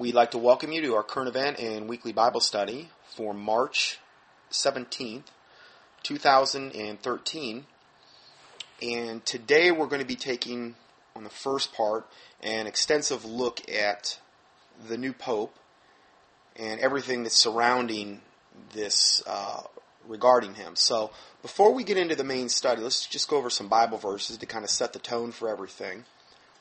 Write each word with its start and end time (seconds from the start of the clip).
We'd 0.00 0.14
like 0.14 0.30
to 0.30 0.38
welcome 0.38 0.72
you 0.72 0.80
to 0.80 0.94
our 0.94 1.02
current 1.02 1.28
event 1.28 1.58
and 1.58 1.86
weekly 1.86 2.14
Bible 2.14 2.40
study 2.40 2.88
for 3.14 3.34
March 3.34 3.98
17th, 4.50 5.24
2013. 6.02 7.66
And 8.80 9.26
today 9.26 9.70
we're 9.70 9.88
going 9.88 10.00
to 10.00 10.08
be 10.08 10.16
taking, 10.16 10.74
on 11.14 11.22
the 11.22 11.28
first 11.28 11.74
part, 11.74 12.06
an 12.42 12.66
extensive 12.66 13.26
look 13.26 13.60
at 13.70 14.18
the 14.88 14.96
new 14.96 15.12
Pope 15.12 15.54
and 16.56 16.80
everything 16.80 17.22
that's 17.22 17.36
surrounding 17.36 18.22
this 18.72 19.22
uh, 19.26 19.64
regarding 20.08 20.54
him. 20.54 20.76
So 20.76 21.10
before 21.42 21.74
we 21.74 21.84
get 21.84 21.98
into 21.98 22.16
the 22.16 22.24
main 22.24 22.48
study, 22.48 22.80
let's 22.80 23.06
just 23.06 23.28
go 23.28 23.36
over 23.36 23.50
some 23.50 23.68
Bible 23.68 23.98
verses 23.98 24.38
to 24.38 24.46
kind 24.46 24.64
of 24.64 24.70
set 24.70 24.94
the 24.94 24.98
tone 24.98 25.30
for 25.30 25.50
everything. 25.50 26.06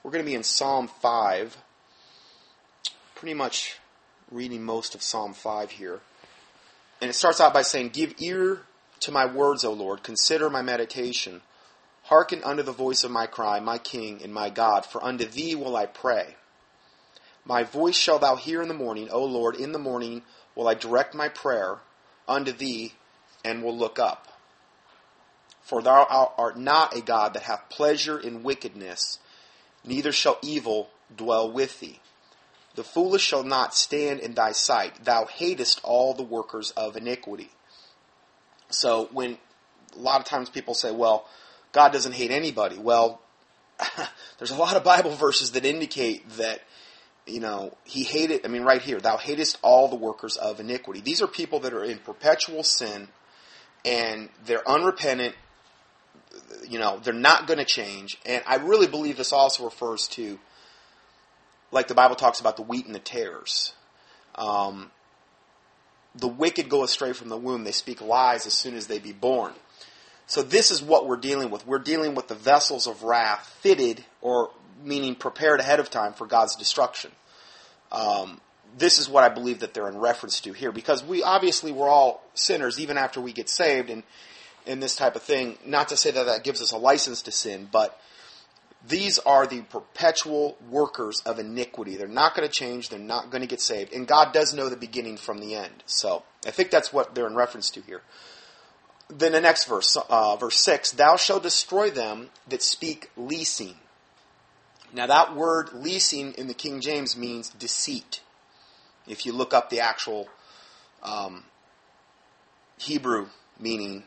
We're 0.04 0.12
going 0.12 0.26
to 0.26 0.30
be 0.30 0.36
in 0.36 0.44
Psalm 0.44 0.90
5 0.90 1.56
pretty 3.20 3.34
much 3.34 3.78
reading 4.32 4.64
most 4.64 4.96
of 4.96 5.04
Psalm 5.04 5.34
5 5.34 5.72
here. 5.72 6.00
And 7.02 7.10
it 7.10 7.14
starts 7.14 7.42
out 7.42 7.54
by 7.54 7.64
saying, 7.64 7.90
Give 7.90 8.14
ear 8.20 8.62
to 9.02 9.12
my 9.12 9.26
words, 9.26 9.66
O 9.66 9.74
Lord, 9.74 10.04
consider 10.04 10.50
my 10.50 10.62
meditation. 10.62 11.42
Hearken 12.04 12.42
unto 12.46 12.64
the 12.64 12.72
voice 12.72 13.04
of 13.04 13.12
my 13.12 13.26
cry, 13.28 13.60
my 13.60 13.78
King 13.78 14.22
and 14.24 14.34
my 14.34 14.50
God, 14.50 14.86
for 14.86 15.04
unto 15.04 15.26
thee 15.26 15.54
will 15.54 15.76
I 15.76 15.86
pray. 15.86 16.38
My 17.44 17.64
voice 17.64 17.98
shall 17.98 18.20
thou 18.20 18.38
hear 18.38 18.62
in 18.62 18.70
the 18.70 18.74
morning, 18.74 19.10
O 19.12 19.26
Lord, 19.26 19.58
in 19.58 19.74
the 19.74 19.80
morning 19.80 20.22
will 20.56 20.70
I 20.70 20.74
direct 20.74 21.14
my 21.14 21.28
prayer 21.28 21.80
unto 22.26 22.54
thee, 22.54 22.94
and 23.44 23.62
will 23.62 23.76
look 23.78 24.00
up. 24.00 24.30
For 25.62 25.82
thou 25.82 26.32
art 26.38 26.58
not 26.58 26.96
a 26.96 27.02
God 27.02 27.34
that 27.34 27.44
hath 27.44 27.68
pleasure 27.68 28.18
in 28.18 28.44
wickedness, 28.44 29.20
neither 29.84 30.14
shall 30.14 30.38
evil 30.42 30.90
dwell 31.14 31.52
with 31.52 31.82
thee. 31.82 32.00
The 32.80 32.86
foolish 32.86 33.24
shall 33.24 33.44
not 33.44 33.76
stand 33.76 34.22
in 34.22 34.36
thy 34.36 34.54
sight. 34.54 35.04
Thou 35.04 35.26
hatest 35.26 35.82
all 35.84 36.14
the 36.14 36.24
workers 36.24 36.72
of 36.78 36.96
iniquity. 36.96 37.50
So 38.70 39.10
when 39.12 39.38
a 39.98 40.00
lot 40.00 40.22
of 40.22 40.26
times 40.26 40.50
people 40.50 40.74
say, 40.74 40.90
well, 40.90 41.28
God 41.74 41.92
doesn't 41.92 42.14
hate 42.14 42.32
anybody. 42.32 42.78
Well, 42.78 43.20
there's 44.38 44.52
a 44.52 44.56
lot 44.56 44.78
of 44.78 44.86
Bible 44.86 45.12
verses 45.12 45.52
that 45.52 45.66
indicate 45.66 46.30
that, 46.38 46.62
you 47.28 47.42
know, 47.42 47.76
he 47.84 48.04
hated, 48.04 48.46
I 48.46 48.48
mean, 48.48 48.64
right 48.64 48.82
here, 48.82 49.02
thou 49.02 49.18
hatest 49.18 49.58
all 49.62 49.90
the 49.90 49.98
workers 49.98 50.38
of 50.38 50.62
iniquity. 50.62 51.02
These 51.02 51.22
are 51.22 51.28
people 51.28 51.60
that 51.60 51.74
are 51.74 51.84
in 51.84 51.98
perpetual 51.98 52.64
sin 52.64 53.10
and 53.84 54.30
they're 54.46 54.66
unrepentant. 54.66 55.36
You 56.66 56.80
know, 56.80 56.98
they're 57.04 57.14
not 57.14 57.46
going 57.46 57.60
to 57.60 57.66
change. 57.66 58.18
And 58.26 58.42
I 58.48 58.56
really 58.56 58.88
believe 58.88 59.18
this 59.18 59.34
also 59.34 59.66
refers 59.66 60.08
to 60.12 60.40
like 61.72 61.88
the 61.88 61.96
Bible 61.96 62.16
talks 62.16 62.40
about 62.40 62.56
the 62.56 62.64
wheat 62.64 62.86
and 62.86 62.96
the 62.96 63.00
tares. 63.00 63.74
Um, 64.36 64.92
the 66.16 66.28
wicked 66.28 66.70
go 66.70 66.84
astray 66.84 67.14
from 67.14 67.30
the 67.30 67.38
womb. 67.38 67.64
They 67.64 67.72
speak 67.72 68.02
lies 68.02 68.46
as 68.46 68.54
soon 68.54 68.76
as 68.76 68.88
they 68.88 69.00
be 69.00 69.14
born. 69.14 69.54
So 70.28 70.44
this 70.44 70.72
is 70.72 70.82
what 70.82 71.08
we're 71.08 71.18
dealing 71.18 71.50
with. 71.50 71.66
We're 71.66 71.80
dealing 71.80 72.16
with 72.16 72.28
the 72.28 72.36
vessels 72.36 72.88
of 72.88 73.04
wrath 73.04 73.56
fitted, 73.62 74.04
or 74.22 74.52
meaning 74.84 75.16
prepared 75.16 75.60
ahead 75.60 75.80
of 75.80 75.90
time 75.90 76.14
for 76.14 76.28
God's 76.28 76.56
destruction. 76.56 77.12
Um, 77.92 78.40
this 78.78 79.00
is 79.00 79.10
what 79.10 79.24
I 79.24 79.30
believe 79.30 79.60
that 79.60 79.74
they're 79.74 79.90
in 79.90 79.98
reference 79.98 80.40
to 80.42 80.54
here, 80.54 80.72
because 80.72 81.04
we 81.04 81.24
obviously 81.24 81.72
we're 81.72 81.90
all 81.90 82.24
sinners 82.36 82.80
even 82.80 82.98
after 82.98 83.20
we 83.20 83.34
get 83.34 83.50
saved, 83.50 83.90
and 83.90 84.04
in 84.66 84.80
this 84.80 84.96
type 84.96 85.16
of 85.16 85.24
thing. 85.24 85.58
Not 85.66 85.90
to 85.90 85.98
say 85.98 86.12
that 86.12 86.26
that 86.26 86.44
gives 86.44 86.62
us 86.62 86.72
a 86.72 86.78
license 86.78 87.24
to 87.24 87.32
sin, 87.32 87.68
but 87.72 88.00
these 88.90 89.20
are 89.20 89.46
the 89.46 89.62
perpetual 89.62 90.58
workers 90.68 91.22
of 91.26 91.38
iniquity. 91.38 91.96
They're 91.96 92.08
not 92.08 92.36
going 92.36 92.48
to 92.48 92.54
change. 92.54 92.90
They're 92.90 93.00
not 93.00 93.30
going 93.30 93.42
to 93.42 93.48
get 93.48 93.62
saved. 93.62 93.94
And 93.94 94.08
God 94.08 94.34
does 94.34 94.54
know 94.54 94.68
the 94.68 94.76
beginning 94.76 95.18
from 95.18 95.38
the 95.38 95.54
end. 95.56 95.84
So 95.86 96.24
I 96.46 96.52
think 96.52 96.72
that's 96.72 96.92
what 96.92 97.14
they're 97.14 97.28
in 97.28 97.36
reference 97.36 97.70
to 97.72 97.82
here. 97.82 98.02
Then 99.08 99.32
the 99.32 99.42
next 99.42 99.66
verse, 99.66 99.96
uh, 100.10 100.36
verse 100.38 100.58
6 100.58 100.92
Thou 100.94 101.16
shalt 101.18 101.44
destroy 101.44 101.92
them 101.92 102.30
that 102.48 102.64
speak 102.64 103.12
leasing. 103.16 103.76
Now, 104.92 105.06
that 105.06 105.36
word 105.36 105.70
leasing 105.72 106.34
in 106.34 106.48
the 106.48 106.56
King 106.56 106.82
James 106.82 107.16
means 107.16 107.50
deceit. 107.50 108.22
If 109.08 109.24
you 109.24 109.34
look 109.34 109.54
up 109.54 109.70
the 109.70 109.82
actual 109.82 110.30
um, 111.04 111.44
Hebrew 112.80 113.28
meaning, 113.60 114.04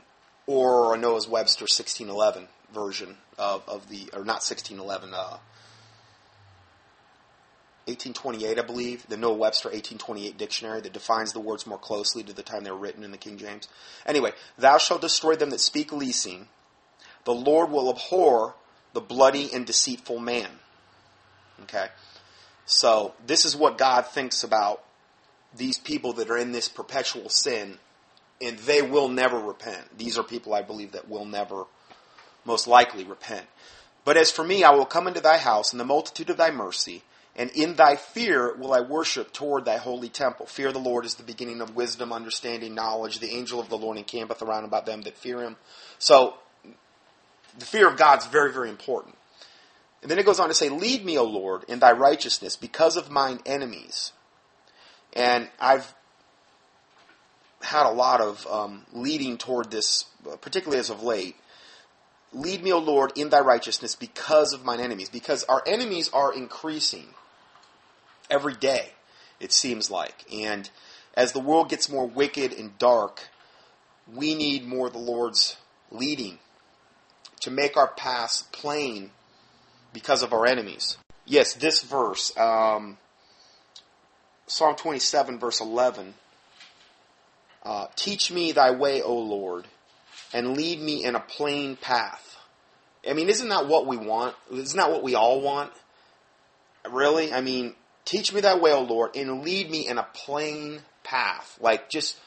or 0.46 0.96
Noah's 0.96 1.28
Webster 1.28 1.64
1611 1.64 2.48
version 2.72 3.16
of, 3.38 3.62
of 3.68 3.88
the, 3.88 4.10
or 4.12 4.24
not 4.24 4.42
1611, 4.42 5.14
uh, 5.14 5.38
1828, 7.86 8.58
I 8.58 8.62
believe, 8.62 9.06
the 9.08 9.16
Noah 9.16 9.34
Webster 9.34 9.68
1828 9.68 10.38
dictionary 10.38 10.80
that 10.82 10.92
defines 10.92 11.32
the 11.32 11.40
words 11.40 11.66
more 11.66 11.78
closely 11.78 12.22
to 12.22 12.32
the 12.32 12.42
time 12.42 12.62
they 12.62 12.70
were 12.70 12.76
written 12.76 13.02
in 13.02 13.10
the 13.10 13.18
King 13.18 13.38
James. 13.38 13.68
Anyway, 14.06 14.32
thou 14.56 14.78
shalt 14.78 15.00
destroy 15.00 15.34
them 15.34 15.50
that 15.50 15.60
speak 15.60 15.92
leasing. 15.92 16.46
The 17.24 17.34
Lord 17.34 17.70
will 17.70 17.90
abhor 17.90 18.54
the 18.92 19.00
bloody 19.00 19.52
and 19.52 19.66
deceitful 19.66 20.20
man. 20.20 20.48
Okay? 21.64 21.88
So, 22.66 23.14
this 23.26 23.44
is 23.44 23.56
what 23.56 23.78
God 23.78 24.06
thinks 24.06 24.44
about 24.44 24.84
these 25.54 25.78
people 25.78 26.12
that 26.14 26.30
are 26.30 26.38
in 26.38 26.52
this 26.52 26.68
perpetual 26.68 27.28
sin, 27.28 27.78
and 28.40 28.58
they 28.60 28.80
will 28.80 29.08
never 29.08 29.38
repent. 29.38 29.98
These 29.98 30.18
are 30.18 30.22
people 30.22 30.54
I 30.54 30.62
believe 30.62 30.92
that 30.92 31.08
will 31.08 31.24
never 31.24 31.64
most 32.44 32.66
likely 32.66 33.04
repent. 33.04 33.46
But 34.04 34.16
as 34.16 34.30
for 34.30 34.44
me, 34.44 34.64
I 34.64 34.70
will 34.72 34.84
come 34.84 35.06
into 35.06 35.20
thy 35.20 35.38
house 35.38 35.72
in 35.72 35.78
the 35.78 35.84
multitude 35.84 36.30
of 36.30 36.36
thy 36.36 36.50
mercy, 36.50 37.02
and 37.36 37.50
in 37.50 37.76
thy 37.76 37.96
fear 37.96 38.54
will 38.54 38.72
I 38.72 38.80
worship 38.80 39.32
toward 39.32 39.64
thy 39.64 39.76
holy 39.78 40.08
temple. 40.08 40.46
Fear 40.46 40.72
the 40.72 40.78
Lord 40.78 41.04
is 41.04 41.14
the 41.14 41.22
beginning 41.22 41.60
of 41.60 41.76
wisdom, 41.76 42.12
understanding, 42.12 42.74
knowledge. 42.74 43.20
The 43.20 43.34
angel 43.34 43.60
of 43.60 43.68
the 43.68 43.78
Lord 43.78 43.96
encampeth 43.96 44.42
around 44.42 44.64
about 44.64 44.86
them 44.86 45.02
that 45.02 45.16
fear 45.16 45.42
him. 45.42 45.56
So, 45.98 46.34
the 47.58 47.64
fear 47.64 47.88
of 47.88 47.96
God 47.96 48.18
is 48.18 48.26
very, 48.26 48.52
very 48.52 48.68
important. 48.68 49.16
And 50.02 50.10
then 50.10 50.18
it 50.18 50.26
goes 50.26 50.40
on 50.40 50.48
to 50.48 50.54
say, 50.54 50.68
Lead 50.68 51.04
me, 51.04 51.16
O 51.16 51.24
Lord, 51.24 51.64
in 51.68 51.78
thy 51.78 51.92
righteousness 51.92 52.56
because 52.56 52.96
of 52.96 53.10
mine 53.10 53.40
enemies. 53.46 54.12
And 55.12 55.48
I've 55.60 55.94
had 57.60 57.86
a 57.86 57.92
lot 57.92 58.20
of 58.20 58.46
um, 58.48 58.84
leading 58.92 59.38
toward 59.38 59.70
this, 59.70 60.06
particularly 60.40 60.80
as 60.80 60.90
of 60.90 61.02
late. 61.02 61.36
Lead 62.32 62.62
me, 62.62 62.72
O 62.72 62.78
Lord, 62.78 63.12
in 63.16 63.28
thy 63.28 63.40
righteousness 63.40 63.94
because 63.94 64.52
of 64.52 64.64
mine 64.64 64.80
enemies. 64.80 65.08
Because 65.08 65.44
our 65.44 65.62
enemies 65.66 66.10
are 66.12 66.34
increasing 66.34 67.08
every 68.30 68.54
day, 68.54 68.92
it 69.38 69.52
seems 69.52 69.90
like. 69.90 70.24
And 70.32 70.68
as 71.14 71.32
the 71.32 71.40
world 71.40 71.68
gets 71.68 71.88
more 71.90 72.06
wicked 72.06 72.52
and 72.52 72.76
dark, 72.78 73.28
we 74.12 74.34
need 74.34 74.66
more 74.66 74.88
the 74.88 74.98
Lord's 74.98 75.56
leading 75.90 76.38
to 77.40 77.50
make 77.50 77.76
our 77.76 77.88
paths 77.88 78.44
plain 78.52 79.10
because 79.92 80.22
of 80.22 80.32
our 80.32 80.46
enemies. 80.46 80.96
Yes, 81.26 81.54
this 81.54 81.82
verse, 81.82 82.36
um, 82.36 82.98
Psalm 84.46 84.74
27, 84.74 85.38
verse 85.38 85.60
11. 85.60 86.14
Uh, 87.62 87.86
Teach 87.94 88.32
me 88.32 88.52
thy 88.52 88.70
way, 88.70 89.02
O 89.02 89.16
Lord, 89.16 89.66
and 90.32 90.56
lead 90.56 90.80
me 90.80 91.04
in 91.04 91.14
a 91.14 91.20
plain 91.20 91.76
path. 91.76 92.36
I 93.08 93.14
mean, 93.14 93.28
isn't 93.28 93.48
that 93.48 93.66
what 93.66 93.86
we 93.86 93.96
want? 93.96 94.34
Isn't 94.50 94.76
that 94.76 94.90
what 94.90 95.02
we 95.02 95.14
all 95.14 95.40
want? 95.40 95.72
Really? 96.88 97.32
I 97.32 97.40
mean, 97.40 97.74
teach 98.04 98.32
me 98.32 98.40
that 98.42 98.60
way, 98.60 98.72
O 98.72 98.82
Lord, 98.82 99.16
and 99.16 99.42
lead 99.42 99.70
me 99.70 99.86
in 99.88 99.98
a 99.98 100.06
plain 100.14 100.80
path. 101.02 101.58
Like 101.60 101.90
just, 101.90 102.18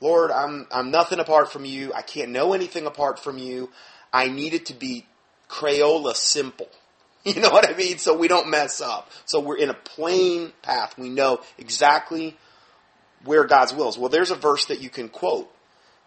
Lord, 0.00 0.30
I'm 0.30 0.66
I'm 0.70 0.90
nothing 0.90 1.18
apart 1.18 1.52
from 1.52 1.64
you. 1.64 1.92
I 1.92 2.02
can't 2.02 2.30
know 2.30 2.52
anything 2.52 2.86
apart 2.86 3.18
from 3.18 3.38
you. 3.38 3.70
I 4.12 4.28
need 4.28 4.54
it 4.54 4.66
to 4.66 4.74
be 4.74 5.06
Crayola 5.48 6.14
simple. 6.14 6.68
You 7.22 7.34
know 7.34 7.50
what 7.50 7.68
I 7.68 7.74
mean? 7.74 7.98
So 7.98 8.16
we 8.16 8.28
don't 8.28 8.48
mess 8.48 8.80
up. 8.80 9.10
So 9.26 9.40
we're 9.40 9.58
in 9.58 9.68
a 9.68 9.74
plain 9.74 10.54
path. 10.62 10.96
We 10.96 11.10
know 11.10 11.42
exactly 11.58 12.34
where 13.26 13.44
God's 13.44 13.74
will 13.74 13.90
is. 13.90 13.98
Well, 13.98 14.08
there's 14.08 14.30
a 14.30 14.34
verse 14.34 14.64
that 14.66 14.80
you 14.80 14.88
can 14.88 15.10
quote. 15.10 15.52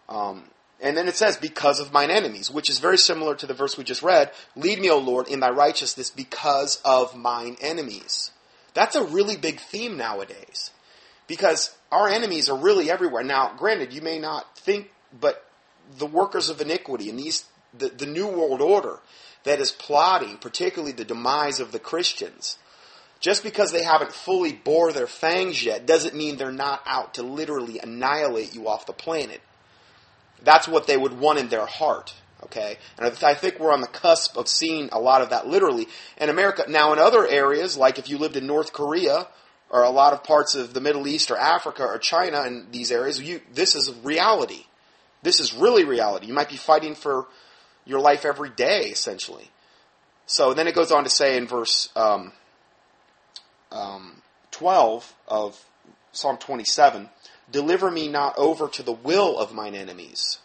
Um, 0.08 0.42
and 0.84 0.94
then 0.94 1.08
it 1.08 1.16
says, 1.16 1.38
because 1.38 1.80
of 1.80 1.94
mine 1.94 2.10
enemies, 2.10 2.50
which 2.50 2.68
is 2.68 2.78
very 2.78 2.98
similar 2.98 3.34
to 3.36 3.46
the 3.46 3.54
verse 3.54 3.78
we 3.78 3.84
just 3.84 4.02
read. 4.02 4.30
Lead 4.54 4.78
me, 4.78 4.90
O 4.90 4.98
Lord, 4.98 5.28
in 5.28 5.40
thy 5.40 5.48
righteousness 5.48 6.10
because 6.10 6.78
of 6.84 7.16
mine 7.16 7.56
enemies. 7.62 8.30
That's 8.74 8.94
a 8.94 9.02
really 9.02 9.38
big 9.38 9.60
theme 9.60 9.96
nowadays. 9.96 10.72
Because 11.26 11.74
our 11.90 12.06
enemies 12.06 12.50
are 12.50 12.58
really 12.58 12.90
everywhere. 12.90 13.24
Now, 13.24 13.54
granted, 13.56 13.94
you 13.94 14.02
may 14.02 14.18
not 14.18 14.58
think, 14.58 14.90
but 15.18 15.46
the 15.96 16.04
workers 16.04 16.50
of 16.50 16.60
iniquity 16.60 17.08
and 17.08 17.18
these, 17.18 17.46
the, 17.72 17.88
the 17.88 18.04
New 18.04 18.26
World 18.26 18.60
Order 18.60 18.98
that 19.44 19.60
is 19.60 19.72
plotting, 19.72 20.36
particularly 20.36 20.92
the 20.92 21.06
demise 21.06 21.60
of 21.60 21.72
the 21.72 21.78
Christians, 21.78 22.58
just 23.20 23.42
because 23.42 23.72
they 23.72 23.84
haven't 23.84 24.12
fully 24.12 24.52
bore 24.52 24.92
their 24.92 25.06
fangs 25.06 25.64
yet 25.64 25.86
doesn't 25.86 26.14
mean 26.14 26.36
they're 26.36 26.52
not 26.52 26.82
out 26.84 27.14
to 27.14 27.22
literally 27.22 27.78
annihilate 27.78 28.54
you 28.54 28.68
off 28.68 28.84
the 28.84 28.92
planet. 28.92 29.40
That's 30.44 30.68
what 30.68 30.86
they 30.86 30.96
would 30.96 31.18
want 31.18 31.38
in 31.38 31.48
their 31.48 31.66
heart. 31.66 32.14
Okay, 32.44 32.76
and 32.98 33.06
I 33.22 33.34
think 33.34 33.58
we're 33.58 33.72
on 33.72 33.80
the 33.80 33.86
cusp 33.86 34.36
of 34.36 34.48
seeing 34.48 34.90
a 34.92 35.00
lot 35.00 35.22
of 35.22 35.30
that 35.30 35.46
literally 35.46 35.88
in 36.18 36.28
America. 36.28 36.66
Now, 36.68 36.92
in 36.92 36.98
other 36.98 37.26
areas, 37.26 37.76
like 37.76 37.98
if 37.98 38.10
you 38.10 38.18
lived 38.18 38.36
in 38.36 38.46
North 38.46 38.72
Korea 38.74 39.28
or 39.70 39.82
a 39.82 39.88
lot 39.88 40.12
of 40.12 40.22
parts 40.22 40.54
of 40.54 40.74
the 40.74 40.80
Middle 40.80 41.08
East 41.08 41.30
or 41.30 41.38
Africa 41.38 41.84
or 41.84 41.96
China 41.96 42.42
and 42.42 42.70
these 42.70 42.92
areas, 42.92 43.20
you, 43.20 43.40
this 43.54 43.74
is 43.74 43.94
reality. 44.02 44.66
This 45.22 45.40
is 45.40 45.54
really 45.54 45.84
reality. 45.84 46.26
You 46.26 46.34
might 46.34 46.50
be 46.50 46.56
fighting 46.56 46.94
for 46.94 47.26
your 47.86 48.00
life 48.00 48.26
every 48.26 48.50
day, 48.50 48.82
essentially. 48.88 49.50
So 50.26 50.52
then 50.52 50.68
it 50.68 50.74
goes 50.74 50.92
on 50.92 51.04
to 51.04 51.10
say 51.10 51.38
in 51.38 51.46
verse 51.46 51.88
um, 51.96 52.32
um, 53.72 54.22
12 54.50 55.14
of 55.28 55.64
Psalm 56.12 56.36
27 56.36 57.08
Deliver 57.54 57.88
me 57.88 58.08
not 58.08 58.36
over 58.36 58.66
to 58.66 58.82
the 58.82 58.90
will 58.90 59.38
of 59.38 59.54
mine 59.54 59.76
enemies, 59.76 60.38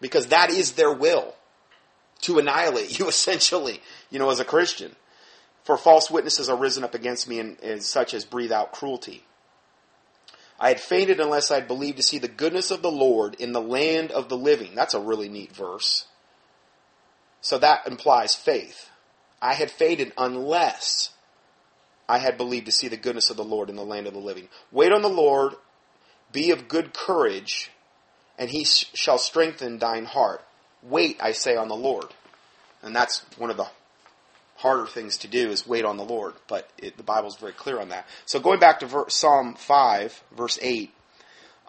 because 0.00 0.28
that 0.28 0.48
is 0.48 0.74
their 0.74 0.92
will 0.92 1.34
to 2.20 2.38
annihilate 2.38 3.00
you, 3.00 3.08
essentially, 3.08 3.82
you 4.10 4.20
know, 4.20 4.30
as 4.30 4.38
a 4.38 4.44
Christian. 4.44 4.94
For 5.64 5.76
false 5.76 6.08
witnesses 6.08 6.48
are 6.48 6.56
risen 6.56 6.84
up 6.84 6.94
against 6.94 7.28
me, 7.28 7.40
and, 7.40 7.60
and 7.64 7.82
such 7.82 8.14
as 8.14 8.24
breathe 8.24 8.52
out 8.52 8.70
cruelty. 8.70 9.24
I 10.60 10.68
had 10.68 10.78
fainted 10.78 11.18
unless 11.18 11.50
I 11.50 11.56
had 11.56 11.66
believed 11.66 11.96
to 11.96 12.04
see 12.04 12.18
the 12.18 12.28
goodness 12.28 12.70
of 12.70 12.80
the 12.80 12.92
Lord 12.92 13.34
in 13.40 13.50
the 13.50 13.60
land 13.60 14.12
of 14.12 14.28
the 14.28 14.36
living. 14.36 14.76
That's 14.76 14.94
a 14.94 15.00
really 15.00 15.28
neat 15.28 15.52
verse. 15.52 16.06
So 17.40 17.58
that 17.58 17.88
implies 17.88 18.36
faith. 18.36 18.88
I 19.42 19.54
had 19.54 19.72
fainted 19.72 20.12
unless 20.16 21.10
I 22.08 22.18
had 22.18 22.36
believed 22.38 22.66
to 22.66 22.72
see 22.72 22.86
the 22.86 22.96
goodness 22.96 23.30
of 23.30 23.36
the 23.36 23.42
Lord 23.42 23.68
in 23.68 23.74
the 23.74 23.84
land 23.84 24.06
of 24.06 24.12
the 24.12 24.20
living. 24.20 24.48
Wait 24.70 24.92
on 24.92 25.02
the 25.02 25.08
Lord, 25.08 25.56
be 26.32 26.50
of 26.50 26.68
good 26.68 26.92
courage, 26.92 27.70
and 28.38 28.50
he 28.50 28.64
shall 28.64 29.18
strengthen 29.18 29.78
thine 29.78 30.04
heart. 30.04 30.42
Wait, 30.82 31.18
I 31.20 31.32
say, 31.32 31.56
on 31.56 31.68
the 31.68 31.76
Lord. 31.76 32.06
And 32.82 32.94
that's 32.94 33.24
one 33.38 33.50
of 33.50 33.56
the 33.56 33.66
harder 34.56 34.86
things 34.86 35.18
to 35.18 35.28
do 35.28 35.50
is 35.50 35.66
wait 35.66 35.84
on 35.84 35.96
the 35.96 36.04
Lord, 36.04 36.34
but 36.48 36.68
it, 36.78 36.96
the 36.96 37.02
Bible 37.02 37.28
is 37.28 37.36
very 37.36 37.52
clear 37.52 37.80
on 37.80 37.90
that. 37.90 38.06
So 38.24 38.40
going 38.40 38.58
back 38.58 38.80
to 38.80 39.04
Psalm 39.08 39.54
5, 39.54 40.22
verse 40.36 40.58
8, 40.62 40.92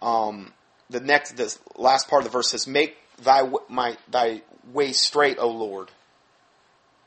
um, 0.01 0.53
the 0.89 0.99
next, 0.99 1.35
the 1.35 1.55
last 1.75 2.07
part 2.07 2.21
of 2.21 2.25
the 2.25 2.31
verse 2.31 2.49
says, 2.51 2.67
Make 2.67 2.97
thy, 3.21 3.49
my, 3.67 3.97
thy 4.09 4.41
way 4.71 4.93
straight, 4.93 5.37
O 5.39 5.49
Lord. 5.49 5.91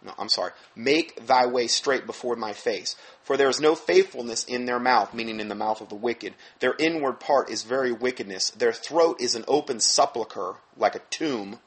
No, 0.02 0.14
I'm 0.19 0.31
sorry. 0.31 0.52
Make 0.75 1.26
thy 1.26 1.47
way 1.47 1.67
straight 1.67 2.06
before 2.06 2.35
my 2.37 2.55
face. 2.55 2.97
For 3.23 3.37
there 3.37 3.50
is 3.50 3.61
no 3.61 3.75
faithfulness 3.75 4.44
in 4.44 4.64
their 4.64 4.79
mouth, 4.79 5.12
meaning 5.12 5.41
in 5.41 5.49
the 5.49 5.55
mouth 5.55 5.82
of 5.82 5.91
the 5.91 5.94
wicked. 5.94 6.35
Their 6.61 6.75
inward 6.79 7.20
part 7.20 7.50
is 7.50 7.64
very 7.64 7.93
wickedness. 7.93 8.50
Their 8.50 8.73
throat 8.73 9.20
is 9.20 9.35
an 9.35 9.44
open 9.47 9.79
sepulchre, 9.79 10.56
like 10.76 10.94
a 10.94 11.02
tomb. 11.11 11.58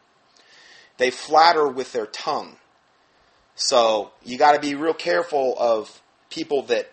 They 0.97 1.11
flatter 1.11 1.67
with 1.67 1.91
their 1.93 2.07
tongue. 2.07 2.57
So 3.55 4.11
you 4.23 4.37
got 4.37 4.53
to 4.53 4.59
be 4.59 4.73
real 4.73 4.95
careful 4.95 5.55
of 5.59 6.01
people 6.31 6.63
that 6.63 6.89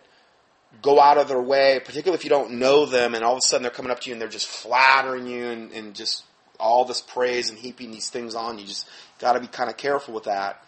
go 0.82 1.00
out 1.00 1.18
of 1.18 1.28
their 1.28 1.40
way, 1.40 1.80
particularly 1.82 2.18
if 2.18 2.24
you 2.24 2.30
don't 2.30 2.52
know 2.52 2.84
them, 2.84 3.14
and 3.14 3.24
all 3.24 3.32
of 3.32 3.38
a 3.38 3.46
sudden 3.46 3.62
they're 3.62 3.72
coming 3.72 3.90
up 3.90 4.00
to 4.00 4.08
you 4.08 4.14
and 4.14 4.20
they're 4.20 4.28
just 4.28 4.46
flattering 4.46 5.26
you 5.26 5.46
and, 5.46 5.72
and 5.72 5.94
just 5.94 6.24
all 6.58 6.84
this 6.84 7.00
praise 7.00 7.48
and 7.48 7.58
heaping 7.58 7.90
these 7.90 8.10
things 8.10 8.34
on 8.34 8.58
you. 8.58 8.66
Just 8.66 8.88
got 9.18 9.32
to 9.32 9.40
be 9.40 9.46
kind 9.46 9.70
of 9.70 9.76
careful 9.76 10.12
with 10.14 10.24
that. 10.24 10.62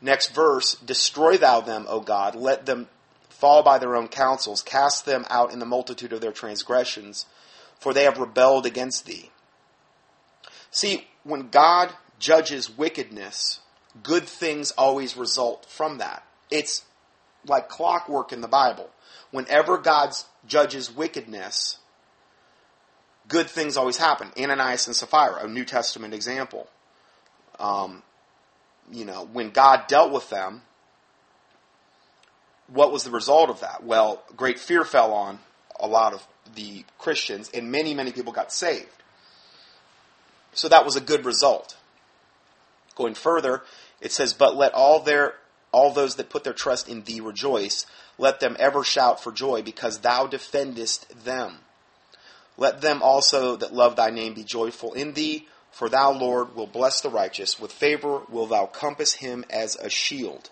Next 0.00 0.28
verse, 0.34 0.74
destroy 0.74 1.38
thou 1.38 1.60
them, 1.60 1.86
O 1.88 2.00
God, 2.00 2.34
let 2.34 2.66
them 2.66 2.88
fall 3.28 3.62
by 3.62 3.78
their 3.78 3.96
own 3.96 4.08
counsels, 4.08 4.62
cast 4.62 5.04
them 5.04 5.24
out 5.28 5.52
in 5.52 5.58
the 5.58 5.66
multitude 5.66 6.12
of 6.12 6.20
their 6.20 6.32
transgressions, 6.32 7.26
for 7.78 7.92
they 7.92 8.04
have 8.04 8.18
rebelled 8.18 8.66
against 8.66 9.06
thee. 9.06 9.30
See, 10.70 11.06
when 11.24 11.48
God 11.48 11.92
judges 12.18 12.70
wickedness, 12.70 13.60
good 14.02 14.24
things 14.24 14.70
always 14.72 15.16
result 15.16 15.66
from 15.66 15.98
that. 15.98 16.22
It's 16.50 16.84
like 17.46 17.68
clockwork 17.68 18.32
in 18.32 18.40
the 18.40 18.48
Bible. 18.48 18.90
Whenever 19.30 19.78
God 19.78 20.14
judges 20.46 20.94
wickedness, 20.94 21.78
good 23.28 23.48
things 23.48 23.76
always 23.76 23.96
happen. 23.96 24.30
Ananias 24.38 24.86
and 24.86 24.96
Sapphira, 24.96 25.44
a 25.44 25.48
New 25.48 25.64
Testament 25.64 26.14
example. 26.14 26.68
Um, 27.58 28.02
you 28.90 29.04
know, 29.04 29.28
when 29.32 29.50
God 29.50 29.86
dealt 29.88 30.12
with 30.12 30.30
them, 30.30 30.62
what 32.68 32.92
was 32.92 33.04
the 33.04 33.10
result 33.10 33.50
of 33.50 33.60
that? 33.60 33.84
Well, 33.84 34.22
great 34.36 34.58
fear 34.58 34.84
fell 34.84 35.12
on 35.12 35.38
a 35.78 35.86
lot 35.86 36.12
of 36.12 36.26
the 36.54 36.84
Christians, 36.98 37.50
and 37.52 37.70
many, 37.70 37.94
many 37.94 38.12
people 38.12 38.32
got 38.32 38.52
saved. 38.52 38.88
So 40.52 40.68
that 40.68 40.84
was 40.84 40.96
a 40.96 41.00
good 41.00 41.24
result. 41.24 41.76
Going 42.94 43.14
further, 43.14 43.62
it 44.00 44.10
says, 44.12 44.32
"But 44.32 44.56
let 44.56 44.72
all 44.72 45.00
their 45.00 45.38
all 45.72 45.92
those 45.92 46.14
that 46.14 46.30
put 46.30 46.44
their 46.44 46.54
trust 46.54 46.88
in 46.88 47.02
thee 47.02 47.20
rejoice; 47.20 47.84
let 48.16 48.40
them 48.40 48.56
ever 48.58 48.82
shout 48.82 49.22
for 49.22 49.32
joy, 49.32 49.62
because 49.62 49.98
thou 49.98 50.26
defendest 50.26 51.24
them. 51.24 51.60
Let 52.56 52.80
them 52.80 53.02
also 53.02 53.56
that 53.56 53.74
love 53.74 53.96
thy 53.96 54.10
name 54.10 54.32
be 54.32 54.44
joyful 54.44 54.94
in 54.94 55.12
thee." 55.12 55.46
For 55.76 55.90
thou, 55.90 56.10
Lord, 56.10 56.56
will 56.56 56.66
bless 56.66 57.02
the 57.02 57.10
righteous. 57.10 57.60
With 57.60 57.70
favor 57.70 58.22
will 58.30 58.46
thou 58.46 58.64
compass 58.64 59.12
him 59.12 59.44
as 59.50 59.76
a 59.76 59.90
shield. 59.90 60.48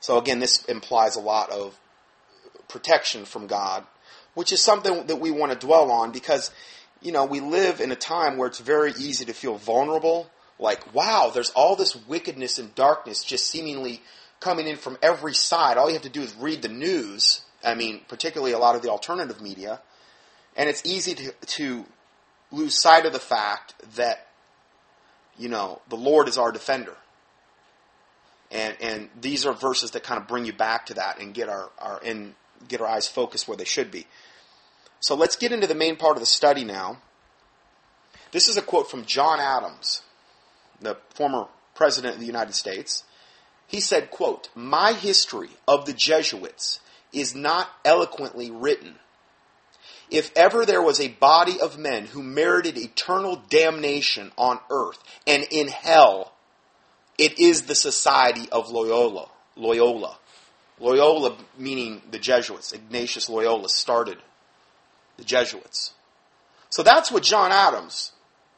So 0.00 0.16
again, 0.16 0.38
this 0.38 0.64
implies 0.64 1.14
a 1.14 1.20
lot 1.20 1.50
of 1.50 1.78
protection 2.66 3.26
from 3.26 3.48
God, 3.48 3.84
which 4.32 4.50
is 4.50 4.62
something 4.62 5.08
that 5.08 5.20
we 5.20 5.30
want 5.30 5.52
to 5.52 5.66
dwell 5.66 5.90
on 5.90 6.10
because, 6.10 6.50
you 7.02 7.12
know, 7.12 7.26
we 7.26 7.40
live 7.40 7.82
in 7.82 7.92
a 7.92 7.96
time 7.96 8.38
where 8.38 8.48
it's 8.48 8.60
very 8.60 8.92
easy 8.92 9.26
to 9.26 9.34
feel 9.34 9.56
vulnerable. 9.56 10.30
Like, 10.58 10.94
wow, 10.94 11.30
there's 11.34 11.50
all 11.50 11.76
this 11.76 11.94
wickedness 11.94 12.58
and 12.58 12.74
darkness 12.74 13.24
just 13.24 13.48
seemingly 13.48 14.00
coming 14.40 14.66
in 14.66 14.76
from 14.76 14.96
every 15.02 15.34
side. 15.34 15.76
All 15.76 15.88
you 15.88 15.96
have 15.96 16.02
to 16.02 16.08
do 16.08 16.22
is 16.22 16.34
read 16.36 16.62
the 16.62 16.70
news. 16.70 17.42
I 17.62 17.74
mean, 17.74 18.00
particularly 18.08 18.52
a 18.52 18.58
lot 18.58 18.74
of 18.74 18.80
the 18.80 18.88
alternative 18.88 19.42
media. 19.42 19.82
And 20.56 20.70
it's 20.70 20.86
easy 20.86 21.14
to, 21.14 21.32
to 21.32 21.84
lose 22.54 22.80
sight 22.80 23.06
of 23.06 23.12
the 23.12 23.18
fact 23.18 23.74
that, 23.96 24.26
you 25.38 25.48
know, 25.48 25.80
the 25.88 25.96
Lord 25.96 26.28
is 26.28 26.38
our 26.38 26.52
defender. 26.52 26.96
And, 28.50 28.76
and 28.80 29.08
these 29.20 29.46
are 29.46 29.52
verses 29.52 29.92
that 29.92 30.04
kind 30.04 30.20
of 30.20 30.28
bring 30.28 30.44
you 30.44 30.52
back 30.52 30.86
to 30.86 30.94
that 30.94 31.20
and 31.20 31.34
get 31.34 31.48
our, 31.48 31.70
our, 31.78 32.00
and 32.04 32.34
get 32.68 32.80
our 32.80 32.86
eyes 32.86 33.08
focused 33.08 33.48
where 33.48 33.56
they 33.56 33.64
should 33.64 33.90
be. 33.90 34.06
So 35.00 35.14
let's 35.14 35.36
get 35.36 35.52
into 35.52 35.66
the 35.66 35.74
main 35.74 35.96
part 35.96 36.16
of 36.16 36.20
the 36.20 36.26
study 36.26 36.64
now. 36.64 36.98
This 38.32 38.48
is 38.48 38.56
a 38.56 38.62
quote 38.62 38.90
from 38.90 39.04
John 39.04 39.38
Adams, 39.38 40.02
the 40.80 40.96
former 41.10 41.46
president 41.74 42.14
of 42.14 42.20
the 42.20 42.26
United 42.26 42.54
States. 42.54 43.04
He 43.66 43.80
said, 43.80 44.10
quote, 44.10 44.48
My 44.54 44.92
history 44.92 45.50
of 45.66 45.86
the 45.86 45.92
Jesuits 45.92 46.80
is 47.12 47.34
not 47.34 47.68
eloquently 47.84 48.50
written 48.50 48.96
if 50.14 50.30
ever 50.36 50.64
there 50.64 50.82
was 50.82 51.00
a 51.00 51.08
body 51.08 51.60
of 51.60 51.76
men 51.76 52.06
who 52.06 52.22
merited 52.22 52.78
eternal 52.78 53.42
damnation 53.48 54.30
on 54.38 54.60
earth 54.70 54.98
and 55.26 55.44
in 55.50 55.68
hell, 55.68 56.32
it 57.18 57.38
is 57.38 57.62
the 57.62 57.74
Society 57.74 58.48
of 58.52 58.70
Loyola. 58.70 59.28
Loyola. 59.56 60.16
Loyola 60.78 61.36
meaning 61.58 62.02
the 62.10 62.18
Jesuits. 62.18 62.72
Ignatius 62.72 63.28
Loyola 63.28 63.68
started 63.68 64.18
the 65.16 65.24
Jesuits. 65.24 65.94
So 66.70 66.82
that's 66.82 67.10
what 67.10 67.22
John 67.22 67.50
Adams 67.50 68.12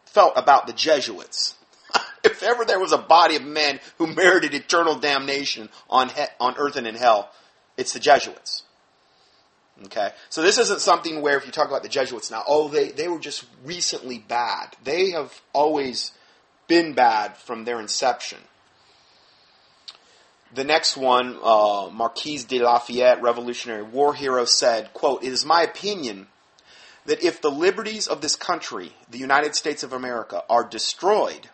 felt 0.04 0.34
about 0.36 0.66
the 0.66 0.72
Jesuits. 0.74 1.56
if 2.24 2.42
ever 2.42 2.64
there 2.64 2.80
was 2.80 2.92
a 2.92 2.98
body 2.98 3.36
of 3.36 3.42
men 3.44 3.80
who 3.98 4.06
merited 4.06 4.54
eternal 4.54 4.96
damnation 4.96 5.70
on, 5.88 6.10
he- 6.10 6.24
on 6.38 6.54
earth 6.58 6.76
and 6.76 6.86
in 6.86 6.96
hell, 6.96 7.30
it's 7.76 7.92
the 7.94 8.00
Jesuits. 8.00 8.62
Okay? 9.84 10.10
So 10.30 10.42
this 10.42 10.58
isn't 10.58 10.80
something 10.80 11.20
where 11.20 11.36
if 11.36 11.46
you 11.46 11.52
talk 11.52 11.68
about 11.68 11.82
the 11.82 11.88
Jesuits 11.88 12.30
now, 12.30 12.42
oh, 12.46 12.68
they, 12.68 12.90
they 12.90 13.08
were 13.08 13.18
just 13.18 13.44
recently 13.64 14.18
bad. 14.18 14.76
They 14.82 15.10
have 15.10 15.40
always 15.52 16.12
been 16.66 16.94
bad 16.94 17.36
from 17.36 17.64
their 17.64 17.80
inception. 17.80 18.38
The 20.54 20.64
next 20.64 20.96
one, 20.96 21.38
uh, 21.42 21.90
Marquis 21.92 22.44
de 22.44 22.60
Lafayette, 22.60 23.20
Revolutionary 23.20 23.82
War 23.82 24.14
hero, 24.14 24.44
said, 24.44 24.92
quote, 24.94 25.22
It 25.22 25.32
is 25.32 25.44
my 25.44 25.62
opinion 25.62 26.28
that 27.04 27.22
if 27.22 27.40
the 27.40 27.50
liberties 27.50 28.06
of 28.06 28.20
this 28.20 28.36
country, 28.36 28.92
the 29.10 29.18
United 29.18 29.54
States 29.54 29.82
of 29.82 29.92
America, 29.92 30.42
are 30.48 30.64
destroyed, 30.64 31.50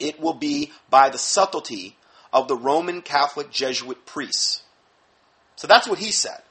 it 0.00 0.20
will 0.20 0.34
be 0.34 0.72
by 0.90 1.10
the 1.10 1.18
subtlety 1.18 1.96
of 2.32 2.48
the 2.48 2.56
Roman 2.56 3.02
Catholic 3.02 3.50
Jesuit 3.50 4.04
priests. 4.04 4.62
So 5.56 5.68
that's 5.68 5.86
what 5.86 5.98
he 5.98 6.10
said 6.10 6.42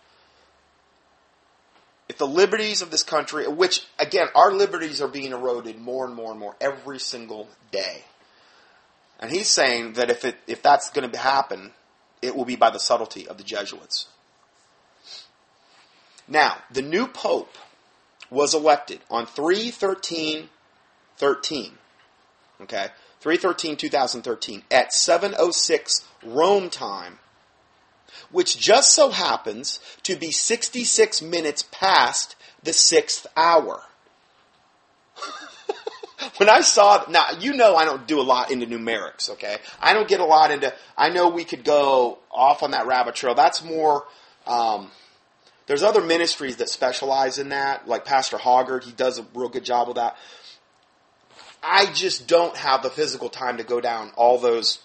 if 2.12 2.18
the 2.18 2.28
liberties 2.28 2.82
of 2.82 2.92
this 2.92 3.04
country, 3.04 3.48
which 3.48 3.86
again, 3.98 4.28
our 4.36 4.52
liberties 4.52 5.02
are 5.02 5.08
being 5.08 5.32
eroded 5.32 5.80
more 5.80 6.06
and 6.06 6.14
more 6.14 6.32
and 6.32 6.40
more 6.42 6.58
every 6.60 7.00
single 7.00 7.48
day. 7.72 8.04
And 9.22 9.32
he's 9.32 9.48
saying 9.48 9.94
that 9.94 10.10
if 10.10 10.26
it 10.26 10.36
if 10.46 10.62
that's 10.62 10.90
going 10.90 11.10
to 11.10 11.18
happen, 11.18 11.72
it 12.22 12.36
will 12.36 12.44
be 12.44 12.58
by 12.58 12.70
the 12.70 12.80
subtlety 12.80 13.30
of 13.30 13.38
the 13.38 13.46
Jesuits. 13.46 14.10
Now, 16.28 16.58
the 16.70 16.82
new 16.82 17.08
pope 17.08 17.58
was 18.30 18.54
elected 18.54 19.00
on 19.10 19.26
313 19.26 20.50
13. 21.16 21.78
Okay? 22.64 22.88
313 23.22 23.78
2013 23.78 24.64
at 24.70 24.92
706 24.92 26.06
Rome 26.26 26.70
time 26.70 27.20
which 28.32 28.58
just 28.58 28.94
so 28.94 29.10
happens 29.10 29.80
to 30.04 30.16
be 30.16 30.32
66 30.32 31.22
minutes 31.22 31.64
past 31.72 32.36
the 32.64 32.74
sixth 32.74 33.28
hour. 33.36 33.84
when 36.38 36.50
I 36.50 36.62
saw, 36.62 37.06
now 37.10 37.26
you 37.40 37.54
know 37.54 37.76
I 37.76 37.86
don't 37.86 38.08
do 38.08 38.20
a 38.20 38.24
lot 38.24 38.52
into 38.52 38.66
numerics, 38.66 39.30
okay? 39.32 39.58
I 39.80 39.94
don't 39.94 40.08
get 40.08 40.20
a 40.20 40.26
lot 40.26 40.52
into, 40.52 40.74
I 40.98 41.10
know 41.10 41.30
we 41.30 41.44
could 41.44 41.64
go 41.64 42.20
off 42.32 42.64
on 42.64 42.72
that 42.72 42.88
rabbit 42.88 43.16
trail. 43.16 43.36
That's 43.36 43.64
more, 43.64 44.06
um, 44.48 44.92
there's 45.68 45.84
other 45.84 46.02
ministries 46.02 46.58
that 46.58 46.70
specialize 46.70 47.38
in 47.38 47.50
that, 47.50 47.88
like 47.88 48.06
Pastor 48.06 48.38
Hoggard, 48.38 48.84
he 48.84 48.92
does 48.92 49.20
a 49.20 49.26
real 49.34 49.50
good 49.50 49.64
job 49.64 49.88
with 49.88 49.96
that. 49.98 50.18
I 51.64 51.86
just 51.94 52.28
don't 52.28 52.58
have 52.58 52.82
the 52.82 52.90
physical 52.90 53.30
time 53.30 53.58
to 53.58 53.64
go 53.64 53.80
down 53.80 54.12
all 54.16 54.40
those 54.40 54.80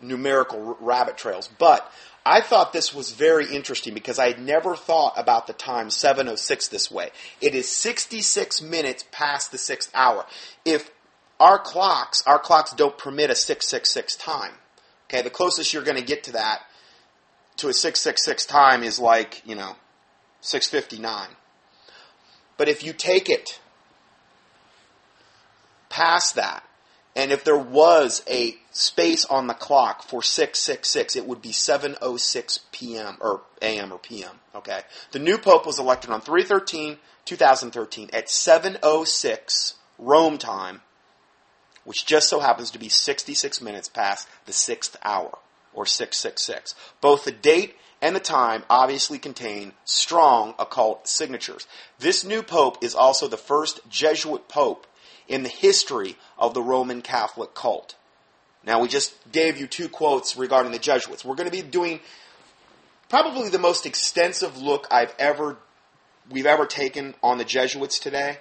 numerical 0.00 0.76
rabbit 0.80 1.16
trails. 1.16 1.48
But 1.58 1.90
I 2.28 2.42
thought 2.42 2.74
this 2.74 2.92
was 2.92 3.12
very 3.12 3.46
interesting 3.46 3.94
because 3.94 4.18
I 4.18 4.28
had 4.28 4.38
never 4.38 4.76
thought 4.76 5.14
about 5.16 5.46
the 5.46 5.54
time 5.54 5.88
706 5.88 6.68
this 6.68 6.90
way. 6.90 7.08
It 7.40 7.54
is 7.54 7.70
66 7.70 8.60
minutes 8.60 9.06
past 9.10 9.50
the 9.50 9.56
sixth 9.56 9.90
hour. 9.94 10.26
If 10.62 10.90
our 11.40 11.58
clocks, 11.58 12.22
our 12.26 12.38
clocks 12.38 12.74
don't 12.74 12.98
permit 12.98 13.30
a 13.30 13.34
666 13.34 14.14
time. 14.16 14.52
Okay, 15.06 15.22
the 15.22 15.30
closest 15.30 15.72
you're 15.72 15.82
going 15.82 15.96
to 15.96 16.04
get 16.04 16.22
to 16.24 16.32
that, 16.32 16.64
to 17.56 17.68
a 17.68 17.72
666 17.72 18.44
time 18.44 18.82
is 18.82 18.98
like, 18.98 19.40
you 19.46 19.54
know, 19.54 19.76
659. 20.42 21.28
But 22.58 22.68
if 22.68 22.84
you 22.84 22.92
take 22.92 23.30
it 23.30 23.58
past 25.88 26.34
that, 26.34 26.62
and 27.16 27.32
if 27.32 27.44
there 27.44 27.58
was 27.58 28.22
a 28.28 28.56
space 28.70 29.24
on 29.24 29.46
the 29.46 29.54
clock 29.54 30.02
for 30.02 30.22
666, 30.22 31.16
it 31.16 31.26
would 31.26 31.42
be 31.42 31.50
7:06 31.50 32.60
p.m. 32.70 33.16
or 33.20 33.42
a.m. 33.60 33.92
or 33.92 33.98
p.m. 33.98 34.38
Okay. 34.54 34.82
The 35.12 35.18
new 35.18 35.38
pope 35.38 35.66
was 35.66 35.78
elected 35.78 36.10
on 36.10 36.20
313 36.20 36.98
2013 37.24 38.10
at 38.12 38.26
7:06 38.28 39.74
Rome 39.98 40.38
time, 40.38 40.80
which 41.84 42.06
just 42.06 42.28
so 42.28 42.40
happens 42.40 42.70
to 42.70 42.78
be 42.78 42.88
66 42.88 43.60
minutes 43.60 43.88
past 43.88 44.28
the 44.46 44.52
6th 44.52 44.96
hour 45.02 45.38
or 45.74 45.86
666. 45.86 46.74
Both 47.00 47.24
the 47.24 47.32
date 47.32 47.74
and 48.00 48.14
the 48.14 48.20
time 48.20 48.62
obviously 48.70 49.18
contain 49.18 49.72
strong 49.84 50.54
occult 50.58 51.08
signatures. 51.08 51.66
This 51.98 52.24
new 52.24 52.42
pope 52.42 52.82
is 52.82 52.94
also 52.94 53.26
the 53.26 53.36
first 53.36 53.80
Jesuit 53.88 54.48
pope 54.48 54.86
in 55.28 55.42
the 55.42 55.48
history 55.48 56.16
of 56.38 56.54
the 56.54 56.62
Roman 56.62 57.02
Catholic 57.02 57.54
cult. 57.54 57.94
Now, 58.64 58.80
we 58.80 58.88
just 58.88 59.14
gave 59.30 59.58
you 59.58 59.66
two 59.66 59.88
quotes 59.88 60.36
regarding 60.36 60.72
the 60.72 60.78
Jesuits. 60.78 61.24
We're 61.24 61.36
going 61.36 61.50
to 61.50 61.56
be 61.56 61.62
doing 61.62 62.00
probably 63.08 63.48
the 63.48 63.58
most 63.58 63.86
extensive 63.86 64.58
look 64.58 64.86
I've 64.90 65.14
ever 65.18 65.56
we've 66.30 66.46
ever 66.46 66.66
taken 66.66 67.14
on 67.22 67.38
the 67.38 67.44
Jesuits 67.44 67.98
today 67.98 68.38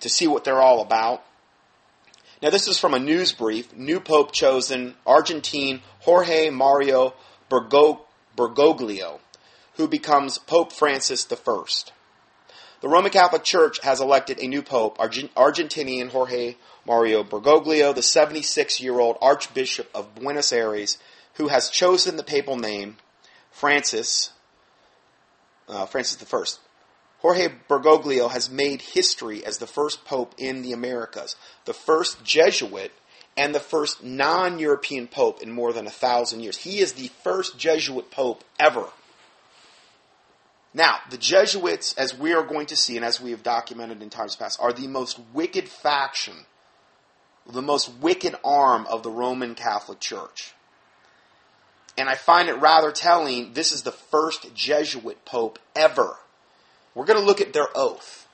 to 0.00 0.08
see 0.08 0.26
what 0.26 0.44
they're 0.44 0.62
all 0.62 0.80
about. 0.80 1.22
Now, 2.42 2.50
this 2.50 2.68
is 2.68 2.78
from 2.78 2.94
a 2.94 2.98
news 2.98 3.32
brief. 3.32 3.74
New 3.74 4.00
Pope 4.00 4.32
chosen, 4.32 4.94
Argentine 5.06 5.82
Jorge 6.00 6.50
Mario 6.50 7.14
Bergoglio, 7.50 9.20
who 9.74 9.88
becomes 9.88 10.38
Pope 10.38 10.72
Francis 10.72 11.26
I. 11.30 11.92
The 12.80 12.88
Roman 12.88 13.10
Catholic 13.10 13.42
Church 13.42 13.80
has 13.82 14.00
elected 14.00 14.38
a 14.38 14.46
new 14.46 14.62
pope, 14.62 14.98
Argentinian 14.98 16.10
Jorge 16.10 16.56
Mario 16.86 17.24
Bergoglio, 17.24 17.94
the 17.94 18.02
76 18.02 18.80
year 18.80 19.00
old 19.00 19.16
Archbishop 19.22 19.88
of 19.94 20.14
Buenos 20.14 20.52
Aires, 20.52 20.98
who 21.34 21.48
has 21.48 21.70
chosen 21.70 22.16
the 22.16 22.22
papal 22.22 22.56
name 22.56 22.98
Francis, 23.50 24.30
uh, 25.68 25.86
Francis 25.86 26.22
I. 26.32 26.44
Jorge 27.20 27.48
Bergoglio 27.68 28.30
has 28.30 28.50
made 28.50 28.82
history 28.82 29.44
as 29.44 29.58
the 29.58 29.66
first 29.66 30.04
pope 30.04 30.34
in 30.36 30.60
the 30.62 30.72
Americas, 30.72 31.34
the 31.64 31.72
first 31.72 32.22
Jesuit, 32.22 32.92
and 33.36 33.54
the 33.54 33.60
first 33.60 34.04
non 34.04 34.58
European 34.58 35.08
pope 35.08 35.42
in 35.42 35.50
more 35.50 35.72
than 35.72 35.86
a 35.86 35.90
thousand 35.90 36.40
years. 36.40 36.58
He 36.58 36.80
is 36.80 36.92
the 36.92 37.10
first 37.24 37.58
Jesuit 37.58 38.10
pope 38.10 38.44
ever. 38.58 38.86
Now, 40.76 40.98
the 41.08 41.16
Jesuits, 41.16 41.94
as 41.94 42.14
we 42.14 42.34
are 42.34 42.42
going 42.42 42.66
to 42.66 42.76
see 42.76 42.96
and 42.96 43.04
as 43.04 43.18
we 43.18 43.30
have 43.30 43.42
documented 43.42 44.02
in 44.02 44.10
times 44.10 44.36
past, 44.36 44.60
are 44.60 44.74
the 44.74 44.88
most 44.88 45.18
wicked 45.32 45.70
faction, 45.70 46.34
the 47.50 47.62
most 47.62 47.90
wicked 47.94 48.34
arm 48.44 48.86
of 48.90 49.02
the 49.02 49.10
Roman 49.10 49.54
Catholic 49.54 50.00
Church. 50.00 50.52
And 51.96 52.10
I 52.10 52.14
find 52.14 52.50
it 52.50 52.60
rather 52.60 52.92
telling 52.92 53.54
this 53.54 53.72
is 53.72 53.84
the 53.84 53.90
first 53.90 54.54
Jesuit 54.54 55.24
pope 55.24 55.58
ever. 55.74 56.18
We're 56.94 57.06
going 57.06 57.20
to 57.20 57.24
look 57.24 57.40
at 57.40 57.54
their 57.54 57.68
oath 57.74 58.28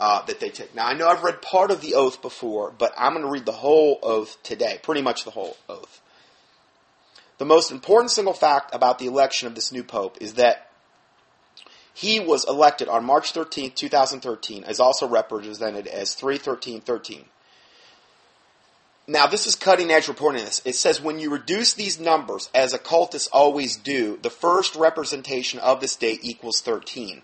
uh, 0.00 0.24
that 0.24 0.40
they 0.40 0.48
take. 0.48 0.74
Now, 0.74 0.88
I 0.88 0.94
know 0.94 1.06
I've 1.06 1.22
read 1.22 1.40
part 1.40 1.70
of 1.70 1.82
the 1.82 1.94
oath 1.94 2.20
before, 2.20 2.74
but 2.76 2.92
I'm 2.98 3.12
going 3.12 3.24
to 3.24 3.30
read 3.30 3.46
the 3.46 3.52
whole 3.52 4.00
oath 4.02 4.42
today, 4.42 4.80
pretty 4.82 5.02
much 5.02 5.22
the 5.22 5.30
whole 5.30 5.56
oath. 5.68 6.00
The 7.38 7.44
most 7.44 7.70
important 7.70 8.10
single 8.10 8.34
fact 8.34 8.74
about 8.74 8.98
the 8.98 9.06
election 9.06 9.46
of 9.46 9.54
this 9.54 9.70
new 9.70 9.84
pope 9.84 10.18
is 10.20 10.34
that 10.34 10.71
he 11.94 12.20
was 12.20 12.48
elected 12.48 12.88
on 12.88 13.04
March 13.04 13.32
13, 13.32 13.72
2013, 13.72 14.64
as 14.64 14.80
also 14.80 15.06
represented 15.06 15.86
as 15.86 16.14
31313. 16.14 17.26
Now, 19.06 19.26
this 19.26 19.46
is 19.46 19.56
cutting 19.56 19.90
edge 19.90 20.08
reporting 20.08 20.44
this. 20.44 20.62
It 20.64 20.76
says 20.76 21.00
when 21.00 21.18
you 21.18 21.30
reduce 21.30 21.74
these 21.74 21.98
numbers, 21.98 22.48
as 22.54 22.72
occultists 22.72 23.28
always 23.32 23.76
do, 23.76 24.18
the 24.22 24.30
first 24.30 24.74
representation 24.76 25.58
of 25.58 25.80
this 25.80 25.96
date 25.96 26.20
equals 26.22 26.60
13. 26.60 27.22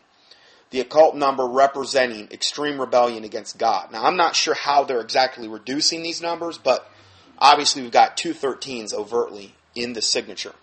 The 0.71 0.81
occult 0.81 1.17
number 1.17 1.47
representing 1.47 2.29
extreme 2.31 2.79
rebellion 2.79 3.25
against 3.25 3.59
God. 3.59 3.91
Now, 3.91 4.05
I'm 4.05 4.17
not 4.17 4.37
sure 4.37 4.55
how 4.55 4.85
they're 4.85 5.01
exactly 5.01 5.49
reducing 5.49 6.03
these 6.03 6.21
numbers, 6.21 6.59
but 6.59 6.91
obviously 7.39 7.83
we've 7.83 7.91
got 7.91 8.19
two 8.19 8.35
13s 8.35 8.93
overtly 8.93 9.55
in 9.75 9.95
the 9.95 10.03
signature. 10.03 10.55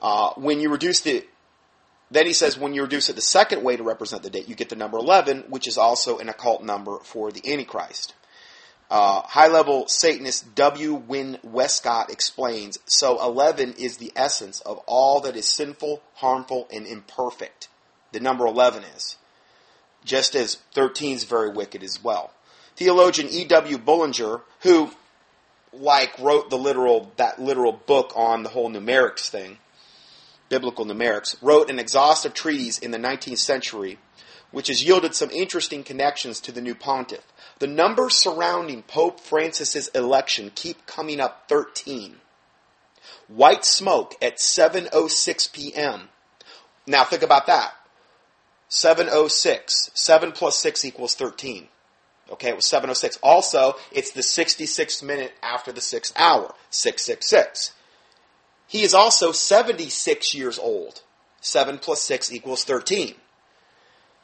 Uh, 0.00 0.34
when 0.36 0.60
you 0.60 0.70
reduce 0.70 1.00
the 1.00 1.24
then 2.12 2.26
he 2.26 2.32
says 2.32 2.58
when 2.58 2.74
you 2.74 2.82
reduce 2.82 3.08
it 3.08 3.16
the 3.16 3.22
second 3.22 3.62
way 3.62 3.76
to 3.76 3.82
represent 3.82 4.22
the 4.22 4.30
date, 4.30 4.48
you 4.48 4.54
get 4.54 4.68
the 4.68 4.76
number 4.76 4.98
11, 4.98 5.44
which 5.48 5.66
is 5.66 5.78
also 5.78 6.18
an 6.18 6.28
occult 6.28 6.62
number 6.62 6.98
for 6.98 7.32
the 7.32 7.50
Antichrist. 7.50 8.14
Uh, 8.90 9.22
high 9.22 9.48
level 9.48 9.88
Satanist 9.88 10.54
W. 10.54 10.92
Wynn 10.92 11.38
Westcott 11.42 12.10
explains 12.10 12.78
so 12.84 13.22
11 13.22 13.76
is 13.78 13.96
the 13.96 14.12
essence 14.14 14.60
of 14.60 14.78
all 14.86 15.20
that 15.20 15.34
is 15.34 15.46
sinful, 15.46 16.02
harmful, 16.16 16.68
and 16.70 16.86
imperfect. 16.86 17.68
The 18.12 18.20
number 18.20 18.46
11 18.46 18.84
is. 18.94 19.16
Just 20.04 20.34
as 20.34 20.56
13 20.74 21.14
is 21.14 21.24
very 21.24 21.48
wicked 21.48 21.82
as 21.82 22.04
well. 22.04 22.32
Theologian 22.76 23.28
E.W. 23.30 23.78
Bullinger, 23.78 24.42
who 24.60 24.90
like 25.72 26.18
wrote 26.18 26.50
the 26.50 26.58
literal 26.58 27.10
that 27.16 27.40
literal 27.40 27.72
book 27.72 28.12
on 28.14 28.42
the 28.42 28.50
whole 28.50 28.70
numerics 28.70 29.30
thing, 29.30 29.56
biblical 30.52 30.84
numerics, 30.84 31.34
wrote 31.40 31.70
an 31.70 31.78
exhaustive 31.78 32.34
treatise 32.34 32.78
in 32.78 32.90
the 32.90 32.98
19th 32.98 33.38
century, 33.38 33.98
which 34.50 34.68
has 34.68 34.84
yielded 34.84 35.14
some 35.14 35.30
interesting 35.30 35.82
connections 35.82 36.40
to 36.40 36.52
the 36.52 36.60
new 36.60 36.74
pontiff. 36.74 37.24
The 37.58 37.66
numbers 37.66 38.16
surrounding 38.16 38.82
Pope 38.82 39.18
Francis's 39.18 39.88
election 39.94 40.52
keep 40.54 40.86
coming 40.86 41.20
up 41.20 41.44
13. 41.48 42.16
White 43.28 43.64
smoke 43.64 44.14
at 44.20 44.36
7:06 44.36 45.50
p.m. 45.54 46.10
Now 46.86 47.04
think 47.04 47.22
about 47.22 47.46
that. 47.46 47.72
706. 48.68 49.90
7 49.94 50.32
plus 50.32 50.58
6 50.58 50.84
equals 50.84 51.14
13. 51.14 51.68
Okay, 52.30 52.48
it 52.48 52.56
was 52.56 52.66
706. 52.66 53.18
Also, 53.22 53.76
it's 53.90 54.10
the 54.10 54.20
66th 54.20 55.02
minute 55.02 55.32
after 55.42 55.72
the 55.72 55.80
6th 55.80 56.12
hour. 56.14 56.54
666. 56.68 57.72
He 58.72 58.84
is 58.84 58.94
also 58.94 59.32
76 59.32 60.34
years 60.34 60.58
old. 60.58 61.02
7 61.42 61.76
plus 61.76 62.00
6 62.00 62.32
equals 62.32 62.64
13. 62.64 63.14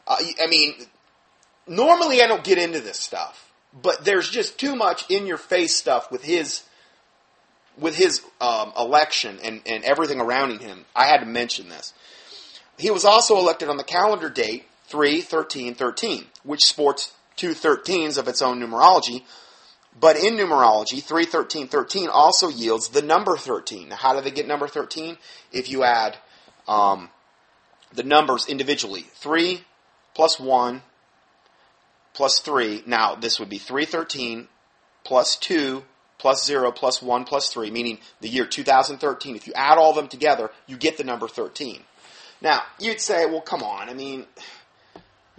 Uh, 0.07 0.17
I 0.43 0.47
mean, 0.47 0.73
normally 1.67 2.23
I 2.23 2.27
don't 2.27 2.43
get 2.43 2.57
into 2.57 2.81
this 2.81 2.99
stuff, 2.99 3.53
but 3.75 4.07
there's 4.07 4.31
just 4.31 4.59
too 4.59 4.75
much 4.75 5.05
in 5.11 5.27
your 5.27 5.37
face 5.37 5.77
stuff 5.77 6.11
with 6.11 6.25
his 6.25 6.63
with 7.77 7.95
his 7.95 8.23
um, 8.41 8.73
election 8.77 9.39
and, 9.45 9.61
and 9.67 9.85
everything 9.85 10.19
around 10.19 10.63
him. 10.63 10.87
I 10.97 11.09
had 11.09 11.21
to 11.21 11.27
mention 11.27 11.69
this. 11.69 11.93
He 12.79 12.91
was 12.91 13.05
also 13.05 13.37
elected 13.37 13.69
on 13.69 13.77
the 13.77 13.85
calendar 13.85 14.31
date 14.31 14.65
3 14.87 15.21
13 15.21 15.75
13, 15.75 16.25
which 16.43 16.65
sports 16.65 17.13
two 17.37 17.51
13s 17.51 18.17
of 18.17 18.29
its 18.29 18.41
own 18.41 18.61
numerology, 18.61 19.25
but 19.99 20.17
in 20.17 20.35
numerology, 20.35 21.03
31313 21.03 22.09
also 22.09 22.49
yields 22.49 22.89
the 22.89 23.03
number 23.03 23.37
13. 23.37 23.89
Now, 23.89 23.97
how 23.97 24.15
do 24.15 24.21
they 24.21 24.31
get 24.31 24.47
number 24.47 24.69
13? 24.69 25.17
If 25.53 25.71
you 25.71 25.83
add 25.83 26.17
um, 26.69 27.11
the 27.95 28.03
numbers 28.03 28.47
individually 28.47 29.07
3 29.15 29.63
plus 30.15 30.39
1 30.39 30.83
plus 32.15 32.41
3. 32.41 32.83
Now, 32.87 33.15
this 33.15 33.39
would 33.39 33.49
be 33.49 33.59
313 33.59 34.49
plus 35.05 35.37
2 35.37 35.85
plus 36.19 36.45
0 36.45 36.73
plus 36.73 37.01
1 37.01 37.25
plus 37.25 37.51
3, 37.51 37.71
meaning 37.71 37.99
the 38.21 38.29
year 38.29 38.47
2013. 38.47 39.37
If 39.37 39.47
you 39.47 39.53
add 39.55 39.79
all 39.79 39.91
of 39.91 39.97
them 39.97 40.09
together, 40.09 40.51
you 40.67 40.77
get 40.77 40.99
the 40.99 41.05
number 41.05 41.29
13. 41.29 41.83
Now, 42.41 42.63
you'd 42.79 43.01
say, 43.01 43.27
well, 43.27 43.41
come 43.41 43.63
on. 43.63 43.89
I 43.89 43.95
mean, 43.95 44.27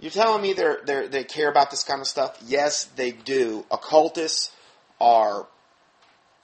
you're 0.00 0.10
telling 0.10 0.42
me 0.42 0.54
they're, 0.54 0.80
they're, 0.84 1.08
they 1.08 1.24
care 1.24 1.48
about 1.50 1.70
this 1.70 1.84
kind 1.84 2.00
of 2.00 2.06
stuff? 2.06 2.36
Yes, 2.46 2.84
they 2.96 3.12
do. 3.12 3.64
Occultists 3.70 4.50
are 5.00 5.46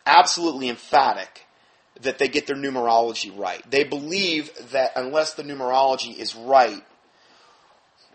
absolutely 0.05 0.69
emphatic 0.69 1.47
that 2.03 2.19
they 2.19 2.29
get 2.29 2.47
their 2.47 2.57
numerology 2.57 3.37
right. 3.37 3.69
They 3.71 3.85
believe 3.85 4.51
that 4.73 4.93
unless 4.97 5.35
the 5.35 5.43
numerology 5.43 6.17
is 6.17 6.37
right, 6.37 6.85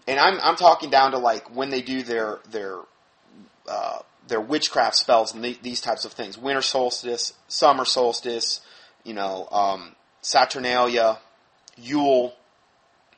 and 0.08 0.20
I'm, 0.20 0.40
I'm 0.42 0.56
talking 0.56 0.90
down 0.90 1.12
to 1.12 1.18
like 1.18 1.56
when 1.56 1.70
they 1.70 1.82
do 1.82 2.04
their 2.04 2.40
their 2.50 2.80
uh, 3.68 4.00
their 4.28 4.42
witchcraft 4.42 4.96
spells 4.96 5.34
and 5.34 5.44
the, 5.44 5.58
these 5.62 5.82
types 5.82 6.06
of 6.06 6.14
things. 6.14 6.38
Winter 6.38 6.62
solstice, 6.62 7.34
summer 7.48 7.86
solstice, 7.86 8.62
you 9.04 9.14
know, 9.14 9.48
um, 9.52 9.96
Saturnalia, 10.22 11.20
Yule, 11.78 12.34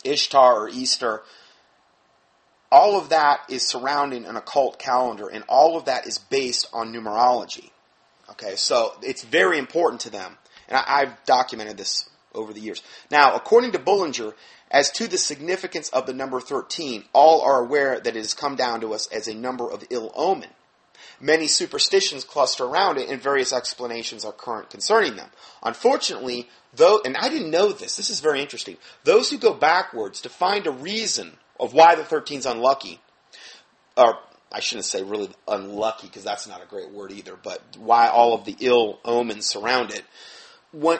Ishtar 0.04 0.64
or 0.64 0.70
Easter. 0.70 1.24
All 2.74 2.98
of 2.98 3.10
that 3.10 3.42
is 3.50 3.68
surrounding 3.68 4.26
an 4.26 4.36
occult 4.36 4.80
calendar, 4.80 5.28
and 5.28 5.44
all 5.48 5.78
of 5.78 5.86
that 5.86 6.08
is 6.08 6.18
based 6.18 6.68
on 6.74 6.92
numerology. 6.92 7.70
Okay, 8.32 8.56
so 8.56 8.94
it's 9.04 9.24
very 9.24 9.60
important 9.60 10.02
to 10.02 10.10
them, 10.10 10.40
and 10.68 10.78
I, 10.78 10.84
I've 10.88 11.24
documented 11.26 11.78
this 11.78 12.10
over 12.34 12.52
the 12.52 12.62
years. 12.62 12.82
Now, 13.12 13.36
according 13.36 13.74
to 13.74 13.80
Bullinger, 13.80 14.34
as 14.72 14.90
to 14.94 15.08
the 15.08 15.20
significance 15.20 15.90
of 15.90 16.08
the 16.08 16.16
number 16.16 16.40
13, 16.40 17.04
all 17.14 17.42
are 17.42 17.64
aware 17.64 18.00
that 18.00 18.16
it 18.16 18.20
has 18.20 18.34
come 18.34 18.56
down 18.56 18.82
to 18.82 18.96
us 18.96 19.06
as 19.12 19.28
a 19.28 19.36
number 19.36 19.72
of 19.72 19.84
ill 19.92 20.12
omen. 20.16 20.50
Many 21.22 21.46
superstitions 21.46 22.24
cluster 22.24 22.64
around 22.64 22.98
it, 22.98 23.08
and 23.08 23.22
various 23.22 23.54
explanations 23.54 24.26
are 24.26 24.32
current 24.32 24.72
concerning 24.72 25.16
them. 25.16 25.30
Unfortunately, 25.62 26.50
though, 26.74 27.02
and 27.06 27.18
I 27.18 27.30
didn't 27.30 27.52
know 27.52 27.72
this, 27.72 27.98
this 27.98 28.10
is 28.10 28.20
very 28.20 28.42
interesting. 28.42 28.78
Those 29.04 29.30
who 29.30 29.38
go 29.38 29.54
backwards 29.54 30.22
to 30.22 30.30
find 30.30 30.66
a 30.66 30.72
reason 30.72 31.38
of 31.60 31.74
why 31.74 31.96
the 31.96 32.04
13 32.04 32.40
is 32.40 32.46
unlucky, 32.46 33.00
or 33.96 34.18
I 34.52 34.60
shouldn't 34.60 34.86
say 34.86 35.04
really 35.04 35.30
unlucky 35.48 36.08
because 36.08 36.24
that's 36.24 36.48
not 36.48 36.62
a 36.62 36.66
great 36.68 36.92
word 36.92 37.12
either, 37.12 37.36
but 37.42 37.62
why 37.78 38.08
all 38.08 38.34
of 38.34 38.46
the 38.46 38.56
ill 38.60 39.00
omens 39.04 39.48
surround 39.48 39.92
it. 39.92 40.04
When, 40.72 41.00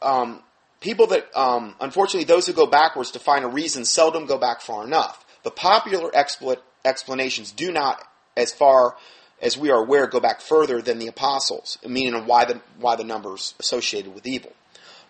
um, 0.00 0.42
people 0.80 1.06
that, 1.08 1.34
um, 1.36 1.74
unfortunately, 1.80 2.24
those 2.24 2.46
who 2.46 2.52
go 2.52 2.66
backwards 2.66 3.10
to 3.12 3.18
find 3.18 3.44
a 3.44 3.48
reason 3.48 3.84
seldom 3.84 4.26
go 4.26 4.38
back 4.38 4.60
far 4.60 4.84
enough. 4.84 5.24
The 5.42 5.50
popular 5.50 6.10
expl- 6.10 6.58
explanations 6.84 7.52
do 7.52 7.72
not, 7.72 8.02
as 8.36 8.52
far 8.52 8.96
as 9.40 9.58
we 9.58 9.70
are 9.70 9.82
aware, 9.82 10.06
go 10.06 10.20
back 10.20 10.40
further 10.40 10.80
than 10.80 10.98
the 10.98 11.06
apostles, 11.06 11.78
meaning 11.86 12.26
why 12.26 12.44
the, 12.44 12.60
why 12.78 12.96
the 12.96 13.04
numbers 13.04 13.54
associated 13.58 14.14
with 14.14 14.26
evil. 14.26 14.52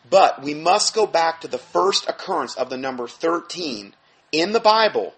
But 0.09 0.43
we 0.43 0.55
must 0.55 0.95
go 0.95 1.07
back 1.07 1.41
to 1.41 1.49
the 1.49 1.59
first 1.59 2.09
occurrence 2.09 2.55
of 2.57 2.71
the 2.71 2.77
number 2.77 3.07
13 3.07 3.95
in 4.41 4.53
the 4.53 4.61
Bible 4.61 5.14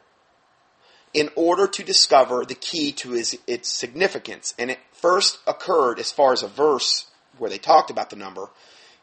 in 1.15 1.31
order 1.37 1.67
to 1.67 1.83
discover 1.83 2.45
the 2.45 2.55
key 2.55 2.93
to 2.93 3.13
his, 3.13 3.39
its 3.47 3.73
significance. 3.73 4.55
And 4.59 4.71
it 4.71 4.79
first 4.93 5.39
occurred, 5.47 5.99
as 5.99 6.13
far 6.13 6.35
as 6.35 6.43
a 6.43 6.49
verse 6.49 7.07
where 7.39 7.49
they 7.49 7.59
talked 7.59 7.91
about 7.91 8.11
the 8.11 8.17
number, 8.17 8.51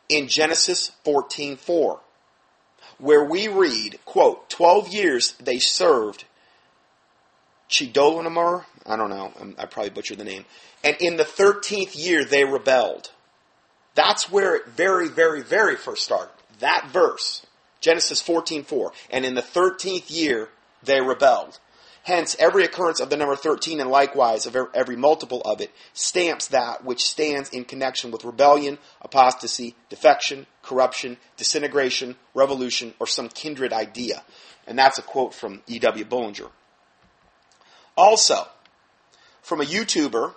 in 0.07 0.27
Genesis 0.27 0.91
14:4, 1.03 1.99
where 2.99 3.23
we 3.23 3.47
read, 3.47 3.99
quote, 4.05 4.49
12 4.49 4.89
years 4.89 5.33
they 5.39 5.57
served 5.57 6.25
Chedorlaomer, 7.69 8.65
I 8.85 8.95
don't 8.95 9.09
know, 9.09 9.33
I 9.57 9.65
probably 9.65 9.89
butchered 9.89 10.19
the 10.19 10.23
name, 10.23 10.45
and 10.83 10.95
in 10.99 11.17
the 11.17 11.23
13th 11.25 11.97
year 11.97 12.23
they 12.23 12.43
rebelled. 12.43 13.09
That's 13.95 14.31
where 14.31 14.55
it 14.55 14.67
very, 14.67 15.07
very, 15.07 15.41
very 15.41 15.75
first 15.75 16.03
started. 16.03 16.33
That 16.59 16.89
verse, 16.91 17.45
Genesis 17.83 18.21
14:4, 18.21 18.91
and 19.11 19.25
in 19.25 19.35
the 19.35 19.41
13th 19.41 20.09
year 20.09 20.49
they 20.81 21.01
rebelled. 21.01 21.59
Hence, 22.03 22.35
every 22.37 22.65
occurrence 22.65 22.99
of 22.99 23.09
the 23.09 23.15
number 23.15 23.35
13 23.35 23.79
and 23.79 23.89
likewise 23.89 24.45
of 24.45 24.57
every 24.73 24.95
multiple 24.95 25.41
of 25.45 25.61
it 25.61 25.71
stamps 25.93 26.47
that 26.47 26.83
which 26.83 27.03
stands 27.03 27.49
in 27.49 27.63
connection 27.63 28.11
with 28.11 28.25
rebellion, 28.25 28.77
apostasy, 29.01 29.75
defection, 29.89 30.45
corruption, 30.63 31.17
disintegration, 31.37 32.17
revolution, 32.33 32.93
or 32.99 33.07
some 33.07 33.29
kindred 33.29 33.71
idea. 33.71 34.23
And 34.67 34.77
that's 34.77 34.97
a 34.97 35.01
quote 35.01 35.33
from 35.33 35.61
E.W. 35.67 36.03
Bullinger. 36.05 36.49
Also, 37.95 38.47
from 39.41 39.61
a 39.61 39.65
YouTuber 39.65 40.33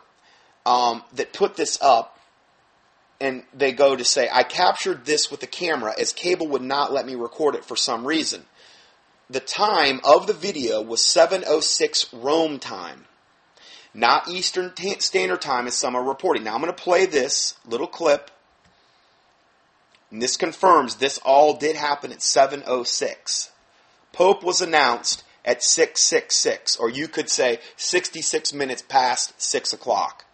um, 0.67 1.03
that 1.15 1.33
put 1.33 1.57
this 1.57 1.79
up, 1.81 2.16
and 3.21 3.45
they 3.55 3.73
go 3.73 3.97
to 3.97 4.05
say, 4.05 4.29
I 4.31 4.43
captured 4.43 5.05
this 5.05 5.31
with 5.31 5.41
the 5.41 5.47
camera 5.47 5.95
as 5.99 6.13
cable 6.13 6.49
would 6.49 6.63
not 6.63 6.93
let 6.93 7.07
me 7.07 7.15
record 7.15 7.55
it 7.55 7.65
for 7.65 7.77
some 7.77 8.07
reason 8.07 8.45
the 9.29 9.41
time 9.41 10.01
of 10.05 10.27
the 10.27 10.33
video 10.33 10.81
was 10.81 11.01
7:06 11.01 12.07
Rome 12.13 12.59
time, 12.59 13.07
not 13.93 14.29
Eastern 14.29 14.73
t- 14.75 15.01
Standard 15.01 15.41
Time, 15.41 15.67
as 15.67 15.77
some 15.77 15.97
are 15.97 16.03
reporting. 16.03 16.45
Now 16.45 16.55
I'm 16.55 16.61
going 16.61 16.73
to 16.73 16.83
play 16.83 17.07
this 17.07 17.55
little 17.65 17.89
clip, 17.89 18.31
and 20.11 20.23
this 20.23 20.37
confirms 20.37 20.97
this 20.97 21.19
all 21.19 21.55
did 21.55 21.77
happen 21.77 22.13
at 22.13 22.21
7:06. 22.21 23.51
Pope 24.13 24.45
was 24.45 24.61
announced 24.61 25.25
at 25.45 25.63
666, 25.63 26.77
or 26.77 26.89
you 26.89 27.09
could 27.09 27.29
say 27.29 27.61
66 27.77 28.53
minutes 28.53 28.83
past 28.83 29.41
six 29.41 29.73
o'clock. 29.73 30.25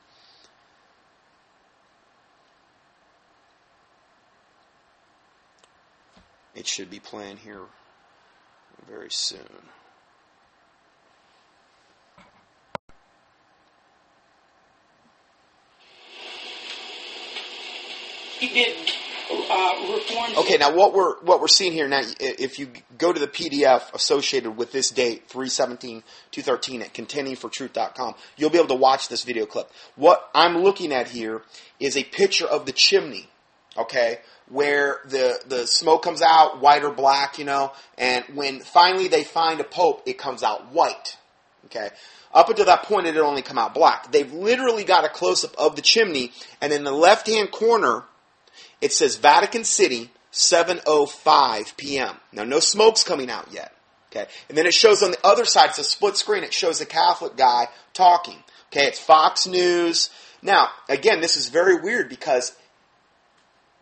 It 6.55 6.67
should 6.67 6.91
be 6.91 7.01
playing 7.01 7.39
here 7.39 7.63
very 8.89 9.11
soon. 9.11 9.41
He 18.39 18.49
did 18.49 18.77
uh, 19.31 19.93
reforms. 19.93 20.37
Okay, 20.39 20.57
now 20.57 20.75
what 20.75 20.93
we're 20.93 21.21
what 21.21 21.41
we're 21.41 21.49
seeing 21.49 21.73
here 21.73 21.89
now, 21.89 22.03
if 22.19 22.59
you 22.59 22.69
go 22.99 23.13
to 23.13 23.21
the 23.21 23.29
PDF 23.29 23.93
associated 23.95 24.57
with 24.57 24.73
this 24.73 24.91
date, 24.91 25.29
317 25.29 26.03
213 26.33 26.83
at 26.83 26.93
contendingfortruth.com, 26.93 28.15
you'll 28.37 28.51
be 28.51 28.59
able 28.59 28.69
to 28.69 28.75
watch 28.75 29.09
this 29.09 29.25
video 29.25 29.47
clip. 29.47 29.71
What 29.95 30.29
I'm 30.35 30.59
looking 30.59 30.93
at 30.93 31.09
here 31.09 31.43
is 31.79 31.97
a 31.97 32.05
picture 32.05 32.47
of 32.47 32.67
the 32.67 32.73
chimney, 32.73 33.29
okay, 33.77 34.19
where 34.49 35.01
the, 35.07 35.41
the 35.47 35.67
smoke 35.67 36.03
comes 36.03 36.23
out 36.23 36.61
white 36.61 36.85
or 36.85 36.93
black, 36.93 37.39
you 37.39 37.45
know, 37.45 37.73
and 37.97 38.25
when 38.35 38.61
finally 38.61 39.09
they 39.09 39.25
find 39.25 39.61
a 39.61 39.65
pope, 39.65 40.03
it 40.07 40.19
comes 40.19 40.43
out 40.43 40.73
white. 40.73 41.17
Okay. 41.67 41.91
Up 42.35 42.49
until 42.49 42.67
that 42.67 42.85
point, 42.85 43.07
it 43.07 43.15
had 43.15 43.23
only 43.23 43.43
come 43.43 43.59
out 43.59 43.75
black. 43.75 44.11
They've 44.11 44.33
literally 44.33 44.85
got 44.85 45.05
a 45.05 45.09
close 45.09 45.45
up 45.45 45.55
of 45.59 45.77
the 45.77 45.83
chimney, 45.83 46.33
and 46.61 46.73
in 46.73 46.85
the 46.85 46.93
left 46.93 47.27
hand 47.27 47.51
corner, 47.51 48.05
it 48.81 48.93
says 48.93 49.17
Vatican 49.17 49.65
City, 49.65 50.11
7:05 50.33 51.77
p.m. 51.77 52.17
Now, 52.33 52.45
no 52.45 52.59
smoke's 52.61 53.05
coming 53.05 53.31
out 53.31 53.53
yet. 53.53 53.75
Okay, 54.11 54.27
and 54.49 54.57
then 54.57 54.67
it 54.67 54.75
shows 54.75 55.03
on 55.03 55.11
the 55.11 55.27
other 55.27 55.45
side. 55.45 55.71
It's 55.71 55.79
a 55.79 55.85
split 55.85 56.17
screen. 56.17 56.43
It 56.43 56.53
shows 56.53 56.81
a 56.81 56.87
Catholic 56.87 57.37
guy 57.37 57.69
talking. 57.93 58.43
Okay, 58.71 58.87
it's 58.87 58.99
Fox 58.99 59.47
News. 59.47 60.11
Now, 60.43 60.69
again, 60.89 61.21
this 61.21 61.37
is 61.37 61.49
very 61.49 61.81
weird 61.81 62.09
because 62.09 62.55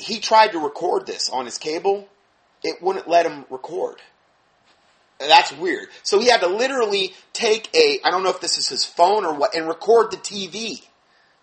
he 0.00 0.18
tried 0.18 0.52
to 0.52 0.58
record 0.58 1.06
this 1.06 1.28
on 1.28 1.44
his 1.44 1.58
cable. 1.58 2.08
It 2.62 2.82
wouldn't 2.82 3.08
let 3.08 3.26
him 3.26 3.44
record. 3.50 3.96
That's 5.18 5.52
weird. 5.52 5.88
So 6.02 6.18
he 6.18 6.28
had 6.28 6.40
to 6.40 6.46
literally 6.46 7.14
take 7.32 7.68
a, 7.74 8.00
I 8.04 8.10
don't 8.10 8.22
know 8.22 8.30
if 8.30 8.40
this 8.40 8.56
is 8.56 8.68
his 8.68 8.84
phone 8.84 9.24
or 9.24 9.34
what, 9.34 9.54
and 9.54 9.68
record 9.68 10.10
the 10.10 10.16
TV. 10.16 10.82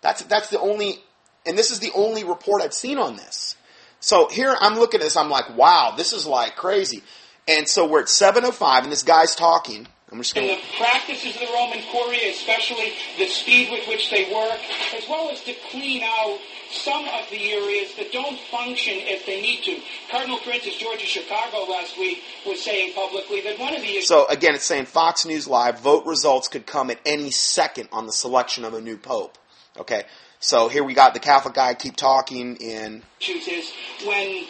That's, 0.00 0.22
that's 0.24 0.50
the 0.50 0.58
only, 0.58 0.98
and 1.46 1.56
this 1.56 1.70
is 1.70 1.78
the 1.78 1.92
only 1.94 2.24
report 2.24 2.62
I've 2.62 2.74
seen 2.74 2.98
on 2.98 3.16
this. 3.16 3.56
So 4.00 4.28
here 4.28 4.54
I'm 4.60 4.78
looking 4.78 5.00
at 5.00 5.04
this, 5.04 5.16
I'm 5.16 5.30
like, 5.30 5.56
wow, 5.56 5.94
this 5.96 6.12
is 6.12 6.26
like 6.26 6.56
crazy. 6.56 7.02
And 7.46 7.68
so 7.68 7.86
we're 7.86 8.00
at 8.00 8.06
7.05 8.06 8.82
and 8.82 8.92
this 8.92 9.04
guy's 9.04 9.34
talking. 9.34 9.86
I'm 10.10 10.18
just 10.18 10.34
gonna... 10.34 10.48
The 10.48 10.60
practices 10.78 11.34
of 11.34 11.40
the 11.40 11.52
Roman 11.52 11.80
Curia, 11.90 12.30
especially 12.30 12.92
the 13.18 13.26
speed 13.26 13.70
with 13.70 13.86
which 13.88 14.10
they 14.10 14.32
work, 14.32 14.58
as 14.96 15.08
well 15.08 15.30
as 15.30 15.42
to 15.42 15.54
clean 15.70 16.02
out 16.02 16.38
some 16.70 17.04
of 17.04 17.28
the 17.30 17.52
areas 17.52 17.94
that 17.96 18.12
don't 18.12 18.38
function 18.50 18.94
if 18.96 19.26
they 19.26 19.40
need 19.40 19.62
to. 19.64 19.80
Cardinal 20.10 20.38
Francis 20.38 20.76
George 20.76 21.02
of 21.02 21.08
Chicago 21.08 21.70
last 21.70 21.98
week 21.98 22.22
was 22.46 22.62
saying 22.62 22.94
publicly 22.94 23.40
that 23.42 23.58
one 23.58 23.74
of 23.74 23.82
the 23.82 24.00
so 24.00 24.26
again, 24.28 24.54
it's 24.54 24.64
saying 24.64 24.86
Fox 24.86 25.24
News 25.24 25.46
Live 25.46 25.80
vote 25.80 26.06
results 26.06 26.48
could 26.48 26.66
come 26.66 26.90
at 26.90 26.98
any 27.04 27.30
second 27.30 27.88
on 27.92 28.06
the 28.06 28.12
selection 28.12 28.64
of 28.64 28.74
a 28.74 28.80
new 28.80 28.96
pope. 28.96 29.38
Okay, 29.78 30.04
so 30.40 30.68
here 30.68 30.84
we 30.84 30.94
got 30.94 31.14
the 31.14 31.20
Catholic 31.20 31.54
guy 31.54 31.74
keep 31.74 31.96
talking 31.96 32.56
in. 32.56 33.02
Is 33.20 33.72
when 34.04 34.44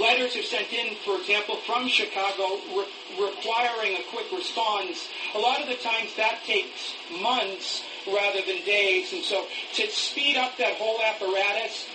letters 0.00 0.36
are 0.36 0.42
sent 0.42 0.72
in, 0.72 0.94
for 1.04 1.16
example, 1.18 1.56
from 1.66 1.88
Chicago 1.88 2.58
re- 2.76 2.86
requiring 3.20 3.96
a 3.96 4.02
quick 4.10 4.26
response, 4.32 5.08
a 5.34 5.38
lot 5.38 5.60
of 5.60 5.68
the 5.68 5.76
times 5.76 6.14
that 6.16 6.40
takes 6.44 6.94
months 7.22 7.82
rather 8.06 8.40
than 8.46 8.64
days. 8.64 9.12
And 9.12 9.22
so 9.22 9.44
to 9.74 9.90
speed 9.90 10.36
up 10.36 10.56
that 10.58 10.74
whole 10.76 10.98
apparatus, 11.02 11.86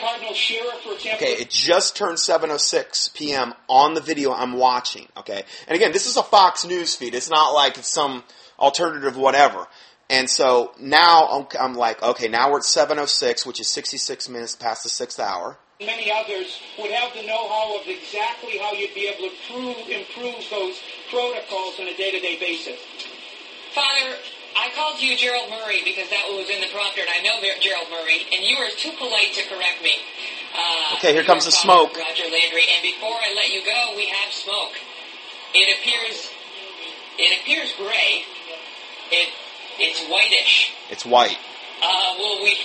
Cardinal 0.00 0.34
Scherer, 0.34 0.72
for 0.82 0.92
example. 0.92 1.26
Okay, 1.26 1.40
it 1.40 1.50
just 1.50 1.96
turned 1.96 2.18
7:06 2.18 3.14
p.m. 3.14 3.54
on 3.68 3.94
the 3.94 4.00
video 4.00 4.32
I'm 4.32 4.54
watching. 4.54 5.08
Okay, 5.16 5.42
and 5.66 5.76
again, 5.76 5.92
this 5.92 6.06
is 6.06 6.16
a 6.16 6.22
Fox 6.22 6.64
News 6.64 6.94
feed. 6.94 7.14
It's 7.14 7.30
not 7.30 7.50
like 7.50 7.78
it's 7.78 7.88
some 7.92 8.24
alternative 8.58 9.16
whatever. 9.16 9.66
And 10.08 10.30
so 10.30 10.72
now 10.78 11.26
I'm, 11.26 11.46
I'm 11.58 11.74
like, 11.74 12.02
okay, 12.02 12.28
now 12.28 12.50
we're 12.50 12.58
at 12.58 12.64
7:06, 12.64 13.46
which 13.46 13.60
is 13.60 13.68
66 13.68 14.28
minutes 14.28 14.54
past 14.54 14.82
the 14.82 14.88
sixth 14.88 15.18
hour. 15.18 15.58
Many 15.80 16.10
others 16.10 16.58
would 16.78 16.90
have 16.90 17.12
the 17.12 17.22
know-how 17.22 17.76
of 17.76 17.86
exactly 17.86 18.56
how 18.56 18.72
you'd 18.72 18.94
be 18.94 19.12
able 19.12 19.28
to 19.28 19.34
prove, 19.44 19.76
improve 19.92 20.40
those 20.48 20.80
protocols 21.10 21.76
on 21.78 21.86
a 21.86 21.96
day-to-day 21.96 22.40
basis. 22.40 22.80
Father, 23.76 24.16
I 24.56 24.72
called 24.72 24.96
you 25.02 25.14
Gerald 25.16 25.50
Murray 25.50 25.84
because 25.84 26.08
that 26.08 26.24
was 26.32 26.48
in 26.48 26.64
the 26.64 26.72
prompter, 26.72 27.04
and 27.04 27.12
I 27.12 27.20
know 27.20 27.44
Gerald 27.60 27.92
Murray, 27.92 28.24
and 28.32 28.40
you 28.40 28.56
were 28.56 28.72
too 28.72 28.96
polite 28.96 29.36
to 29.36 29.44
correct 29.52 29.84
me. 29.84 30.00
Uh, 30.56 30.96
okay, 30.96 31.12
here 31.12 31.24
comes 31.24 31.44
the 31.44 31.52
smoke. 31.52 31.92
Roger 31.92 32.24
Landry, 32.24 32.64
and 32.72 32.80
before 32.80 33.12
I 33.12 33.36
let 33.36 33.52
you 33.52 33.60
go, 33.60 33.92
we 34.00 34.08
have 34.08 34.32
smoke. 34.32 34.80
It 35.52 35.68
appears, 35.76 36.32
it 37.20 37.40
appears 37.40 37.76
gray. 37.76 38.24
It, 39.12 39.28
it's 39.78 40.00
whitish. 40.08 40.72
It's 40.88 41.04
white. 41.04 41.36
Uh, 41.82 42.14
will 42.16 42.42
we, 42.42 42.56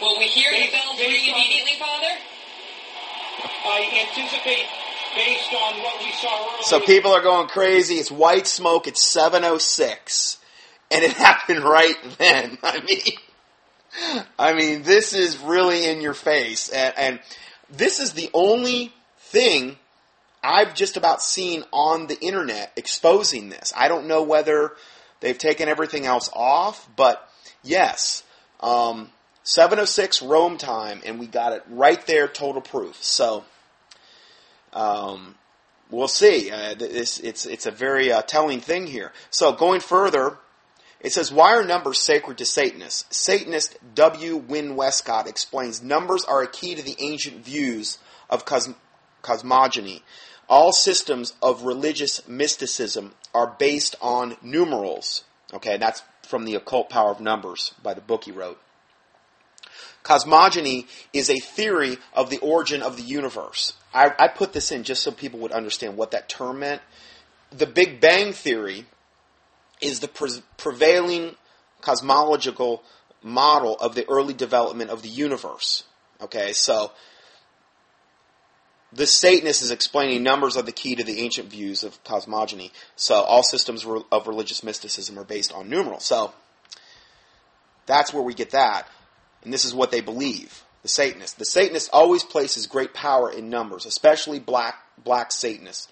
will 0.00 0.18
we 0.18 0.26
hear 0.26 0.50
the 0.50 0.70
bells 0.70 0.98
ring 0.98 1.24
immediately, 1.24 1.78
Father? 1.78 2.12
I 3.66 4.06
anticipate 4.06 4.66
based 5.14 5.52
on 5.54 5.82
what 5.82 6.02
we 6.02 6.10
saw 6.12 6.48
earlier. 6.48 6.62
So 6.62 6.80
people 6.80 7.12
are 7.12 7.22
going 7.22 7.48
crazy. 7.48 7.94
It's 7.94 8.10
white 8.10 8.46
smoke. 8.46 8.86
It's 8.86 9.02
706. 9.02 10.38
And 10.90 11.04
it 11.04 11.12
happened 11.16 11.64
right 11.64 11.96
then. 12.18 12.58
I 12.62 12.80
mean, 12.80 14.22
I 14.38 14.54
mean, 14.54 14.82
this 14.82 15.12
is 15.12 15.38
really 15.38 15.88
in 15.88 16.00
your 16.00 16.14
face. 16.14 16.68
And, 16.68 16.94
and 16.96 17.20
this 17.70 18.00
is 18.00 18.12
the 18.12 18.30
only 18.34 18.92
thing 19.18 19.76
I've 20.42 20.74
just 20.74 20.96
about 20.96 21.22
seen 21.22 21.64
on 21.72 22.06
the 22.06 22.20
internet 22.20 22.72
exposing 22.76 23.48
this. 23.48 23.72
I 23.76 23.88
don't 23.88 24.06
know 24.06 24.22
whether 24.22 24.72
they've 25.20 25.38
taken 25.38 25.68
everything 25.68 26.04
else 26.06 26.28
off, 26.34 26.86
but 26.96 27.26
yes, 27.62 28.22
um, 28.60 29.10
706 29.44 30.22
Rome 30.22 30.56
time, 30.56 31.02
and 31.04 31.18
we 31.18 31.26
got 31.26 31.52
it 31.52 31.62
right 31.68 32.04
there, 32.06 32.26
total 32.26 32.62
proof. 32.62 33.02
So, 33.04 33.44
um, 34.72 35.34
we'll 35.90 36.08
see. 36.08 36.50
Uh, 36.50 36.74
it's, 36.80 37.20
it's, 37.20 37.44
it's 37.44 37.66
a 37.66 37.70
very 37.70 38.10
uh, 38.10 38.22
telling 38.22 38.60
thing 38.60 38.86
here. 38.86 39.12
So, 39.30 39.52
going 39.52 39.80
further, 39.80 40.38
it 40.98 41.12
says, 41.12 41.30
Why 41.30 41.54
are 41.54 41.64
numbers 41.64 42.00
sacred 42.00 42.38
to 42.38 42.46
Satanists? 42.46 43.04
Satanist 43.14 43.76
W. 43.94 44.36
Wynn 44.36 44.76
Westcott 44.76 45.28
explains 45.28 45.82
numbers 45.82 46.24
are 46.24 46.42
a 46.42 46.48
key 46.48 46.74
to 46.74 46.82
the 46.82 46.96
ancient 46.98 47.44
views 47.44 47.98
of 48.30 48.46
cosm- 48.46 48.76
cosmogony. 49.20 50.02
All 50.48 50.72
systems 50.72 51.34
of 51.42 51.64
religious 51.64 52.26
mysticism 52.26 53.12
are 53.34 53.54
based 53.58 53.94
on 54.00 54.36
numerals. 54.40 55.24
Okay, 55.52 55.76
that's 55.76 56.02
from 56.22 56.46
The 56.46 56.54
Occult 56.54 56.88
Power 56.88 57.10
of 57.10 57.20
Numbers 57.20 57.74
by 57.82 57.92
the 57.92 58.00
book 58.00 58.24
he 58.24 58.32
wrote. 58.32 58.58
Cosmogony 60.04 60.86
is 61.14 61.30
a 61.30 61.38
theory 61.38 61.96
of 62.12 62.28
the 62.28 62.38
origin 62.38 62.82
of 62.82 62.96
the 62.98 63.02
universe. 63.02 63.72
I, 63.92 64.12
I, 64.18 64.28
put 64.28 64.52
this 64.52 64.70
in 64.70 64.84
just 64.84 65.02
so 65.02 65.10
people 65.10 65.40
would 65.40 65.50
understand 65.50 65.96
what 65.96 66.10
that 66.10 66.28
term 66.28 66.60
meant. 66.60 66.82
The 67.50 67.66
Big 67.66 68.00
Bang 68.00 68.34
Theory 68.34 68.84
is 69.80 70.00
the 70.00 70.08
pre- 70.08 70.42
prevailing 70.58 71.36
cosmological 71.80 72.82
model 73.22 73.76
of 73.76 73.94
the 73.94 74.06
early 74.06 74.34
development 74.34 74.90
of 74.90 75.00
the 75.00 75.08
universe. 75.08 75.84
Okay, 76.20 76.52
so 76.52 76.92
the 78.92 79.06
Satanist 79.06 79.62
is 79.62 79.70
explaining 79.70 80.22
numbers 80.22 80.58
are 80.58 80.62
the 80.62 80.70
key 80.70 80.94
to 80.96 81.02
the 81.02 81.20
ancient 81.20 81.48
views 81.48 81.82
of 81.82 82.02
cosmogony. 82.04 82.72
So 82.94 83.14
all 83.14 83.42
systems 83.42 83.86
of 84.12 84.26
religious 84.26 84.62
mysticism 84.62 85.18
are 85.18 85.24
based 85.24 85.52
on 85.52 85.70
numerals. 85.70 86.04
So 86.04 86.34
that's 87.86 88.12
where 88.12 88.22
we 88.22 88.34
get 88.34 88.50
that. 88.50 88.86
And 89.44 89.52
this 89.52 89.64
is 89.64 89.74
what 89.74 89.90
they 89.90 90.00
believe, 90.00 90.64
the 90.82 90.88
Satanists. 90.88 91.36
The 91.36 91.44
Satanists 91.44 91.90
always 91.92 92.24
places 92.24 92.66
great 92.66 92.94
power 92.94 93.30
in 93.30 93.50
numbers, 93.50 93.86
especially 93.86 94.40
black, 94.40 94.76
black 95.02 95.32
Satanists 95.32 95.88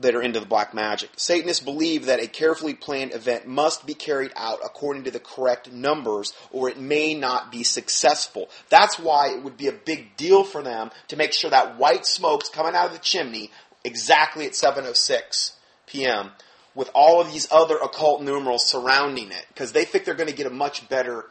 that 0.00 0.14
are 0.14 0.22
into 0.22 0.40
the 0.40 0.46
black 0.46 0.74
magic. 0.74 1.10
Satanists 1.16 1.64
believe 1.64 2.06
that 2.06 2.22
a 2.22 2.28
carefully 2.28 2.74
planned 2.74 3.12
event 3.12 3.46
must 3.46 3.84
be 3.84 3.94
carried 3.94 4.32
out 4.36 4.60
according 4.64 5.04
to 5.04 5.10
the 5.10 5.18
correct 5.18 5.72
numbers 5.72 6.32
or 6.52 6.68
it 6.68 6.78
may 6.78 7.14
not 7.14 7.50
be 7.50 7.64
successful. 7.64 8.48
That's 8.68 8.98
why 8.98 9.30
it 9.30 9.42
would 9.42 9.56
be 9.56 9.66
a 9.66 9.72
big 9.72 10.16
deal 10.16 10.44
for 10.44 10.62
them 10.62 10.90
to 11.08 11.16
make 11.16 11.32
sure 11.32 11.50
that 11.50 11.78
white 11.78 12.06
smoke's 12.06 12.48
coming 12.48 12.74
out 12.74 12.86
of 12.86 12.92
the 12.92 12.98
chimney 12.98 13.50
exactly 13.84 14.46
at 14.46 14.52
7:06 14.52 15.52
p.m. 15.86 16.30
with 16.74 16.90
all 16.94 17.20
of 17.20 17.32
these 17.32 17.48
other 17.50 17.76
occult 17.76 18.22
numerals 18.22 18.68
surrounding 18.68 19.30
it 19.32 19.46
because 19.48 19.72
they 19.72 19.84
think 19.84 20.04
they're 20.04 20.14
going 20.14 20.30
to 20.30 20.36
get 20.36 20.46
a 20.46 20.50
much 20.50 20.88
better 20.88 21.26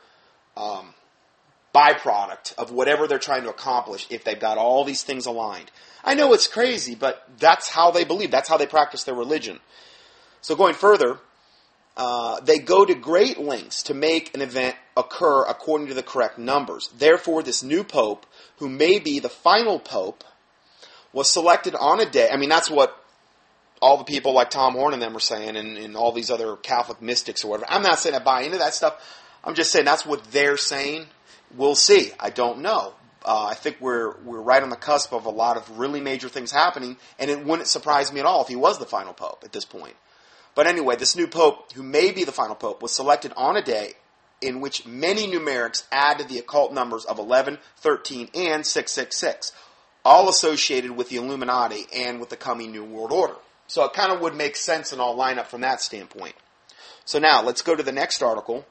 um, 0.58 0.94
byproduct 1.78 2.56
of 2.58 2.72
whatever 2.72 3.08
they're 3.08 3.20
trying 3.20 3.44
to 3.44 3.50
accomplish 3.50 4.08
if 4.10 4.24
they've 4.24 4.40
got 4.40 4.58
all 4.58 4.84
these 4.84 5.04
things 5.04 5.28
aligned. 5.28 5.70
I 6.04 6.16
know 6.16 6.34
it's 6.34 6.48
crazy, 6.48 6.96
but 6.96 7.28
that's 7.38 7.70
how 7.70 7.92
they 7.92 8.04
believe. 8.04 8.32
That's 8.32 8.50
how 8.50 8.58
they 8.58 8.66
practice 8.66 9.04
their 9.04 9.14
religion. 9.16 9.60
So 10.42 10.56
going 10.56 10.74
further, 10.74 11.20
uh, 11.96 12.40
they 12.42 12.58
go 12.58 12.86
to 12.86 12.96
great 12.96 13.38
lengths 13.38 13.84
to 13.84 13.94
make 13.94 14.34
an 14.34 14.42
event 14.42 14.76
occur 14.96 15.44
according 15.44 15.88
to 15.88 15.94
the 15.94 16.04
correct 16.04 16.40
numbers. 16.40 16.90
Therefore, 16.98 17.44
this 17.44 17.62
new 17.62 17.84
pope, 17.84 18.26
who 18.58 18.70
may 18.70 19.00
be 19.00 19.20
the 19.20 19.30
final 19.30 19.80
pope, 19.80 20.24
was 21.14 21.30
selected 21.30 21.76
on 21.76 22.00
a 22.00 22.10
day. 22.10 22.30
I 22.32 22.38
mean, 22.38 22.50
that's 22.50 22.70
what 22.70 23.04
all 23.82 23.98
the 23.98 24.04
people 24.04 24.34
like 24.34 24.50
Tom 24.50 24.74
Horn 24.74 24.94
and 24.94 25.02
them 25.02 25.16
are 25.16 25.20
saying, 25.20 25.56
and, 25.56 25.78
and 25.78 25.96
all 25.96 26.12
these 26.12 26.32
other 26.32 26.56
Catholic 26.56 27.02
mystics 27.02 27.44
or 27.44 27.50
whatever. 27.50 27.72
I'm 27.72 27.84
not 27.84 28.00
saying 28.00 28.16
I 28.16 28.20
buy 28.20 28.42
into 28.42 28.58
that 28.58 28.74
stuff. 28.74 28.96
I'm 29.44 29.54
just 29.54 29.72
saying 29.72 29.86
that's 29.86 30.06
what 30.06 30.24
they're 30.32 30.58
saying. 30.58 31.08
We'll 31.56 31.76
see. 31.76 32.12
I 32.20 32.30
don't 32.30 32.60
know. 32.60 32.94
Uh, 33.26 33.48
I 33.52 33.56
think 33.56 33.78
we're 33.80 34.16
we're 34.22 34.42
right 34.42 34.64
on 34.64 34.70
the 34.70 34.76
cusp 34.76 35.12
of 35.14 35.26
a 35.26 35.30
lot 35.30 35.58
of 35.58 35.78
really 35.78 36.00
major 36.00 36.30
things 36.30 36.52
happening, 36.52 36.98
and 37.20 37.30
it 37.30 37.46
wouldn't 37.46 37.68
surprise 37.68 38.14
me 38.14 38.20
at 38.20 38.26
all 38.26 38.42
if 38.42 38.48
he 38.48 38.56
was 38.56 38.80
the 38.80 38.86
final 38.86 39.14
pope 39.14 39.44
at 39.44 39.52
this 39.52 39.66
point. 39.66 39.96
But 40.56 40.66
anyway, 40.66 40.96
this 40.96 41.16
new 41.16 41.28
pope, 41.28 41.74
who 41.74 41.84
may 41.84 42.12
be 42.12 42.24
the 42.24 42.32
final 42.32 42.56
pope, 42.56 42.82
was 42.82 42.92
selected 42.92 43.34
on 43.36 43.58
a 43.58 43.62
day 43.62 43.94
in 44.42 44.62
which 44.62 44.86
many 44.86 45.28
numerics 45.28 45.84
add 45.92 46.20
to 46.20 46.24
the 46.24 46.40
occult 46.40 46.74
numbers 46.74 47.06
of 47.06 47.20
11, 47.20 47.58
13, 47.78 48.30
and 48.34 48.66
666, 48.66 49.52
all 50.06 50.30
associated 50.30 50.92
with 50.92 51.10
the 51.10 51.18
Illuminati 51.18 51.86
and 51.94 52.20
with 52.20 52.30
the 52.30 52.38
coming 52.38 52.72
New 52.72 52.84
World 52.84 53.12
Order. 53.12 53.36
So 53.68 53.84
it 53.84 53.94
kind 53.94 54.12
of 54.12 54.22
would 54.22 54.36
make 54.36 54.56
sense 54.56 54.92
and 54.92 55.02
all 55.02 55.16
line 55.16 55.40
up 55.40 55.48
from 55.48 55.62
that 55.62 55.82
standpoint. 55.82 56.36
So 57.06 57.20
now 57.20 57.44
let's 57.44 57.62
go 57.62 57.76
to 57.76 57.84
the 57.84 57.92
next 57.92 58.22
article. 58.22 58.66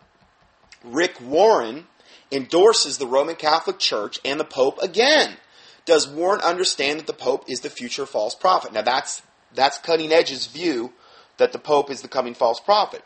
Rick 0.85 1.21
Warren 1.21 1.87
endorses 2.31 2.99
the 2.99 3.07
Roman 3.07 3.37
Catholic 3.37 3.79
Church 3.79 4.19
and 4.25 4.39
the 4.41 4.45
Pope 4.45 4.79
again. 4.83 5.37
Does 5.85 6.09
Warren 6.09 6.41
understand 6.41 6.99
that 6.99 7.07
the 7.07 7.13
Pope 7.13 7.45
is 7.49 7.61
the 7.61 7.71
future 7.71 8.07
false 8.07 8.35
prophet? 8.35 8.73
Now 8.73 8.83
that's 8.83 9.23
that's 9.55 9.79
cutting 9.79 10.13
edge's 10.13 10.47
view 10.47 10.93
that 11.39 11.53
the 11.53 11.59
Pope 11.59 11.91
is 11.91 12.03
the 12.03 12.09
coming 12.09 12.35
false 12.35 12.61
prophet. 12.61 13.03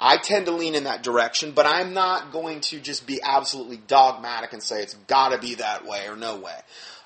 I 0.00 0.18
tend 0.18 0.46
to 0.46 0.52
lean 0.52 0.74
in 0.74 0.84
that 0.84 1.02
direction, 1.02 1.52
but 1.52 1.66
I'm 1.66 1.94
not 1.94 2.30
going 2.30 2.60
to 2.62 2.80
just 2.80 3.06
be 3.06 3.20
absolutely 3.22 3.78
dogmatic 3.78 4.52
and 4.52 4.62
say 4.62 4.82
it's 4.82 4.94
got 5.06 5.30
to 5.30 5.38
be 5.38 5.54
that 5.54 5.86
way 5.86 6.06
or 6.06 6.16
no 6.16 6.36
way. 6.36 6.58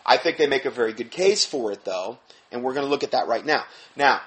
I 0.04 0.16
think 0.16 0.38
they 0.38 0.48
make 0.48 0.64
a 0.64 0.70
very 0.70 0.92
good 0.92 1.10
case 1.10 1.44
for 1.44 1.70
it, 1.70 1.84
though, 1.84 2.18
and 2.50 2.62
we're 2.64 2.74
going 2.74 2.84
to 2.84 2.90
look 2.90 3.04
at 3.04 3.12
that 3.12 3.28
right 3.28 3.46
now. 3.46 3.64
Now, 3.94 4.22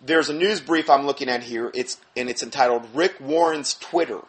there's 0.00 0.28
a 0.28 0.34
news 0.34 0.60
brief 0.60 0.90
I'm 0.90 1.06
looking 1.06 1.28
at 1.28 1.44
here. 1.44 1.70
It's 1.72 1.98
and 2.16 2.28
it's 2.28 2.42
entitled 2.42 2.88
"Rick 2.94 3.20
Warren's 3.20 3.74
Twitter." 3.74 4.20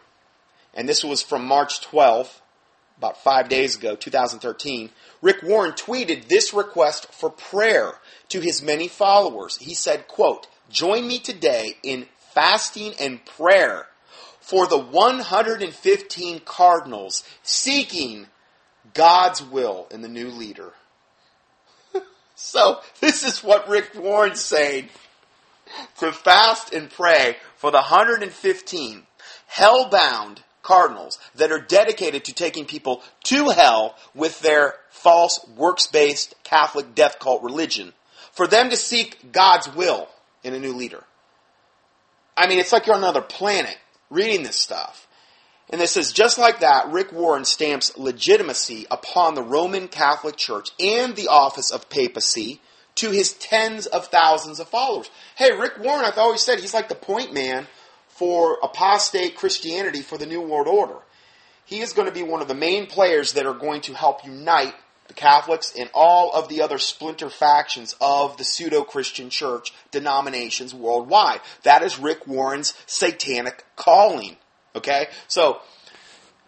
And 0.76 0.86
this 0.86 1.02
was 1.02 1.22
from 1.22 1.46
March 1.46 1.80
12th, 1.80 2.40
about 2.98 3.22
five 3.22 3.48
days 3.48 3.76
ago, 3.76 3.96
2013, 3.96 4.90
Rick 5.22 5.42
Warren 5.42 5.72
tweeted 5.72 6.28
this 6.28 6.54
request 6.54 7.12
for 7.12 7.30
prayer 7.30 7.94
to 8.28 8.40
his 8.40 8.62
many 8.62 8.86
followers. 8.86 9.56
He 9.56 9.74
said, 9.74 10.06
quote, 10.06 10.46
join 10.70 11.08
me 11.08 11.18
today 11.18 11.78
in 11.82 12.06
fasting 12.32 12.92
and 13.00 13.24
prayer 13.24 13.86
for 14.40 14.66
the 14.66 14.78
115 14.78 16.40
cardinals 16.44 17.24
seeking 17.42 18.26
God's 18.94 19.42
will 19.42 19.88
in 19.90 20.02
the 20.02 20.08
new 20.08 20.28
leader. 20.28 20.72
so 22.34 22.80
this 23.00 23.24
is 23.24 23.42
what 23.42 23.68
Rick 23.68 23.92
Warren's 23.94 24.40
saying 24.40 24.90
to 25.98 26.12
fast 26.12 26.72
and 26.72 26.90
pray 26.90 27.36
for 27.56 27.70
the 27.70 27.78
115 27.78 29.02
hell-bound 29.46 30.42
cardinals 30.66 31.18
that 31.36 31.52
are 31.52 31.60
dedicated 31.60 32.24
to 32.24 32.34
taking 32.34 32.64
people 32.64 33.02
to 33.24 33.50
hell 33.50 33.96
with 34.14 34.40
their 34.40 34.74
false 34.90 35.46
works 35.56 35.86
based 35.86 36.34
Catholic 36.42 36.94
death 36.94 37.20
cult 37.20 37.42
religion, 37.42 37.92
for 38.32 38.48
them 38.48 38.70
to 38.70 38.76
seek 38.76 39.32
God's 39.32 39.72
will 39.72 40.08
in 40.42 40.54
a 40.54 40.58
new 40.58 40.72
leader. 40.72 41.04
I 42.36 42.48
mean, 42.48 42.58
it's 42.58 42.72
like 42.72 42.86
you're 42.86 42.96
on 42.96 43.02
another 43.02 43.22
planet 43.22 43.78
reading 44.10 44.42
this 44.42 44.56
stuff. 44.56 45.06
And 45.70 45.80
this 45.80 45.96
is 45.96 46.12
just 46.12 46.38
like 46.38 46.60
that, 46.60 46.92
Rick 46.92 47.12
Warren 47.12 47.44
stamps 47.44 47.96
legitimacy 47.96 48.86
upon 48.90 49.34
the 49.34 49.42
Roman 49.42 49.88
Catholic 49.88 50.36
Church 50.36 50.70
and 50.78 51.16
the 51.16 51.28
office 51.28 51.70
of 51.70 51.88
papacy 51.88 52.60
to 52.96 53.10
his 53.10 53.32
tens 53.34 53.86
of 53.86 54.06
thousands 54.06 54.60
of 54.60 54.68
followers. 54.68 55.10
Hey, 55.36 55.52
Rick 55.52 55.78
Warren, 55.80 56.04
I've 56.04 56.18
always 56.18 56.40
said 56.40 56.60
he's 56.60 56.74
like 56.74 56.88
the 56.88 56.94
point 56.94 57.32
man 57.32 57.66
for 58.16 58.58
apostate 58.62 59.36
Christianity 59.36 60.00
for 60.00 60.18
the 60.18 60.26
New 60.26 60.40
World 60.40 60.68
Order. 60.68 60.98
He 61.64 61.80
is 61.80 61.92
going 61.92 62.06
to 62.06 62.14
be 62.14 62.22
one 62.22 62.42
of 62.42 62.48
the 62.48 62.54
main 62.54 62.86
players 62.86 63.32
that 63.32 63.46
are 63.46 63.54
going 63.54 63.80
to 63.82 63.94
help 63.94 64.24
unite 64.24 64.74
the 65.08 65.14
Catholics 65.14 65.72
and 65.78 65.90
all 65.94 66.32
of 66.32 66.48
the 66.48 66.62
other 66.62 66.78
splinter 66.78 67.30
factions 67.30 67.94
of 68.00 68.36
the 68.36 68.44
pseudo 68.44 68.82
Christian 68.82 69.30
church 69.30 69.72
denominations 69.90 70.74
worldwide. 70.74 71.40
That 71.62 71.82
is 71.82 71.98
Rick 71.98 72.26
Warren's 72.26 72.74
satanic 72.86 73.64
calling. 73.76 74.36
Okay? 74.74 75.08
So, 75.28 75.60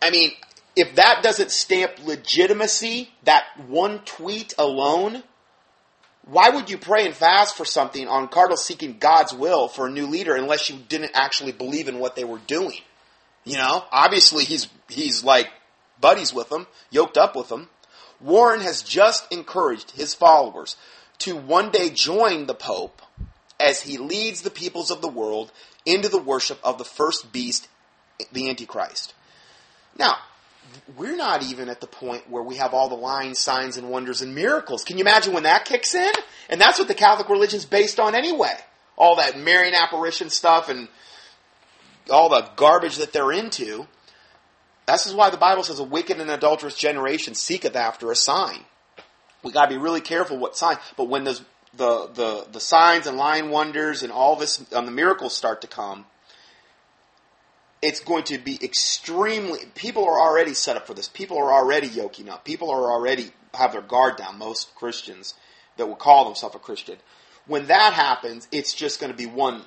I 0.03 0.11
mean, 0.11 0.33
if 0.77 0.95
that 0.97 1.23
doesn't 1.23 1.51
stamp 1.51 2.05
legitimacy, 2.05 3.11
that 3.25 3.45
one 3.67 4.01
tweet 4.01 4.55
alone, 4.59 5.23
why 6.31 6.51
would 6.51 6.69
you 6.69 6.77
pray 6.77 7.07
and 7.07 7.15
fast 7.15 7.57
for 7.57 7.65
something 7.65 8.07
on 8.07 8.29
Cardinals 8.29 8.65
seeking 8.65 8.99
God's 8.99 9.33
will 9.33 9.67
for 9.67 9.87
a 9.87 9.91
new 9.91 10.07
leader 10.07 10.35
unless 10.35 10.69
you 10.69 10.79
didn't 10.89 11.13
actually 11.15 11.53
believe 11.53 11.89
in 11.89 11.99
what 11.99 12.17
they 12.17 12.25
were 12.25 12.41
doing? 12.47 12.79
You 13.45 13.57
know, 13.57 13.85
obviously 13.91 14.45
he's 14.45 14.69
he's 14.89 15.25
like 15.25 15.49
buddies 16.01 16.35
with 16.35 16.51
them, 16.51 16.67
yoked 16.91 17.17
up 17.17 17.35
with 17.35 17.49
them. 17.49 17.71
Warren 18.21 18.61
has 18.61 18.83
just 18.83 19.31
encouraged 19.33 19.93
his 19.93 20.15
followers 20.15 20.77
to 21.21 21.35
one 21.35 21.71
day 21.71 21.89
join 21.89 22.47
the 22.47 22.55
Pope 22.55 23.01
as 23.59 23.81
he 23.81 23.97
leads 23.97 24.43
the 24.43 24.51
peoples 24.51 24.91
of 24.91 25.01
the 25.01 25.09
world 25.09 25.51
into 25.87 26.11
the 26.11 26.21
worship 26.21 26.59
of 26.63 26.77
the 26.77 26.85
first 26.85 27.33
beast, 27.33 27.69
the 28.33 28.51
Antichrist. 28.51 29.15
Now, 29.99 30.19
we're 30.97 31.17
not 31.17 31.43
even 31.43 31.69
at 31.69 31.81
the 31.81 31.87
point 31.87 32.29
where 32.29 32.43
we 32.43 32.57
have 32.57 32.75
all 32.75 32.89
the 32.89 32.95
lying 32.95 33.35
signs 33.35 33.77
and 33.77 33.89
wonders 33.91 34.23
and 34.23 34.35
miracles. 34.35 34.85
Can 34.85 34.99
you 34.99 35.03
imagine 35.03 35.33
when 35.33 35.45
that 35.45 35.65
kicks 35.65 35.95
in? 35.95 36.13
And 36.49 36.61
that's 36.61 36.79
what 36.79 36.89
the 36.89 36.95
Catholic 36.95 37.29
religion's 37.29 37.65
based 37.65 38.01
on 38.01 38.15
anyway. 38.15 38.55
All 38.97 39.17
that 39.17 39.39
Marian 39.39 39.75
apparition 39.75 40.31
stuff 40.31 40.69
and 40.69 40.89
all 42.11 42.29
the 42.29 42.49
garbage 42.57 42.97
that 42.97 43.13
they're 43.13 43.33
into. 43.33 43.87
This 44.87 45.07
is 45.07 45.15
why 45.15 45.31
the 45.31 45.37
Bible 45.37 45.63
says 45.63 45.79
a 45.79 45.85
wicked 45.85 46.19
and 46.19 46.31
adulterous 46.31 46.75
generation 46.75 47.35
seeketh 47.35 47.77
after 47.77 48.11
a 48.11 48.17
sign. 48.17 48.65
We 49.43 49.53
gotta 49.53 49.69
be 49.69 49.77
really 49.77 50.01
careful 50.01 50.39
what 50.39 50.57
sign. 50.57 50.79
But 50.97 51.09
when 51.09 51.25
those, 51.25 51.43
the, 51.77 52.09
the, 52.09 52.47
the 52.51 52.61
signs 52.61 53.07
and 53.07 53.17
lying 53.17 53.51
wonders 53.51 54.03
and 54.03 54.11
all 54.11 54.37
this, 54.37 54.65
um, 54.73 54.87
the 54.87 54.91
miracles 54.91 55.37
start 55.37 55.61
to 55.61 55.67
come, 55.67 56.07
it's 57.81 58.01
going 58.01 58.25
to 58.25 58.39
be 58.39 58.59
extremely, 58.63 59.61
people 59.75 60.05
are 60.05 60.21
already 60.21 60.55
set 60.55 60.77
up 60.77 60.87
for 60.87 60.95
this. 60.95 61.09
People 61.09 61.39
are 61.39 61.53
already 61.53 61.87
yoking 61.87 62.29
up. 62.29 62.45
People 62.45 62.71
are 62.71 62.91
already 62.91 63.31
have 63.55 63.73
their 63.73 63.83
guard 63.83 64.17
down, 64.17 64.39
most 64.39 64.75
Christians 64.75 65.35
that 65.77 65.87
will 65.87 65.97
call 65.97 66.25
themselves 66.25 66.57
a 66.57 66.59
Christian. 66.59 66.97
When 67.47 67.67
that 67.69 67.93
happens, 67.93 68.49
it's 68.53 68.75
just 68.75 69.01
going 69.01 69.13
to 69.13 69.17
be 69.17 69.27
one 69.27 69.63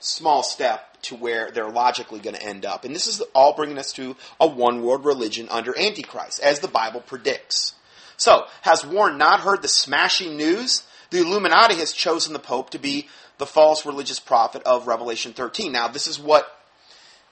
small 0.00 0.42
step 0.42 1.00
to 1.02 1.14
where 1.14 1.50
they're 1.50 1.70
logically 1.70 2.20
going 2.20 2.34
to 2.34 2.42
end 2.42 2.64
up. 2.64 2.84
And 2.84 2.94
this 2.94 3.06
is 3.06 3.22
all 3.34 3.54
bringing 3.54 3.78
us 3.78 3.92
to 3.94 4.16
a 4.40 4.46
one 4.46 4.82
world 4.82 5.04
religion 5.04 5.48
under 5.50 5.78
Antichrist, 5.78 6.40
as 6.40 6.60
the 6.60 6.68
Bible 6.68 7.00
predicts. 7.00 7.74
So, 8.16 8.46
has 8.62 8.84
Warren 8.84 9.18
not 9.18 9.40
heard 9.40 9.62
the 9.62 9.68
smashing 9.68 10.36
news? 10.36 10.82
The 11.10 11.18
Illuminati 11.18 11.74
has 11.76 11.92
chosen 11.92 12.32
the 12.32 12.38
Pope 12.38 12.70
to 12.70 12.78
be 12.78 13.08
the 13.38 13.46
false 13.46 13.84
religious 13.84 14.20
prophet 14.20 14.62
of 14.64 14.86
Revelation 14.86 15.32
13. 15.32 15.72
Now, 15.72 15.88
this 15.88 16.06
is 16.06 16.18
what 16.18 16.61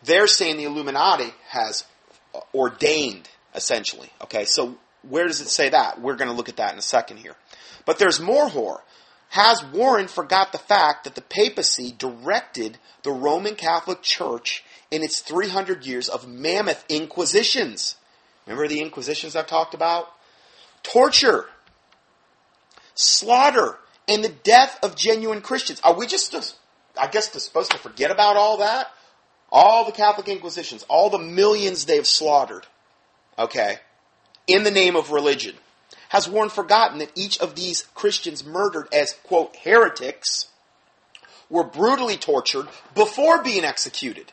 they're 0.05 0.27
saying 0.27 0.57
the 0.57 0.65
Illuminati 0.65 1.33
has 1.49 1.85
uh, 2.35 2.41
ordained, 2.55 3.29
essentially. 3.55 4.11
Okay, 4.23 4.45
so 4.45 4.77
where 5.09 5.27
does 5.27 5.41
it 5.41 5.49
say 5.49 5.69
that? 5.71 6.01
We're 6.01 6.17
going 6.17 6.31
to 6.31 6.37
look 6.37 6.49
at 6.49 6.57
that 6.57 6.73
in 6.73 6.79
a 6.79 6.83
second 6.83 7.19
here. 7.19 7.37
But 7.87 7.99
there's 7.99 8.21
more 8.21 8.49
horror. 8.49 8.83
Has 9.31 9.65
Warren 9.65 10.09
forgot 10.09 10.53
the 10.53 10.59
fact 10.59 11.05
that 11.05 11.15
the 11.15 11.23
papacy 11.23 11.95
directed 11.97 12.79
the 13.03 13.13
Roman 13.13 13.55
Catholic 13.55 14.03
Church 14.03 14.65
in 14.91 15.03
its 15.03 15.21
300 15.21 15.87
years 15.87 16.09
of 16.09 16.27
mammoth 16.29 16.85
inquisitions? 16.89 17.97
Remember 18.47 18.67
the 18.67 18.81
inquisitions 18.81 19.37
I've 19.37 19.47
talked 19.47 19.75
about? 19.75 20.09
Torture, 20.83 21.47
slaughter, 22.95 23.79
and 24.09 24.25
the 24.25 24.31
death 24.31 24.79
of 24.83 24.97
genuine 24.97 25.41
Christians. 25.43 25.81
Are 25.85 25.95
we 25.95 26.07
just, 26.09 26.35
I 26.99 27.07
guess, 27.07 27.31
supposed 27.31 27.71
to 27.71 27.79
forget 27.79 28.11
about 28.11 28.37
all 28.37 28.57
that? 28.59 28.89
All 29.53 29.85
the 29.85 29.93
Catholic 29.93 30.29
inquisitions, 30.29 30.85
all 30.89 31.11
the 31.11 31.19
millions 31.19 31.85
they've 31.85 32.07
slaughtered, 32.07 32.67
okay, 33.39 33.79
in 34.47 34.63
the 34.63 34.71
name 34.71 34.97
of 34.97 35.11
religion. 35.11 35.57
Has 36.11 36.29
Warren 36.29 36.51
forgotten 36.51 36.99
that 36.99 37.13
each 37.15 37.39
of 37.39 37.55
these 37.55 37.83
Christians 37.95 38.45
murdered 38.45 38.89
as, 38.93 39.15
quote, 39.25 39.55
heretics 39.57 40.49
were 41.49 41.65
brutally 41.65 42.17
tortured 42.17 42.67
before 42.95 43.43
being 43.43 43.65
executed? 43.65 44.33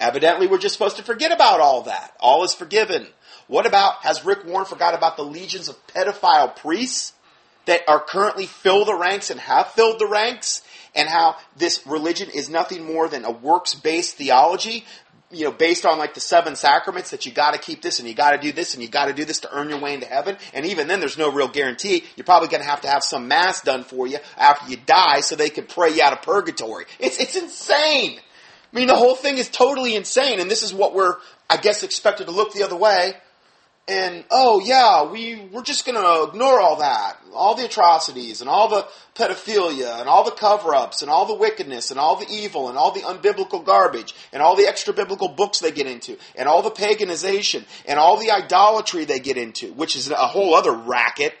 Evidently, 0.00 0.46
we're 0.46 0.58
just 0.58 0.72
supposed 0.74 0.96
to 0.96 1.04
forget 1.04 1.30
about 1.30 1.60
all 1.60 1.82
that. 1.82 2.14
All 2.18 2.42
is 2.42 2.52
forgiven. 2.52 3.06
What 3.46 3.66
about, 3.66 4.02
has 4.02 4.24
Rick 4.24 4.44
Warren 4.44 4.66
forgot 4.66 4.94
about 4.94 5.16
the 5.16 5.24
legions 5.24 5.68
of 5.68 5.86
pedophile 5.88 6.56
priests 6.56 7.12
that 7.66 7.82
are 7.88 8.00
currently 8.00 8.46
fill 8.46 8.84
the 8.84 8.96
ranks 8.96 9.30
and 9.30 9.38
have 9.38 9.68
filled 9.68 10.00
the 10.00 10.08
ranks? 10.08 10.62
And 10.94 11.08
how 11.08 11.36
this 11.56 11.86
religion 11.86 12.30
is 12.32 12.48
nothing 12.48 12.84
more 12.84 13.08
than 13.08 13.24
a 13.24 13.30
works 13.30 13.74
based 13.74 14.16
theology 14.16 14.84
you 15.34 15.44
know, 15.44 15.52
based 15.52 15.84
on 15.84 15.98
like 15.98 16.14
the 16.14 16.20
seven 16.20 16.56
sacraments 16.56 17.10
that 17.10 17.26
you 17.26 17.32
got 17.32 17.52
to 17.54 17.58
keep 17.58 17.82
this 17.82 17.98
and 17.98 18.08
you 18.08 18.14
got 18.14 18.32
to 18.32 18.38
do 18.38 18.52
this 18.52 18.74
and 18.74 18.82
you 18.82 18.88
got 18.88 19.06
to 19.06 19.12
do 19.12 19.24
this 19.24 19.40
to 19.40 19.52
earn 19.52 19.68
your 19.68 19.80
way 19.80 19.94
into 19.94 20.06
heaven. 20.06 20.36
And 20.52 20.66
even 20.66 20.86
then, 20.86 21.00
there's 21.00 21.18
no 21.18 21.30
real 21.30 21.48
guarantee. 21.48 22.04
You're 22.16 22.24
probably 22.24 22.48
going 22.48 22.62
to 22.62 22.68
have 22.68 22.82
to 22.82 22.88
have 22.88 23.02
some 23.02 23.28
mass 23.28 23.60
done 23.60 23.84
for 23.84 24.06
you 24.06 24.18
after 24.36 24.70
you 24.70 24.76
die 24.76 25.20
so 25.20 25.36
they 25.36 25.50
can 25.50 25.66
pray 25.66 25.94
you 25.94 26.02
out 26.02 26.12
of 26.12 26.22
purgatory. 26.22 26.84
It's 26.98 27.18
it's 27.18 27.36
insane. 27.36 28.18
I 28.18 28.76
mean, 28.76 28.86
the 28.86 28.96
whole 28.96 29.14
thing 29.14 29.38
is 29.38 29.48
totally 29.48 29.94
insane, 29.94 30.40
and 30.40 30.50
this 30.50 30.62
is 30.64 30.74
what 30.74 30.94
we're, 30.94 31.16
I 31.48 31.58
guess, 31.58 31.84
expected 31.84 32.26
to 32.26 32.32
look 32.32 32.52
the 32.52 32.64
other 32.64 32.76
way 32.76 33.14
and 33.86 34.24
oh 34.30 34.60
yeah, 34.64 35.10
we 35.10 35.48
we're 35.52 35.62
just 35.62 35.84
going 35.84 36.00
to 36.00 36.30
ignore 36.30 36.58
all 36.58 36.76
that, 36.76 37.18
all 37.34 37.54
the 37.54 37.66
atrocities 37.66 38.40
and 38.40 38.48
all 38.48 38.68
the 38.68 38.86
pedophilia 39.14 40.00
and 40.00 40.08
all 40.08 40.24
the 40.24 40.30
cover-ups 40.30 41.02
and 41.02 41.10
all 41.10 41.26
the 41.26 41.34
wickedness 41.34 41.90
and 41.90 42.00
all 42.00 42.16
the 42.16 42.26
evil 42.30 42.70
and 42.70 42.78
all 42.78 42.92
the 42.92 43.02
unbiblical 43.02 43.62
garbage 43.62 44.14
and 44.32 44.42
all 44.42 44.56
the 44.56 44.66
extra 44.66 44.94
biblical 44.94 45.28
books 45.28 45.58
they 45.58 45.70
get 45.70 45.86
into 45.86 46.16
and 46.34 46.48
all 46.48 46.62
the 46.62 46.70
paganization 46.70 47.64
and 47.86 47.98
all 47.98 48.18
the 48.18 48.30
idolatry 48.30 49.04
they 49.04 49.18
get 49.18 49.36
into, 49.36 49.72
which 49.74 49.96
is 49.96 50.10
a 50.10 50.16
whole 50.16 50.54
other 50.54 50.72
racket. 50.72 51.34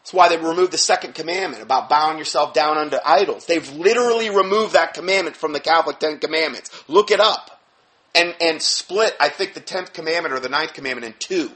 That's 0.00 0.14
why 0.14 0.28
they 0.28 0.36
removed 0.36 0.72
the 0.72 0.78
second 0.78 1.14
commandment 1.14 1.62
about 1.62 1.88
bowing 1.88 2.18
yourself 2.18 2.54
down 2.54 2.78
unto 2.78 2.96
idols. 3.04 3.46
They've 3.46 3.70
literally 3.72 4.30
removed 4.30 4.74
that 4.74 4.94
commandment 4.94 5.36
from 5.36 5.52
the 5.52 5.60
Catholic 5.60 5.98
Ten 5.98 6.18
Commandments. 6.18 6.70
Look 6.88 7.10
it 7.10 7.20
up. 7.20 7.62
And, 8.14 8.34
and 8.40 8.62
split, 8.62 9.16
I 9.18 9.28
think, 9.28 9.54
the 9.54 9.60
tenth 9.60 9.92
commandment 9.92 10.34
or 10.34 10.40
the 10.40 10.48
ninth 10.48 10.72
commandment 10.72 11.06
in 11.06 11.14
two. 11.18 11.50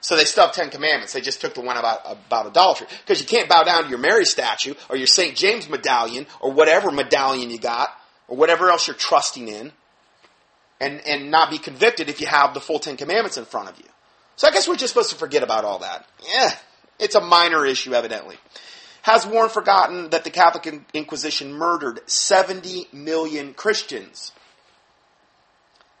So 0.00 0.16
they 0.16 0.24
still 0.24 0.46
have 0.46 0.54
Ten 0.54 0.70
Commandments. 0.70 1.12
They 1.12 1.20
just 1.20 1.40
took 1.40 1.54
the 1.54 1.60
one 1.60 1.76
about, 1.76 2.00
about 2.06 2.46
adultery. 2.46 2.86
Because 3.04 3.20
you 3.20 3.26
can't 3.26 3.48
bow 3.48 3.64
down 3.64 3.84
to 3.84 3.88
your 3.88 3.98
Mary 3.98 4.24
statue 4.24 4.74
or 4.88 4.96
your 4.96 5.06
St. 5.06 5.36
James 5.36 5.68
medallion 5.68 6.26
or 6.40 6.52
whatever 6.52 6.90
medallion 6.90 7.50
you 7.50 7.58
got 7.58 7.90
or 8.28 8.36
whatever 8.36 8.70
else 8.70 8.86
you're 8.86 8.96
trusting 8.96 9.48
in 9.48 9.72
and, 10.80 11.00
and 11.06 11.30
not 11.30 11.50
be 11.50 11.58
convicted 11.58 12.08
if 12.08 12.20
you 12.20 12.26
have 12.26 12.54
the 12.54 12.60
full 12.60 12.78
Ten 12.78 12.96
Commandments 12.96 13.36
in 13.36 13.44
front 13.44 13.68
of 13.68 13.78
you. 13.78 13.84
So 14.36 14.46
I 14.46 14.52
guess 14.52 14.68
we're 14.68 14.76
just 14.76 14.92
supposed 14.92 15.10
to 15.10 15.16
forget 15.16 15.42
about 15.42 15.64
all 15.64 15.80
that. 15.80 16.06
Yeah, 16.32 16.50
it's 17.00 17.16
a 17.16 17.20
minor 17.20 17.66
issue, 17.66 17.92
evidently. 17.92 18.36
Has 19.02 19.26
Warren 19.26 19.50
forgotten 19.50 20.10
that 20.10 20.22
the 20.24 20.30
Catholic 20.30 20.82
Inquisition 20.94 21.52
murdered 21.52 22.00
70 22.08 22.88
million 22.92 23.54
Christians? 23.54 24.32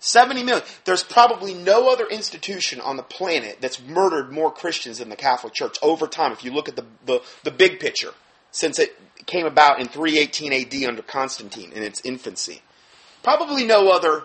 70 0.00 0.42
million. 0.44 0.64
There's 0.84 1.02
probably 1.02 1.54
no 1.54 1.90
other 1.90 2.06
institution 2.06 2.80
on 2.80 2.96
the 2.96 3.02
planet 3.02 3.58
that's 3.60 3.82
murdered 3.82 4.30
more 4.30 4.52
Christians 4.52 4.98
than 4.98 5.08
the 5.08 5.16
Catholic 5.16 5.54
Church 5.54 5.76
over 5.82 6.06
time, 6.06 6.32
if 6.32 6.44
you 6.44 6.52
look 6.52 6.68
at 6.68 6.76
the, 6.76 6.84
the, 7.04 7.22
the 7.44 7.50
big 7.50 7.80
picture, 7.80 8.12
since 8.50 8.78
it 8.78 8.96
came 9.26 9.46
about 9.46 9.80
in 9.80 9.88
318 9.88 10.52
AD 10.52 10.88
under 10.88 11.02
Constantine 11.02 11.72
in 11.72 11.82
its 11.82 12.00
infancy. 12.04 12.62
Probably 13.22 13.64
no 13.64 13.90
other 13.90 14.24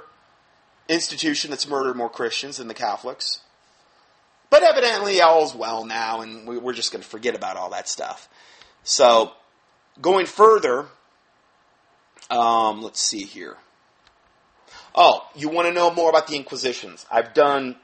institution 0.88 1.50
that's 1.50 1.68
murdered 1.68 1.96
more 1.96 2.10
Christians 2.10 2.58
than 2.58 2.68
the 2.68 2.74
Catholics. 2.74 3.42
But 4.50 4.64
evidently, 4.64 5.20
all's 5.20 5.56
well 5.56 5.84
now, 5.84 6.22
and 6.22 6.48
we're 6.48 6.74
just 6.74 6.92
going 6.92 7.02
to 7.02 7.10
forget 7.10 7.36
about 7.36 7.58
all 7.58 7.72
that 7.72 7.90
stuff. 7.90 8.30
So, 8.84 9.34
going 10.00 10.28
further, 10.28 10.86
um, 12.30 12.82
let's 12.82 13.02
see 13.02 13.24
here. 13.24 13.58
Oh, 14.96 15.28
you 15.36 15.50
want 15.50 15.68
to 15.68 15.74
know 15.74 15.92
more 15.92 16.10
about 16.10 16.28
the 16.28 16.36
Inquisitions? 16.36 17.06
I've 17.12 17.34
done 17.34 17.78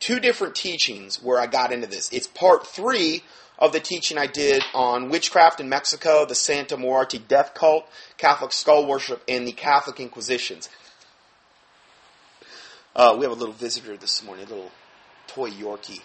two 0.00 0.20
different 0.20 0.54
teachings 0.54 1.22
where 1.22 1.40
I 1.40 1.46
got 1.46 1.72
into 1.72 1.86
this. 1.86 2.10
It's 2.12 2.26
part 2.26 2.66
three 2.66 3.22
of 3.58 3.72
the 3.72 3.80
teaching 3.80 4.18
I 4.18 4.26
did 4.26 4.62
on 4.74 5.08
witchcraft 5.08 5.60
in 5.60 5.68
Mexico, 5.68 6.26
the 6.26 6.34
Santa 6.34 6.76
Muerte 6.76 7.18
death 7.18 7.54
cult, 7.54 7.86
Catholic 8.18 8.52
skull 8.52 8.86
worship, 8.86 9.22
and 9.28 9.46
the 9.46 9.52
Catholic 9.52 10.00
Inquisitions. 10.00 10.68
Uh, 12.94 13.14
we 13.16 13.24
have 13.24 13.32
a 13.32 13.36
little 13.36 13.54
visitor 13.54 13.96
this 13.96 14.22
morning, 14.22 14.44
a 14.46 14.48
little 14.48 14.72
toy 15.26 15.50
Yorkie 15.50 16.00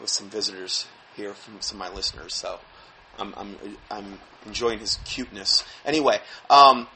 with 0.00 0.08
some 0.08 0.30
visitors 0.30 0.86
here 1.16 1.34
from 1.34 1.60
some 1.60 1.80
of 1.80 1.88
my 1.88 1.94
listeners. 1.94 2.32
So 2.34 2.58
I'm, 3.18 3.34
I'm, 3.36 3.56
I'm 3.90 4.18
enjoying 4.46 4.78
his 4.78 4.98
cuteness. 5.04 5.64
Anyway, 5.84 6.20
um, 6.48 6.86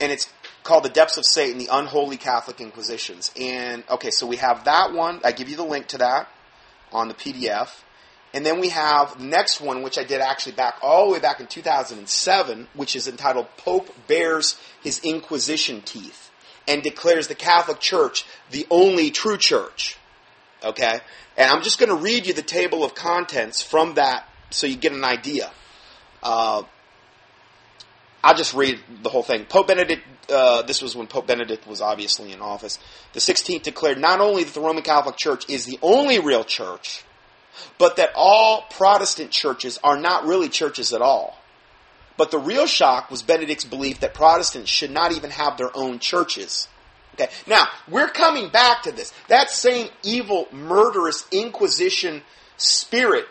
and 0.00 0.12
it's 0.12 0.28
called 0.62 0.84
The 0.84 0.90
Depths 0.90 1.16
of 1.16 1.24
Satan, 1.24 1.58
The 1.58 1.68
Unholy 1.70 2.16
Catholic 2.16 2.60
Inquisitions. 2.60 3.30
And, 3.40 3.84
okay, 3.90 4.10
so 4.10 4.26
we 4.26 4.36
have 4.36 4.64
that 4.64 4.92
one. 4.92 5.20
I 5.24 5.32
give 5.32 5.48
you 5.48 5.56
the 5.56 5.64
link 5.64 5.88
to 5.88 5.98
that 5.98 6.28
on 6.92 7.08
the 7.08 7.14
PDF. 7.14 7.68
And 8.32 8.46
then 8.46 8.60
we 8.60 8.68
have 8.68 9.18
the 9.18 9.24
next 9.24 9.60
one, 9.60 9.82
which 9.82 9.98
I 9.98 10.04
did 10.04 10.20
actually 10.20 10.52
back 10.52 10.76
all 10.82 11.06
the 11.06 11.14
way 11.14 11.18
back 11.18 11.40
in 11.40 11.46
2007, 11.46 12.68
which 12.74 12.94
is 12.94 13.08
entitled 13.08 13.48
Pope 13.56 13.88
Bears 14.06 14.56
His 14.82 15.00
Inquisition 15.00 15.82
Teeth 15.82 16.30
and 16.68 16.82
declares 16.82 17.26
the 17.26 17.34
Catholic 17.34 17.80
Church 17.80 18.24
the 18.50 18.66
only 18.70 19.10
true 19.10 19.36
church. 19.36 19.96
Okay? 20.62 21.00
And 21.36 21.50
I'm 21.50 21.62
just 21.62 21.78
going 21.78 21.88
to 21.88 21.96
read 21.96 22.26
you 22.26 22.34
the 22.34 22.42
table 22.42 22.84
of 22.84 22.94
contents 22.94 23.62
from 23.62 23.94
that 23.94 24.28
so 24.50 24.66
you 24.66 24.76
get 24.76 24.92
an 24.92 25.04
idea. 25.04 25.50
Uh, 26.22 26.62
I'll 28.22 28.36
just 28.36 28.54
read 28.54 28.80
the 29.02 29.08
whole 29.08 29.22
thing. 29.22 29.46
Pope 29.46 29.68
Benedict, 29.68 30.02
uh, 30.30 30.62
this 30.62 30.82
was 30.82 30.94
when 30.94 31.06
Pope 31.06 31.26
Benedict 31.26 31.66
was 31.66 31.80
obviously 31.80 32.32
in 32.32 32.40
office. 32.40 32.78
The 33.14 33.20
16th 33.20 33.62
declared 33.62 33.98
not 33.98 34.20
only 34.20 34.44
that 34.44 34.52
the 34.52 34.60
Roman 34.60 34.82
Catholic 34.82 35.16
Church 35.16 35.48
is 35.48 35.64
the 35.64 35.78
only 35.80 36.18
real 36.18 36.44
church, 36.44 37.02
but 37.78 37.96
that 37.96 38.10
all 38.14 38.66
Protestant 38.70 39.30
churches 39.30 39.78
are 39.82 39.98
not 39.98 40.24
really 40.24 40.48
churches 40.48 40.92
at 40.92 41.00
all. 41.00 41.36
But 42.16 42.30
the 42.30 42.38
real 42.38 42.66
shock 42.66 43.10
was 43.10 43.22
Benedict's 43.22 43.64
belief 43.64 44.00
that 44.00 44.12
Protestants 44.12 44.70
should 44.70 44.90
not 44.90 45.12
even 45.12 45.30
have 45.30 45.56
their 45.56 45.74
own 45.74 45.98
churches. 45.98 46.68
Okay. 47.14 47.28
Now, 47.46 47.66
we're 47.88 48.08
coming 48.08 48.50
back 48.50 48.82
to 48.82 48.92
this. 48.92 49.12
That 49.28 49.50
same 49.50 49.88
evil, 50.02 50.46
murderous 50.52 51.26
Inquisition 51.32 52.22
spirit 52.58 53.26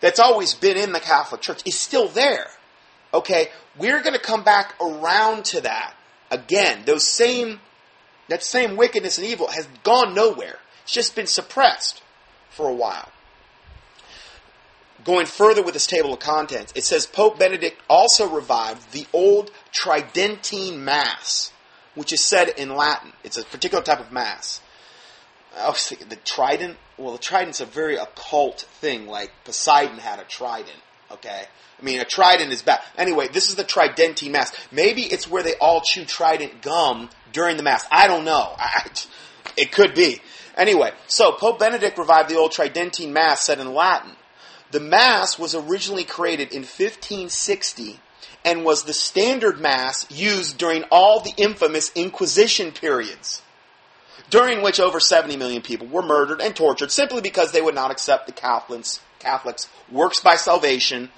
that's 0.00 0.20
always 0.20 0.54
been 0.54 0.76
in 0.76 0.92
the 0.92 1.00
Catholic 1.00 1.40
Church 1.40 1.62
is 1.66 1.78
still 1.78 2.08
there. 2.08 2.46
Okay, 3.14 3.48
we're 3.78 4.02
going 4.02 4.14
to 4.14 4.20
come 4.20 4.42
back 4.42 4.74
around 4.80 5.44
to 5.46 5.60
that 5.60 5.94
again. 6.32 6.82
Those 6.84 7.08
same, 7.08 7.60
that 8.28 8.42
same 8.42 8.76
wickedness 8.76 9.18
and 9.18 9.26
evil 9.26 9.46
has 9.46 9.68
gone 9.84 10.14
nowhere. 10.14 10.58
It's 10.82 10.92
just 10.92 11.14
been 11.14 11.28
suppressed 11.28 12.02
for 12.50 12.68
a 12.68 12.74
while. 12.74 13.08
Going 15.04 15.26
further 15.26 15.62
with 15.62 15.74
this 15.74 15.86
table 15.86 16.12
of 16.12 16.18
contents, 16.18 16.72
it 16.74 16.84
says 16.84 17.06
Pope 17.06 17.38
Benedict 17.38 17.80
also 17.88 18.28
revived 18.28 18.92
the 18.92 19.06
old 19.12 19.52
Tridentine 19.70 20.84
Mass, 20.84 21.52
which 21.94 22.12
is 22.12 22.20
said 22.20 22.48
in 22.48 22.74
Latin. 22.74 23.12
It's 23.22 23.38
a 23.38 23.44
particular 23.44 23.84
type 23.84 24.00
of 24.00 24.10
Mass. 24.10 24.60
Oh, 25.56 25.72
Thinking, 25.72 26.08
the 26.08 26.16
trident? 26.16 26.78
Well, 26.98 27.12
the 27.12 27.18
trident's 27.18 27.60
a 27.60 27.66
very 27.66 27.96
occult 27.96 28.62
thing, 28.80 29.06
like 29.06 29.30
Poseidon 29.44 29.98
had 29.98 30.18
a 30.18 30.24
trident, 30.24 30.80
okay? 31.14 31.44
I 31.78 31.82
mean, 31.82 32.00
a 32.00 32.04
trident 32.04 32.52
is 32.52 32.62
bad. 32.62 32.80
Anyway, 32.96 33.28
this 33.28 33.48
is 33.48 33.56
the 33.56 33.64
Tridentine 33.64 34.32
Mass. 34.32 34.52
Maybe 34.70 35.02
it's 35.02 35.28
where 35.28 35.42
they 35.42 35.54
all 35.54 35.80
chew 35.80 36.04
trident 36.04 36.62
gum 36.62 37.10
during 37.32 37.56
the 37.56 37.62
Mass. 37.62 37.84
I 37.90 38.06
don't 38.06 38.24
know. 38.24 38.54
I, 38.58 38.88
it 39.56 39.72
could 39.72 39.94
be. 39.94 40.20
Anyway, 40.56 40.92
so 41.08 41.32
Pope 41.32 41.58
Benedict 41.58 41.98
revived 41.98 42.30
the 42.30 42.36
old 42.36 42.52
Tridentine 42.52 43.12
Mass 43.12 43.42
said 43.42 43.58
in 43.58 43.74
Latin. 43.74 44.12
The 44.70 44.80
Mass 44.80 45.38
was 45.38 45.54
originally 45.54 46.04
created 46.04 46.52
in 46.52 46.62
1560 46.62 48.00
and 48.44 48.64
was 48.64 48.84
the 48.84 48.92
standard 48.92 49.60
Mass 49.60 50.10
used 50.10 50.58
during 50.58 50.84
all 50.90 51.20
the 51.20 51.32
infamous 51.36 51.90
Inquisition 51.94 52.72
periods, 52.72 53.42
during 54.30 54.62
which 54.62 54.80
over 54.80 55.00
70 55.00 55.36
million 55.36 55.62
people 55.62 55.86
were 55.86 56.02
murdered 56.02 56.40
and 56.40 56.54
tortured 56.54 56.90
simply 56.90 57.20
because 57.20 57.52
they 57.52 57.62
would 57.62 57.74
not 57.74 57.90
accept 57.90 58.26
the 58.26 58.32
Catholics, 58.32 59.00
Catholics' 59.24 59.68
works 59.90 60.20
by 60.20 60.36
salvation 60.36 61.10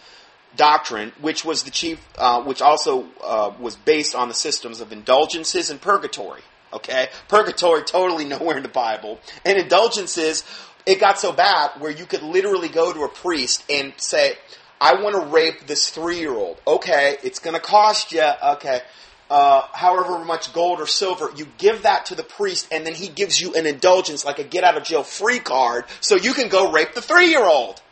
doctrine, 0.56 1.12
which 1.20 1.44
was 1.44 1.62
the 1.62 1.70
chief, 1.70 2.00
uh, 2.18 2.42
which 2.42 2.62
also 2.62 3.06
uh, 3.22 3.52
was 3.60 3.76
based 3.76 4.14
on 4.14 4.28
the 4.28 4.34
systems 4.34 4.80
of 4.80 4.92
indulgences 4.92 5.70
and 5.70 5.80
purgatory. 5.80 6.42
Okay, 6.72 7.08
purgatory 7.28 7.82
totally 7.82 8.24
nowhere 8.34 8.56
in 8.56 8.62
the 8.62 8.68
Bible, 8.68 9.20
and 9.44 9.58
indulgences. 9.58 10.44
It 10.84 11.00
got 11.00 11.18
so 11.18 11.32
bad 11.32 11.80
where 11.80 11.90
you 11.90 12.06
could 12.06 12.22
literally 12.22 12.68
go 12.68 12.92
to 12.92 13.02
a 13.02 13.08
priest 13.08 13.64
and 13.68 13.92
say, 13.96 14.34
"I 14.80 15.02
want 15.02 15.16
to 15.16 15.26
rape 15.26 15.66
this 15.66 15.90
three-year-old." 15.90 16.60
Okay, 16.66 17.16
it's 17.24 17.40
going 17.40 17.54
to 17.54 17.60
cost 17.60 18.12
you. 18.12 18.22
Okay. 18.42 18.80
Uh, 19.28 19.62
however 19.72 20.24
much 20.24 20.52
gold 20.52 20.80
or 20.80 20.86
silver, 20.86 21.32
you 21.34 21.48
give 21.58 21.82
that 21.82 22.06
to 22.06 22.14
the 22.14 22.22
priest, 22.22 22.68
and 22.70 22.86
then 22.86 22.94
he 22.94 23.08
gives 23.08 23.40
you 23.40 23.54
an 23.54 23.66
indulgence, 23.66 24.24
like 24.24 24.38
a 24.38 24.44
get 24.44 24.62
out 24.62 24.76
of 24.76 24.84
jail 24.84 25.02
free 25.02 25.40
card, 25.40 25.84
so 26.00 26.14
you 26.14 26.32
can 26.32 26.48
go 26.48 26.70
rape 26.70 26.94
the 26.94 27.02
three 27.02 27.30
year 27.30 27.44
old. 27.44 27.82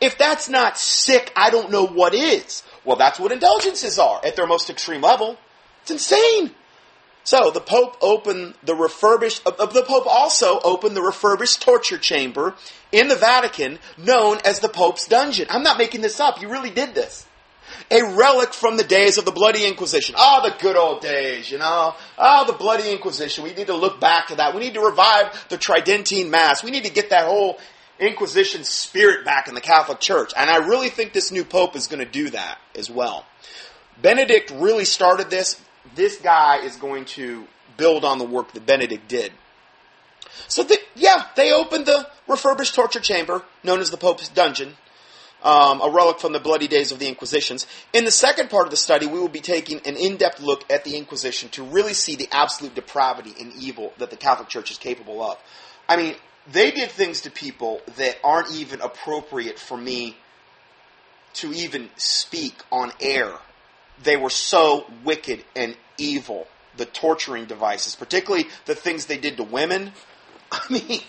If 0.00 0.16
that's 0.18 0.48
not 0.48 0.78
sick, 0.78 1.32
I 1.34 1.50
don't 1.50 1.70
know 1.70 1.86
what 1.86 2.14
is. 2.14 2.62
Well, 2.84 2.96
that's 2.96 3.18
what 3.18 3.32
indulgences 3.32 3.98
are 3.98 4.24
at 4.24 4.36
their 4.36 4.46
most 4.46 4.70
extreme 4.70 5.02
level. 5.02 5.36
It's 5.82 5.90
insane. 5.90 6.54
So 7.24 7.50
the 7.50 7.60
Pope 7.60 7.98
opened 8.00 8.54
the 8.62 8.74
refurbished, 8.74 9.42
uh, 9.46 9.66
the 9.66 9.82
Pope 9.82 10.06
also 10.06 10.60
opened 10.60 10.96
the 10.96 11.02
refurbished 11.02 11.60
torture 11.60 11.98
chamber 11.98 12.54
in 12.90 13.08
the 13.08 13.16
Vatican 13.16 13.78
known 13.98 14.38
as 14.46 14.60
the 14.60 14.68
Pope's 14.68 15.06
Dungeon. 15.06 15.46
I'm 15.50 15.62
not 15.62 15.76
making 15.76 16.00
this 16.00 16.20
up. 16.20 16.40
You 16.40 16.48
really 16.48 16.70
did 16.70 16.94
this. 16.94 17.26
A 17.90 18.02
relic 18.02 18.54
from 18.54 18.78
the 18.78 18.84
days 18.84 19.18
of 19.18 19.26
the 19.26 19.30
Bloody 19.30 19.66
Inquisition. 19.66 20.14
Oh, 20.16 20.40
the 20.42 20.56
good 20.58 20.76
old 20.76 21.02
days, 21.02 21.50
you 21.50 21.58
know. 21.58 21.94
Oh, 22.16 22.46
the 22.46 22.54
Bloody 22.54 22.90
Inquisition. 22.90 23.44
We 23.44 23.52
need 23.52 23.66
to 23.66 23.76
look 23.76 24.00
back 24.00 24.28
to 24.28 24.36
that. 24.36 24.54
We 24.54 24.60
need 24.60 24.74
to 24.74 24.80
revive 24.80 25.48
the 25.50 25.58
Tridentine 25.58 26.30
Mass. 26.30 26.64
We 26.64 26.70
need 26.70 26.84
to 26.84 26.90
get 26.90 27.10
that 27.10 27.26
whole 27.26 27.58
Inquisition 28.00 28.64
spirit 28.64 29.24
back 29.24 29.48
in 29.48 29.54
the 29.54 29.60
Catholic 29.60 30.00
Church. 30.00 30.32
And 30.36 30.48
I 30.48 30.66
really 30.66 30.88
think 30.88 31.12
this 31.12 31.32
new 31.32 31.44
Pope 31.44 31.76
is 31.76 31.86
going 31.86 32.04
to 32.04 32.10
do 32.10 32.30
that 32.30 32.58
as 32.74 32.90
well. 32.90 33.26
Benedict 34.00 34.50
really 34.50 34.84
started 34.84 35.30
this. 35.30 35.60
This 35.94 36.18
guy 36.18 36.58
is 36.58 36.76
going 36.76 37.06
to 37.06 37.46
build 37.76 38.04
on 38.04 38.18
the 38.18 38.24
work 38.24 38.52
that 38.52 38.66
Benedict 38.66 39.08
did. 39.08 39.32
So, 40.46 40.62
the, 40.62 40.78
yeah, 40.94 41.26
they 41.36 41.52
opened 41.52 41.86
the 41.86 42.08
refurbished 42.28 42.74
torture 42.74 43.00
chamber, 43.00 43.42
known 43.64 43.80
as 43.80 43.90
the 43.90 43.96
Pope's 43.96 44.28
Dungeon, 44.28 44.76
um, 45.42 45.80
a 45.80 45.90
relic 45.90 46.20
from 46.20 46.32
the 46.32 46.40
bloody 46.40 46.68
days 46.68 46.92
of 46.92 46.98
the 46.98 47.08
Inquisitions. 47.08 47.66
In 47.92 48.04
the 48.04 48.10
second 48.10 48.50
part 48.50 48.66
of 48.66 48.70
the 48.70 48.76
study, 48.76 49.06
we 49.06 49.18
will 49.18 49.28
be 49.28 49.40
taking 49.40 49.80
an 49.86 49.96
in 49.96 50.16
depth 50.16 50.40
look 50.40 50.64
at 50.70 50.84
the 50.84 50.96
Inquisition 50.96 51.48
to 51.50 51.62
really 51.62 51.94
see 51.94 52.16
the 52.16 52.28
absolute 52.30 52.74
depravity 52.74 53.34
and 53.40 53.52
evil 53.54 53.92
that 53.98 54.10
the 54.10 54.16
Catholic 54.16 54.48
Church 54.48 54.70
is 54.70 54.78
capable 54.78 55.22
of. 55.22 55.38
I 55.88 55.96
mean, 55.96 56.14
they 56.52 56.70
did 56.70 56.90
things 56.90 57.22
to 57.22 57.30
people 57.30 57.80
that 57.96 58.18
aren't 58.24 58.52
even 58.52 58.80
appropriate 58.80 59.58
for 59.58 59.76
me 59.76 60.16
to 61.34 61.52
even 61.52 61.90
speak 61.96 62.54
on 62.72 62.92
air. 63.00 63.32
They 64.02 64.16
were 64.16 64.30
so 64.30 64.86
wicked 65.04 65.44
and 65.54 65.76
evil, 65.98 66.46
the 66.76 66.86
torturing 66.86 67.46
devices, 67.46 67.94
particularly 67.94 68.46
the 68.66 68.74
things 68.74 69.06
they 69.06 69.18
did 69.18 69.36
to 69.36 69.44
women. 69.44 69.92
I 70.52 70.60
mean, 70.70 71.00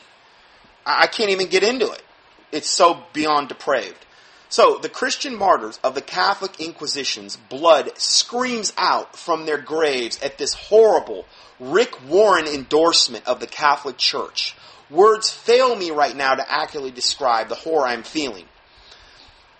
I 0.86 1.08
can't 1.08 1.30
even 1.30 1.48
get 1.48 1.64
into 1.64 1.90
it. 1.92 2.04
It's 2.52 2.70
so 2.70 3.04
beyond 3.14 3.48
depraved. 3.48 4.06
So, 4.52 4.80
the 4.80 4.90
Christian 4.90 5.36
martyrs 5.36 5.80
of 5.84 5.94
the 5.94 6.02
Catholic 6.02 6.60
Inquisition's 6.60 7.36
blood 7.36 7.92
screams 8.00 8.74
out 8.78 9.16
from 9.16 9.46
their 9.46 9.60
graves 9.60 10.20
at 10.24 10.40
this 10.40 10.56
horrible 10.56 11.28
Rick 11.60 12.08
Warren 12.08 12.48
endorsement 12.48 13.28
of 13.28 13.40
the 13.40 13.46
Catholic 13.46 13.98
Church 13.98 14.56
Words 14.90 15.30
fail 15.30 15.76
me 15.76 15.92
right 15.92 16.16
now 16.16 16.36
to 16.36 16.52
accurately 16.52 16.92
describe 16.92 17.50
the 17.50 17.56
horror 17.56 17.88
I'm 17.88 18.04
feeling. 18.04 18.46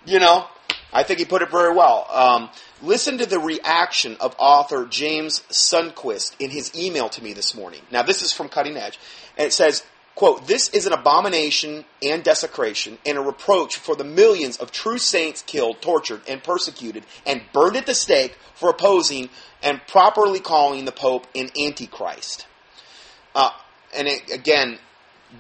You 0.06 0.20
know, 0.20 0.48
I 0.92 1.04
think 1.04 1.20
he 1.20 1.26
put 1.26 1.42
it 1.42 1.52
very 1.52 1.76
well. 1.76 2.08
Um, 2.10 2.50
listen 2.82 3.20
to 3.20 3.26
the 3.26 3.40
reaction 3.40 4.18
of 4.20 4.36
author 4.40 4.86
James 4.86 5.42
Sundquist 5.50 6.36
in 6.40 6.50
his 6.50 6.76
email 6.76 7.10
to 7.10 7.24
me 7.24 7.34
this 7.34 7.54
morning. 7.54 7.82
Now, 7.92 8.02
this 8.02 8.22
is 8.22 8.34
from 8.34 8.50
Cutting 8.50 8.76
Edge, 8.76 8.98
and 9.38 9.46
it 9.46 9.54
says, 9.54 9.84
quote, 10.16 10.48
This 10.48 10.70
is 10.70 10.88
an 10.88 10.94
abomination 10.94 11.86
and 12.02 12.24
desecration 12.24 12.98
and 13.06 13.18
a 13.18 13.22
reproach 13.22 13.76
for 13.76 13.96
the 13.96 14.04
millions 14.04 14.58
of 14.58 14.72
true 14.72 14.98
saints 14.98 15.44
killed, 15.44 15.80
tortured, 15.82 16.22
and 16.28 16.44
persecuted 16.44 17.04
and 17.26 17.44
burned 17.54 17.76
at 17.76 17.86
the 17.86 17.94
stake 17.94 18.36
for 18.56 18.70
opposing 18.70 19.30
and 19.62 19.86
properly 19.86 20.40
calling 20.40 20.86
the 20.86 20.92
Pope 20.92 21.28
an 21.36 21.50
Antichrist. 21.60 22.48
Uh, 23.36 23.52
and 23.96 24.08
it, 24.08 24.32
again, 24.32 24.80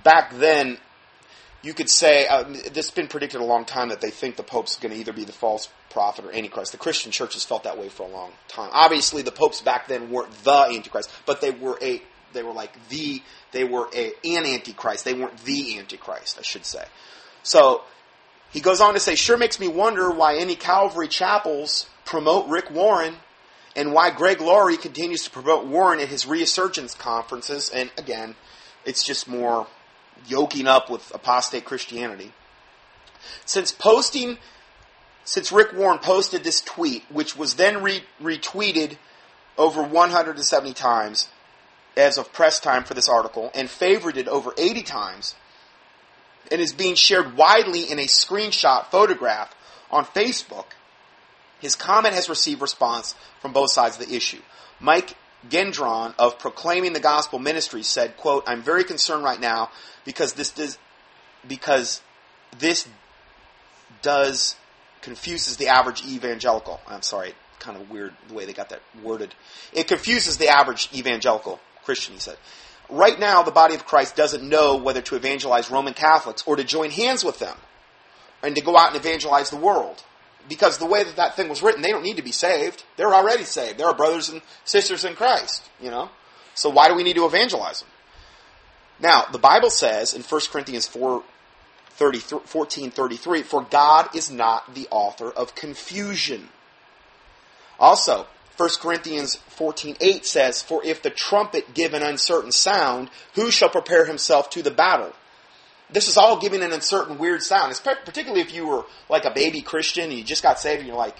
back 0.03 0.33
then, 0.35 0.77
you 1.61 1.73
could 1.73 1.89
say 1.89 2.27
uh, 2.27 2.43
this 2.43 2.87
has 2.87 2.91
been 2.91 3.07
predicted 3.07 3.41
a 3.41 3.43
long 3.45 3.65
time 3.65 3.89
that 3.89 4.01
they 4.01 4.11
think 4.11 4.37
the 4.37 4.43
Pope's 4.43 4.77
going 4.77 4.93
to 4.93 4.99
either 4.99 5.13
be 5.13 5.25
the 5.25 5.33
false 5.33 5.69
prophet 5.89 6.25
or 6.25 6.33
Antichrist. 6.33 6.71
The 6.71 6.77
Christian 6.77 7.11
Church 7.11 7.33
has 7.33 7.43
felt 7.43 7.63
that 7.63 7.77
way 7.77 7.89
for 7.89 8.03
a 8.03 8.11
long 8.11 8.31
time. 8.47 8.69
Obviously, 8.71 9.21
the 9.21 9.31
popes 9.31 9.61
back 9.61 9.87
then 9.87 10.09
weren't 10.09 10.31
the 10.43 10.67
Antichrist, 10.69 11.09
but 11.25 11.41
they 11.41 11.51
were 11.51 11.77
a 11.81 12.01
they 12.31 12.43
were 12.43 12.53
like 12.53 12.77
the 12.89 13.21
they 13.51 13.63
were 13.63 13.89
a, 13.93 14.13
an 14.23 14.45
Antichrist. 14.45 15.03
They 15.03 15.13
weren't 15.13 15.37
the 15.43 15.79
Antichrist, 15.79 16.37
I 16.37 16.43
should 16.43 16.65
say. 16.65 16.85
So 17.43 17.81
he 18.51 18.61
goes 18.61 18.81
on 18.81 18.93
to 18.93 18.99
say, 18.99 19.15
sure 19.15 19.37
makes 19.37 19.59
me 19.59 19.67
wonder 19.67 20.11
why 20.11 20.37
any 20.37 20.55
Calvary 20.55 21.07
chapels 21.07 21.89
promote 22.05 22.47
Rick 22.47 22.71
Warren 22.71 23.15
and 23.75 23.93
why 23.93 24.09
Greg 24.11 24.41
Laurie 24.41 24.77
continues 24.77 25.23
to 25.23 25.29
promote 25.29 25.65
Warren 25.65 25.99
at 25.99 26.07
his 26.07 26.25
resurgence 26.25 26.95
conferences. 26.95 27.69
And 27.69 27.91
again, 27.97 28.35
it's 28.85 29.03
just 29.03 29.27
more 29.27 29.67
yoking 30.27 30.67
up 30.67 30.89
with 30.89 31.13
apostate 31.13 31.65
Christianity. 31.65 32.33
Since 33.45 33.71
posting, 33.71 34.37
since 35.23 35.51
Rick 35.51 35.73
Warren 35.73 35.99
posted 35.99 36.43
this 36.43 36.61
tweet, 36.61 37.03
which 37.09 37.35
was 37.35 37.55
then 37.55 37.83
re- 37.83 38.03
retweeted 38.21 38.97
over 39.57 39.83
170 39.83 40.73
times 40.73 41.29
as 41.97 42.17
of 42.17 42.31
press 42.31 42.59
time 42.59 42.83
for 42.83 42.93
this 42.93 43.09
article 43.09 43.51
and 43.53 43.67
favorited 43.67 44.27
over 44.27 44.53
80 44.57 44.83
times, 44.83 45.35
and 46.51 46.61
is 46.61 46.73
being 46.73 46.95
shared 46.95 47.35
widely 47.35 47.83
in 47.83 47.99
a 47.99 48.05
screenshot 48.05 48.85
photograph 48.85 49.53
on 49.91 50.05
Facebook, 50.05 50.65
his 51.59 51.75
comment 51.75 52.13
has 52.13 52.29
received 52.29 52.61
response 52.61 53.15
from 53.41 53.53
both 53.53 53.71
sides 53.71 53.99
of 53.99 54.07
the 54.07 54.15
issue. 54.15 54.41
Mike 54.79 55.15
Gendron 55.47 56.13
of 56.19 56.37
Proclaiming 56.39 56.93
the 56.93 56.99
Gospel 56.99 57.39
Ministry 57.39 57.83
said, 57.83 58.17
quote, 58.17 58.43
I'm 58.47 58.61
very 58.61 58.83
concerned 58.83 59.23
right 59.23 59.39
now 59.39 59.69
because 60.03 60.33
this 60.33 60.51
does, 60.51 60.77
because 61.47 62.01
this 62.57 62.87
does 64.01 64.55
confuses 65.01 65.57
the 65.57 65.67
average 65.67 66.03
evangelical. 66.05 66.81
I'm 66.87 67.01
sorry, 67.01 67.33
kind 67.59 67.77
of 67.77 67.89
weird 67.89 68.13
the 68.27 68.33
way 68.33 68.45
they 68.45 68.53
got 68.53 68.69
that 68.69 68.81
worded. 69.01 69.33
It 69.71 69.87
confuses 69.87 70.37
the 70.37 70.49
average 70.49 70.89
evangelical 70.93 71.59
Christian, 71.83 72.15
he 72.15 72.19
said. 72.19 72.37
Right 72.89 73.19
now, 73.19 73.43
the 73.43 73.51
body 73.51 73.75
of 73.75 73.85
Christ 73.85 74.15
doesn't 74.15 74.43
know 74.43 74.75
whether 74.75 75.01
to 75.01 75.15
evangelize 75.15 75.69
Roman 75.69 75.93
Catholics 75.93 76.43
or 76.45 76.55
to 76.55 76.63
join 76.63 76.89
hands 76.89 77.23
with 77.23 77.39
them 77.39 77.55
and 78.41 78.55
to 78.55 78.61
go 78.61 78.77
out 78.77 78.93
and 78.93 78.97
evangelize 78.97 79.51
the 79.51 79.57
world. 79.57 80.03
Because 80.49 80.77
the 80.77 80.85
way 80.85 81.03
that 81.03 81.15
that 81.15 81.35
thing 81.35 81.47
was 81.47 81.61
written, 81.61 81.81
they 81.81 81.91
don't 81.91 82.03
need 82.03 82.17
to 82.17 82.23
be 82.23 82.33
saved. 82.33 82.83
They're 82.97 83.13
already 83.13 83.45
saved. 83.45 83.77
They're 83.77 83.93
brothers 83.93 84.27
and 84.27 84.41
sisters 84.65 85.05
in 85.05 85.15
Christ, 85.15 85.63
you 85.79 85.91
know? 85.91 86.09
So 86.55 86.69
why 86.69 86.89
do 86.89 86.95
we 86.95 87.03
need 87.03 87.15
to 87.15 87.25
evangelize 87.25 87.79
them? 87.79 87.89
Now, 88.99 89.27
the 89.31 89.37
Bible 89.37 89.69
says 89.69 90.13
in 90.13 90.23
1 90.23 90.41
Corinthians 90.51 90.87
4, 90.87 91.23
14, 91.95 92.91
33, 92.91 93.43
for 93.43 93.61
God 93.61 94.13
is 94.15 94.29
not 94.29 94.73
the 94.73 94.87
author 94.91 95.31
of 95.31 95.55
confusion. 95.55 96.49
Also, 97.79 98.27
1 98.57 98.69
Corinthians 98.81 99.37
14:8 99.55 100.25
says, 100.25 100.61
"For 100.61 100.83
if 100.83 101.01
the 101.01 101.09
trumpet 101.09 101.73
give 101.73 101.93
an 101.93 102.03
uncertain 102.03 102.51
sound, 102.51 103.09
who 103.35 103.51
shall 103.51 103.69
prepare 103.69 104.05
himself 104.05 104.49
to 104.49 104.61
the 104.61 104.71
battle?" 104.71 105.13
This 105.91 106.07
is 106.07 106.17
all 106.17 106.39
giving 106.39 106.61
an 106.61 106.71
uncertain, 106.71 107.17
weird 107.17 107.41
sound. 107.41 107.71
It's 107.71 107.79
particularly 107.79 108.41
if 108.41 108.53
you 108.53 108.67
were 108.67 108.85
like 109.09 109.25
a 109.25 109.31
baby 109.31 109.61
Christian 109.61 110.05
and 110.05 110.13
you 110.13 110.23
just 110.23 110.43
got 110.43 110.59
saved 110.59 110.79
and 110.79 110.87
you're 110.87 110.97
like, 110.97 111.17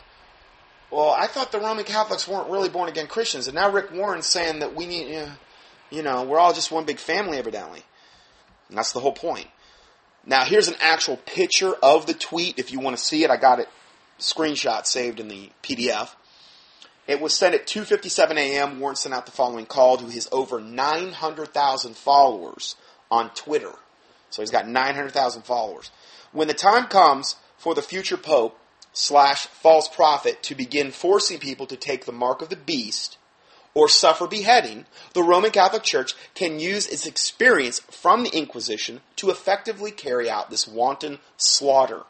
"Well, 0.92 1.10
I 1.10 1.28
thought 1.28 1.52
the 1.52 1.60
Roman 1.60 1.86
Catholics 1.86 2.28
weren't 2.28 2.50
really 2.50 2.70
born 2.70 2.90
again 2.90 3.08
Christians," 3.08 3.48
and 3.48 3.56
now 3.56 3.72
Rick 3.72 3.92
Warren's 3.92 4.28
saying 4.28 4.60
that 4.60 4.76
we 4.76 4.86
need, 4.86 5.16
eh, 5.16 5.30
you 5.90 6.04
know, 6.04 6.24
we're 6.24 6.40
all 6.40 6.54
just 6.54 6.72
one 6.72 6.86
big 6.86 7.00
family, 7.00 7.38
evidently. 7.38 7.84
And 8.70 8.78
that's 8.78 8.92
the 8.92 9.00
whole 9.00 9.14
point. 9.14 9.48
Now, 10.26 10.44
here's 10.46 10.68
an 10.68 10.76
actual 10.80 11.18
picture 11.18 11.74
of 11.82 12.06
the 12.06 12.14
tweet. 12.14 12.60
If 12.60 12.72
you 12.72 12.80
want 12.80 12.96
to 12.96 13.04
see 13.04 13.24
it, 13.24 13.32
I 13.32 13.38
got 13.38 13.60
it 13.60 13.70
screenshot 14.20 14.86
saved 14.86 15.20
in 15.20 15.30
the 15.30 15.50
PDF. 15.64 16.16
It 17.08 17.20
was 17.20 17.36
sent 17.36 17.56
at 17.56 17.66
2:57 17.66 18.38
a.m. 18.38 18.80
Warren 18.80 18.96
sent 18.96 19.16
out 19.16 19.26
the 19.26 19.32
following 19.32 19.66
call 19.66 19.98
to 19.98 20.06
his 20.06 20.30
over 20.32 20.60
900,000 20.60 21.98
followers 21.98 22.76
on 23.10 23.32
Twitter. 23.32 23.74
So 24.30 24.42
he's 24.42 24.52
got 24.52 24.68
900,000 24.68 25.44
followers. 25.44 25.92
When 26.32 26.48
the 26.48 26.54
time 26.54 26.86
comes 26.86 27.36
for 27.58 27.74
the 27.74 27.82
future 27.82 28.18
pope 28.18 28.58
slash 28.94 29.48
false 29.48 29.88
prophet 29.88 30.42
to 30.44 30.56
begin 30.56 30.92
forcing 30.92 31.40
people 31.40 31.66
to 31.68 31.76
take 31.76 32.06
the 32.06 32.12
mark 32.12 32.42
of 32.42 32.50
the 32.50 32.56
beast 32.56 33.18
or 33.74 33.88
suffer 33.88 34.28
beheading, 34.28 34.86
the 35.14 35.24
Roman 35.24 35.52
Catholic 35.52 35.84
Church 35.84 36.14
can 36.34 36.60
use 36.60 36.88
its 36.88 37.06
experience 37.06 37.80
from 37.80 38.24
the 38.24 38.36
Inquisition 38.36 39.02
to 39.18 39.30
effectively 39.30 39.92
carry 39.92 40.30
out 40.30 40.50
this 40.50 40.68
wanton 40.68 41.20
slaughter. 41.38 42.04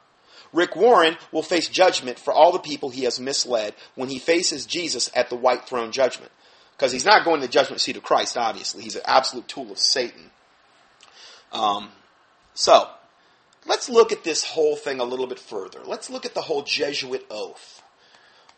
Rick 0.52 0.76
Warren 0.76 1.18
will 1.32 1.44
face 1.44 1.70
judgment 1.70 2.18
for 2.18 2.34
all 2.34 2.52
the 2.52 2.60
people 2.60 2.90
he 2.90 3.04
has 3.04 3.20
misled 3.20 3.76
when 3.96 4.10
he 4.10 4.20
faces 4.20 4.66
Jesus 4.66 5.12
at 5.14 5.30
the 5.30 5.36
white 5.36 5.68
throne 5.68 5.92
judgment. 5.92 6.32
Because 6.76 6.92
he's 6.92 7.06
not 7.06 7.26
going 7.26 7.42
to 7.42 7.48
the 7.48 7.52
judgment 7.52 7.82
seat 7.82 7.98
of 7.98 8.04
Christ, 8.04 8.38
obviously. 8.38 8.84
He's 8.84 8.96
an 8.96 9.02
absolute 9.06 9.48
tool 9.48 9.72
of 9.72 9.78
Satan. 9.78 10.32
Um, 11.52 11.90
so, 12.54 12.90
let's 13.66 13.90
look 13.90 14.12
at 14.12 14.24
this 14.24 14.44
whole 14.44 14.76
thing 14.76 15.00
a 15.00 15.06
little 15.06 15.28
bit 15.28 15.40
further. 15.40 15.80
Let's 15.86 16.10
look 16.10 16.26
at 16.26 16.34
the 16.34 16.42
whole 16.42 16.64
Jesuit 16.64 17.26
oath. 17.30 17.82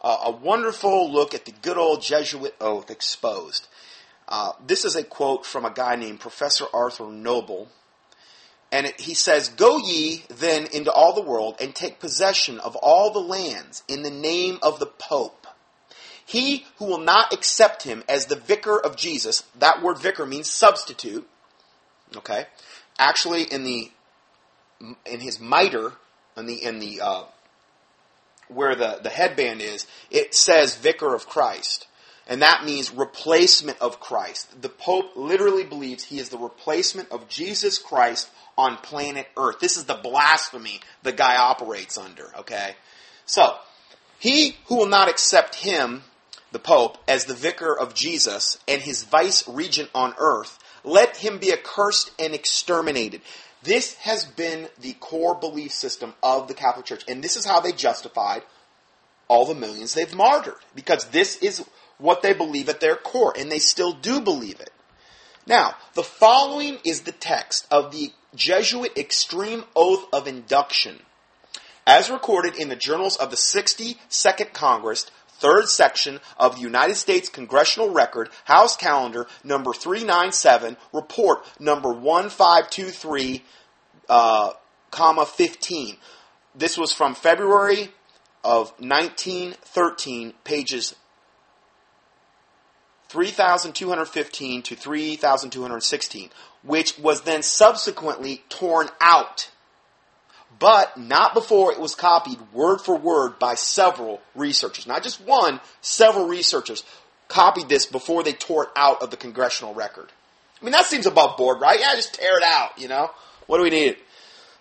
Uh, 0.01 0.17
a 0.25 0.31
wonderful 0.31 1.11
look 1.11 1.33
at 1.33 1.45
the 1.45 1.51
good 1.51 1.77
old 1.77 2.01
Jesuit 2.01 2.55
oath 2.59 2.89
exposed. 2.89 3.67
Uh, 4.27 4.53
this 4.65 4.85
is 4.85 4.95
a 4.95 5.03
quote 5.03 5.45
from 5.45 5.65
a 5.65 5.71
guy 5.71 5.95
named 5.95 6.19
Professor 6.19 6.65
Arthur 6.73 7.11
Noble, 7.11 7.67
and 8.71 8.87
it, 8.87 9.01
he 9.01 9.13
says, 9.13 9.49
Go 9.49 9.77
ye 9.77 10.23
then 10.29 10.67
into 10.73 10.91
all 10.91 11.13
the 11.13 11.21
world 11.21 11.57
and 11.59 11.75
take 11.75 11.99
possession 11.99 12.59
of 12.59 12.75
all 12.77 13.11
the 13.11 13.19
lands 13.19 13.83
in 13.87 14.03
the 14.03 14.09
name 14.09 14.57
of 14.63 14.79
the 14.79 14.85
Pope. 14.85 15.45
He 16.25 16.65
who 16.77 16.85
will 16.85 16.99
not 16.99 17.33
accept 17.33 17.83
him 17.83 18.03
as 18.07 18.27
the 18.27 18.37
vicar 18.37 18.79
of 18.79 18.95
Jesus, 18.95 19.43
that 19.59 19.81
word 19.81 19.99
vicar 19.99 20.25
means 20.25 20.49
substitute. 20.49 21.27
Okay? 22.15 22.45
Actually, 22.97 23.43
in 23.43 23.63
the 23.63 23.91
in 25.05 25.19
his 25.19 25.39
mitre, 25.39 25.93
in 26.37 26.45
the 26.45 26.63
in 26.63 26.79
the 26.79 27.01
uh, 27.01 27.23
where 28.47 28.75
the, 28.75 28.99
the 29.01 29.09
headband 29.09 29.61
is, 29.61 29.87
it 30.09 30.33
says 30.33 30.75
vicar 30.75 31.15
of 31.15 31.27
Christ. 31.27 31.87
And 32.27 32.41
that 32.41 32.63
means 32.65 32.93
replacement 32.93 33.79
of 33.81 33.99
Christ. 33.99 34.61
The 34.61 34.69
Pope 34.69 35.11
literally 35.15 35.63
believes 35.63 36.03
he 36.03 36.19
is 36.19 36.29
the 36.29 36.37
replacement 36.37 37.11
of 37.11 37.27
Jesus 37.27 37.77
Christ 37.77 38.29
on 38.57 38.77
planet 38.77 39.27
Earth. 39.35 39.59
This 39.59 39.75
is 39.75 39.85
the 39.85 39.95
blasphemy 39.95 40.79
the 41.03 41.11
guy 41.11 41.35
operates 41.35 41.97
under, 41.97 42.31
okay? 42.39 42.75
So, 43.25 43.55
he 44.19 44.57
who 44.67 44.77
will 44.77 44.87
not 44.87 45.09
accept 45.09 45.55
him, 45.55 46.03
the 46.51 46.59
Pope, 46.59 46.97
as 47.07 47.25
the 47.25 47.33
vicar 47.33 47.77
of 47.77 47.93
Jesus 47.93 48.59
and 48.67 48.81
his 48.81 49.03
vice 49.03 49.47
regent 49.47 49.89
on 49.95 50.13
earth, 50.19 50.59
let 50.83 51.17
him 51.17 51.37
be 51.37 51.53
accursed 51.53 52.11
and 52.19 52.33
exterminated. 52.33 53.21
This 53.63 53.95
has 53.97 54.25
been 54.25 54.67
the 54.79 54.93
core 54.93 55.35
belief 55.35 55.71
system 55.71 56.13
of 56.23 56.47
the 56.47 56.53
Catholic 56.53 56.85
Church, 56.85 57.03
and 57.07 57.23
this 57.23 57.35
is 57.35 57.45
how 57.45 57.59
they 57.59 57.71
justified 57.71 58.43
all 59.27 59.45
the 59.45 59.55
millions 59.55 59.93
they've 59.93 60.13
martyred, 60.13 60.55
because 60.75 61.05
this 61.09 61.37
is 61.37 61.65
what 61.97 62.21
they 62.21 62.33
believe 62.33 62.67
at 62.67 62.79
their 62.79 62.95
core, 62.95 63.33
and 63.37 63.51
they 63.51 63.59
still 63.59 63.93
do 63.93 64.19
believe 64.19 64.59
it. 64.59 64.71
Now, 65.45 65.75
the 65.93 66.03
following 66.03 66.79
is 66.83 67.01
the 67.01 67.11
text 67.11 67.67
of 67.71 67.91
the 67.91 68.11
Jesuit 68.35 68.97
Extreme 68.97 69.63
Oath 69.75 70.05
of 70.11 70.27
Induction, 70.27 71.01
as 71.85 72.09
recorded 72.09 72.55
in 72.55 72.69
the 72.69 72.75
journals 72.75 73.15
of 73.17 73.29
the 73.29 73.35
62nd 73.35 74.53
Congress, 74.53 75.09
third 75.41 75.67
section 75.67 76.19
of 76.37 76.55
the 76.55 76.61
United 76.61 76.95
States 76.95 77.27
Congressional 77.27 77.89
Record, 77.89 78.29
House 78.45 78.77
Calendar 78.77 79.27
number 79.43 79.73
397, 79.73 80.77
report 80.93 81.43
number 81.59 81.89
1523, 81.91 83.43
uh, 84.07 84.53
comma 84.91 85.25
15. 85.25 85.97
This 86.55 86.77
was 86.77 86.93
from 86.93 87.15
February 87.15 87.89
of 88.43 88.71
1913, 88.79 90.33
pages 90.43 90.95
3,215 93.09 94.61
to 94.61 94.75
3,216, 94.75 96.29
which 96.63 96.97
was 96.97 97.21
then 97.21 97.43
subsequently 97.43 98.43
torn 98.47 98.87
out, 99.01 99.50
but 100.61 100.95
not 100.95 101.33
before 101.33 101.73
it 101.73 101.79
was 101.79 101.95
copied 101.95 102.37
word 102.53 102.77
for 102.77 102.95
word 102.95 103.39
by 103.39 103.55
several 103.55 104.21
researchers. 104.35 104.85
Not 104.85 105.01
just 105.01 105.19
one, 105.19 105.59
several 105.81 106.27
researchers 106.27 106.83
copied 107.27 107.67
this 107.67 107.87
before 107.87 108.21
they 108.21 108.33
tore 108.33 108.65
it 108.65 108.69
out 108.75 109.01
of 109.01 109.09
the 109.09 109.17
congressional 109.17 109.73
record. 109.73 110.11
I 110.61 110.63
mean, 110.63 110.73
that 110.73 110.85
seems 110.85 111.07
above 111.07 111.35
board, 111.35 111.59
right? 111.59 111.79
Yeah, 111.79 111.95
just 111.95 112.13
tear 112.13 112.37
it 112.37 112.43
out, 112.43 112.77
you 112.77 112.87
know? 112.87 113.09
What 113.47 113.57
do 113.57 113.63
we 113.63 113.71
need? 113.71 113.97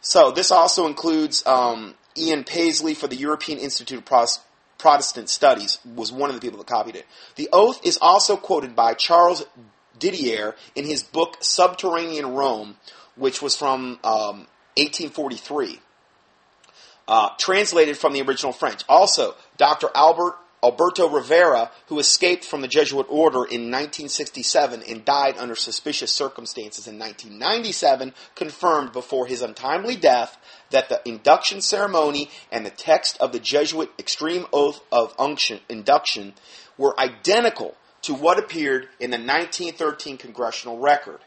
So, 0.01 0.31
this 0.31 0.51
also 0.51 0.87
includes 0.87 1.47
um, 1.47 1.95
Ian 2.17 2.45
Paisley 2.45 2.95
for 2.95 3.07
the 3.07 3.17
European 3.17 3.59
Institute 3.59 3.99
of 3.99 4.31
Protestant 4.79 5.29
Studies 5.29 5.81
was 5.85 6.11
one 6.11 6.31
of 6.31 6.35
the 6.35 6.41
people 6.41 6.57
that 6.57 6.67
copied 6.67 6.97
it. 6.97 7.05
The 7.37 7.51
oath 7.53 7.85
is 7.85 7.99
also 8.01 8.39
quoted 8.39 8.75
by 8.75 8.95
Charles 8.95 9.45
Didier 9.99 10.57
in 10.75 10.87
his 10.87 11.03
book 11.03 11.37
Subterranean 11.41 12.33
Rome, 12.33 12.77
which 13.17 13.43
was 13.43 13.55
from 13.55 13.99
um, 14.03 14.47
1843. 14.79 15.81
Uh, 17.11 17.31
translated 17.39 17.99
from 17.99 18.13
the 18.13 18.23
original 18.23 18.53
French. 18.53 18.85
Also, 18.89 19.35
Dr. 19.57 19.89
Albert 19.97 20.37
Alberto 20.63 21.09
Rivera, 21.09 21.73
who 21.87 21.99
escaped 21.99 22.45
from 22.45 22.61
the 22.61 22.69
Jesuit 22.69 23.07
order 23.09 23.39
in 23.39 23.73
1967 23.73 24.85
and 24.89 25.05
died 25.05 25.37
under 25.37 25.57
suspicious 25.57 26.13
circumstances 26.13 26.87
in 26.87 27.01
1997, 27.01 28.15
confirmed 28.37 28.93
before 28.93 29.27
his 29.27 29.43
untimely 29.43 29.97
death 29.97 30.39
that 30.71 30.89
the 30.89 31.01
induction 31.09 31.61
ceremony 31.61 32.31
and 32.53 32.65
the 32.65 32.71
text 32.71 33.19
of 33.21 33.33
the 33.33 33.41
Jesuit 33.41 33.91
extreme 33.99 34.47
oath 34.53 34.81
of 34.93 35.13
unction, 35.19 35.59
induction 35.69 36.35
were 36.79 36.99
identical 37.01 37.75
to 38.03 38.15
what 38.15 38.39
appeared 38.39 38.87
in 39.01 39.11
the 39.11 39.17
1913 39.17 40.17
congressional 40.17 40.79
record. 40.79 41.19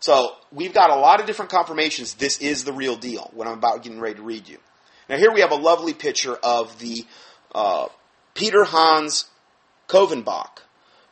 So 0.00 0.32
we've 0.50 0.74
got 0.74 0.90
a 0.90 0.96
lot 0.96 1.20
of 1.20 1.26
different 1.26 1.52
confirmations 1.52 2.14
this 2.14 2.38
is 2.38 2.64
the 2.64 2.72
real 2.72 2.96
deal, 2.96 3.30
what 3.32 3.46
I'm 3.46 3.58
about 3.58 3.84
getting 3.84 4.00
ready 4.00 4.16
to 4.16 4.22
read 4.22 4.48
you. 4.48 4.58
Now 5.10 5.16
here 5.16 5.32
we 5.32 5.40
have 5.40 5.50
a 5.50 5.56
lovely 5.56 5.92
picture 5.92 6.36
of 6.36 6.78
the 6.78 7.04
uh, 7.52 7.88
Peter 8.34 8.62
Hans 8.62 9.24
Kolvenbach, 9.88 10.60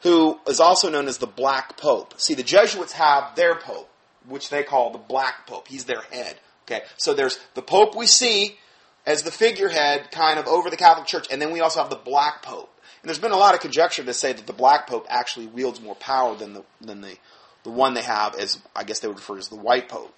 who 0.02 0.38
is 0.46 0.60
also 0.60 0.88
known 0.88 1.08
as 1.08 1.18
the 1.18 1.26
Black 1.26 1.76
Pope. 1.76 2.14
See, 2.16 2.34
the 2.34 2.44
Jesuits 2.44 2.92
have 2.92 3.34
their 3.34 3.56
Pope, 3.56 3.90
which 4.28 4.50
they 4.50 4.62
call 4.62 4.92
the 4.92 4.98
Black 4.98 5.48
Pope. 5.48 5.66
He's 5.66 5.84
their 5.84 6.02
head. 6.12 6.38
Okay, 6.64 6.82
so 6.96 7.12
there's 7.12 7.40
the 7.54 7.62
Pope 7.62 7.96
we 7.96 8.06
see 8.06 8.56
as 9.04 9.24
the 9.24 9.32
figurehead 9.32 10.12
kind 10.12 10.38
of 10.38 10.46
over 10.46 10.70
the 10.70 10.76
Catholic 10.76 11.08
Church, 11.08 11.26
and 11.32 11.42
then 11.42 11.50
we 11.50 11.60
also 11.60 11.80
have 11.80 11.90
the 11.90 11.96
Black 11.96 12.42
Pope. 12.42 12.72
And 13.02 13.08
there's 13.08 13.18
been 13.18 13.32
a 13.32 13.36
lot 13.36 13.54
of 13.54 13.60
conjecture 13.60 14.04
to 14.04 14.14
say 14.14 14.32
that 14.32 14.46
the 14.46 14.52
Black 14.52 14.86
Pope 14.86 15.06
actually 15.08 15.48
wields 15.48 15.80
more 15.80 15.96
power 15.96 16.36
than 16.36 16.52
the 16.52 16.64
than 16.80 17.00
the 17.00 17.16
the 17.64 17.70
one 17.70 17.94
they 17.94 18.02
have 18.02 18.36
as 18.36 18.60
I 18.76 18.84
guess 18.84 19.00
they 19.00 19.08
would 19.08 19.16
refer 19.16 19.34
to 19.34 19.40
as 19.40 19.48
the 19.48 19.56
White 19.56 19.88
Pope. 19.88 20.14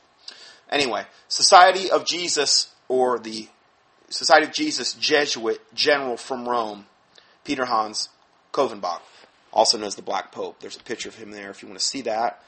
Anyway, 0.68 1.04
Society 1.28 1.90
of 1.90 2.04
Jesus 2.04 2.74
or 2.86 3.18
the 3.18 3.48
Society 4.10 4.46
of 4.46 4.52
Jesus 4.52 4.94
Jesuit 4.94 5.60
general 5.72 6.16
from 6.16 6.48
Rome, 6.48 6.86
Peter 7.44 7.64
Hans 7.64 8.08
Kolvenbach, 8.52 9.00
also 9.52 9.78
known 9.78 9.86
as 9.86 9.94
the 9.94 10.02
Black 10.02 10.32
Pope. 10.32 10.60
There's 10.60 10.76
a 10.76 10.82
picture 10.82 11.08
of 11.08 11.14
him 11.14 11.30
there 11.30 11.50
if 11.50 11.62
you 11.62 11.68
want 11.68 11.78
to 11.78 11.86
see 11.86 12.02
that. 12.02 12.42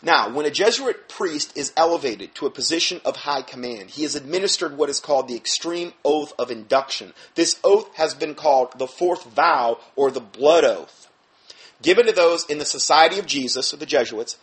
Now, 0.00 0.28
when 0.28 0.46
a 0.46 0.50
Jesuit 0.50 1.08
priest 1.08 1.56
is 1.56 1.72
elevated 1.76 2.34
to 2.36 2.46
a 2.46 2.50
position 2.50 3.00
of 3.04 3.16
high 3.16 3.42
command, 3.42 3.90
he 3.90 4.04
is 4.04 4.14
administered 4.14 4.76
what 4.76 4.88
is 4.88 5.00
called 5.00 5.26
the 5.26 5.34
extreme 5.34 5.92
oath 6.04 6.32
of 6.38 6.52
induction. 6.52 7.14
This 7.34 7.58
oath 7.64 7.92
has 7.96 8.14
been 8.14 8.36
called 8.36 8.78
the 8.78 8.86
fourth 8.86 9.24
vow 9.24 9.80
or 9.96 10.12
the 10.12 10.20
blood 10.20 10.62
oath, 10.62 11.10
given 11.82 12.06
to 12.06 12.12
those 12.12 12.44
in 12.46 12.58
the 12.58 12.64
Society 12.64 13.18
of 13.18 13.26
Jesus, 13.26 13.74
or 13.74 13.76
the 13.76 13.86
Jesuits, 13.86 14.36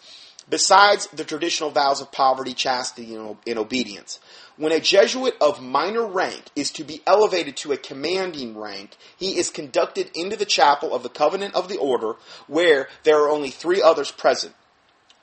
besides 0.49 1.07
the 1.07 1.23
traditional 1.23 1.71
vows 1.71 2.01
of 2.01 2.11
poverty, 2.11 2.53
chastity, 2.53 3.15
and 3.15 3.57
obedience. 3.57 4.19
When 4.57 4.71
a 4.71 4.79
Jesuit 4.79 5.35
of 5.41 5.61
minor 5.61 6.05
rank 6.05 6.43
is 6.55 6.71
to 6.71 6.83
be 6.83 7.01
elevated 7.05 7.57
to 7.57 7.73
a 7.73 7.77
commanding 7.77 8.57
rank, 8.57 8.95
he 9.17 9.37
is 9.37 9.49
conducted 9.49 10.11
into 10.15 10.37
the 10.37 10.45
chapel 10.45 10.93
of 10.93 11.03
the 11.03 11.09
covenant 11.09 11.55
of 11.55 11.67
the 11.67 11.77
order, 11.77 12.13
where 12.47 12.87
there 13.03 13.21
are 13.21 13.29
only 13.29 13.49
three 13.49 13.81
others 13.81 14.11
present 14.11 14.53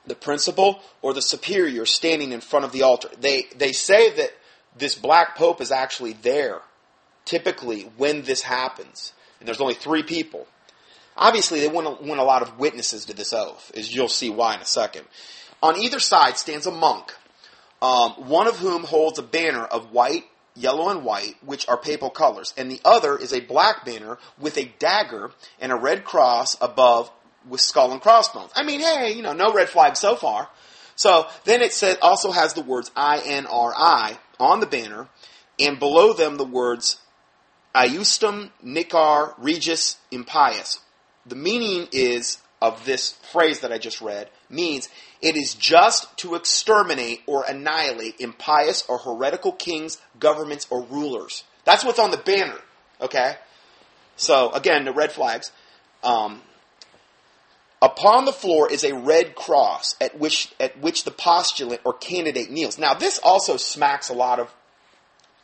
the 0.05 0.15
principal 0.15 0.81
or 1.01 1.13
the 1.13 1.21
superior 1.21 1.85
standing 1.85 2.31
in 2.31 2.41
front 2.41 2.65
of 2.65 2.71
the 2.71 2.81
altar. 2.81 3.09
They, 3.19 3.47
they 3.55 3.71
say 3.71 4.09
that 4.17 4.31
this 4.77 4.95
black 4.95 5.35
pope 5.35 5.61
is 5.61 5.71
actually 5.71 6.13
there, 6.13 6.61
typically, 7.25 7.83
when 7.97 8.23
this 8.23 8.41
happens. 8.41 9.13
And 9.39 9.47
there's 9.47 9.61
only 9.61 9.75
three 9.75 10.03
people. 10.03 10.47
Obviously, 11.15 11.59
they 11.59 11.67
want, 11.67 12.01
want 12.01 12.19
a 12.19 12.23
lot 12.23 12.41
of 12.41 12.57
witnesses 12.57 13.05
to 13.05 13.13
this 13.13 13.33
oath, 13.33 13.71
as 13.75 13.93
you'll 13.93 14.07
see 14.07 14.29
why 14.29 14.55
in 14.55 14.61
a 14.61 14.65
second. 14.65 15.05
On 15.61 15.77
either 15.77 15.99
side 15.99 16.37
stands 16.37 16.65
a 16.65 16.71
monk, 16.71 17.13
um, 17.81 18.11
one 18.27 18.47
of 18.47 18.57
whom 18.57 18.83
holds 18.83 19.19
a 19.19 19.23
banner 19.23 19.63
of 19.63 19.91
white, 19.91 20.25
yellow, 20.55 20.89
and 20.89 21.03
white, 21.03 21.35
which 21.45 21.67
are 21.67 21.77
papal 21.77 22.09
colors, 22.09 22.53
and 22.57 22.71
the 22.71 22.81
other 22.83 23.17
is 23.17 23.33
a 23.33 23.41
black 23.41 23.85
banner 23.85 24.17
with 24.39 24.57
a 24.57 24.71
dagger 24.79 25.31
and 25.59 25.71
a 25.71 25.75
red 25.75 26.03
cross 26.03 26.57
above 26.61 27.11
with 27.47 27.61
skull 27.61 27.91
and 27.91 28.01
crossbones. 28.01 28.51
I 28.55 28.63
mean, 28.63 28.79
hey, 28.79 29.13
you 29.13 29.21
know, 29.21 29.33
no 29.33 29.53
red 29.53 29.69
flag 29.69 29.95
so 29.97 30.15
far. 30.15 30.49
So 30.95 31.27
then 31.43 31.61
it 31.61 31.73
said 31.73 31.97
also 32.01 32.31
has 32.31 32.53
the 32.53 32.61
words 32.61 32.91
INRI 32.91 34.17
on 34.39 34.59
the 34.59 34.65
banner, 34.65 35.07
and 35.59 35.79
below 35.79 36.13
them 36.13 36.37
the 36.37 36.45
words 36.45 36.97
Iustum 37.75 38.51
Nicar 38.63 39.33
Regis 39.37 39.97
Impius. 40.11 40.79
The 41.25 41.35
meaning 41.35 41.87
is 41.91 42.39
of 42.61 42.85
this 42.85 43.13
phrase 43.31 43.59
that 43.61 43.71
I 43.71 43.77
just 43.77 44.01
read 44.01 44.29
means 44.49 44.89
it 45.21 45.35
is 45.35 45.53
just 45.53 46.15
to 46.17 46.35
exterminate 46.35 47.21
or 47.27 47.43
annihilate 47.45 48.19
impious 48.19 48.83
or 48.87 48.97
heretical 48.97 49.51
kings, 49.51 49.99
governments, 50.19 50.67
or 50.69 50.83
rulers. 50.83 51.43
That's 51.65 51.83
what's 51.83 51.99
on 51.99 52.11
the 52.11 52.17
banner. 52.17 52.59
Okay? 53.01 53.35
So 54.15 54.51
again, 54.51 54.85
the 54.85 54.93
red 54.93 55.11
flags. 55.11 55.51
Um, 56.03 56.41
Upon 57.83 58.23
the 58.23 58.31
floor 58.31 58.71
is 58.71 58.85
a 58.85 58.95
red 58.95 59.35
cross 59.35 59.97
at 59.99 60.17
which, 60.17 60.53
at 60.57 60.79
which 60.79 61.03
the 61.03 61.11
postulant 61.11 61.81
or 61.83 61.91
candidate 61.91 62.49
kneels. 62.49 62.77
Now, 62.77 62.93
this 62.93 63.19
also 63.21 63.57
smacks 63.57 64.07
a 64.07 64.13
lot 64.13 64.39
of 64.39 64.53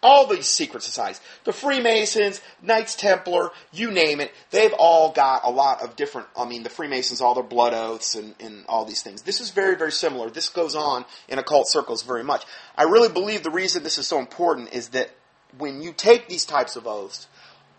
all 0.01 0.27
these 0.27 0.47
secret 0.47 0.83
societies. 0.83 1.21
The 1.43 1.53
Freemasons, 1.53 2.41
Knights 2.61 2.95
Templar, 2.95 3.51
you 3.71 3.91
name 3.91 4.21
it, 4.21 4.31
they've 4.51 4.73
all 4.77 5.11
got 5.11 5.41
a 5.43 5.49
lot 5.49 5.81
of 5.81 5.95
different, 5.95 6.27
I 6.37 6.45
mean, 6.45 6.63
the 6.63 6.69
Freemasons, 6.69 7.21
all 7.21 7.35
their 7.35 7.43
blood 7.43 7.73
oaths 7.73 8.15
and, 8.15 8.35
and 8.39 8.65
all 8.67 8.85
these 8.85 9.01
things. 9.01 9.23
This 9.23 9.41
is 9.41 9.51
very, 9.51 9.75
very 9.75 9.91
similar. 9.91 10.29
This 10.29 10.49
goes 10.49 10.75
on 10.75 11.05
in 11.27 11.39
occult 11.39 11.69
circles 11.69 12.03
very 12.03 12.23
much. 12.23 12.45
I 12.77 12.83
really 12.83 13.09
believe 13.09 13.43
the 13.43 13.51
reason 13.51 13.83
this 13.83 13.97
is 13.97 14.07
so 14.07 14.19
important 14.19 14.73
is 14.73 14.89
that 14.89 15.11
when 15.57 15.81
you 15.81 15.93
take 15.93 16.27
these 16.27 16.45
types 16.45 16.75
of 16.75 16.87
oaths, 16.87 17.27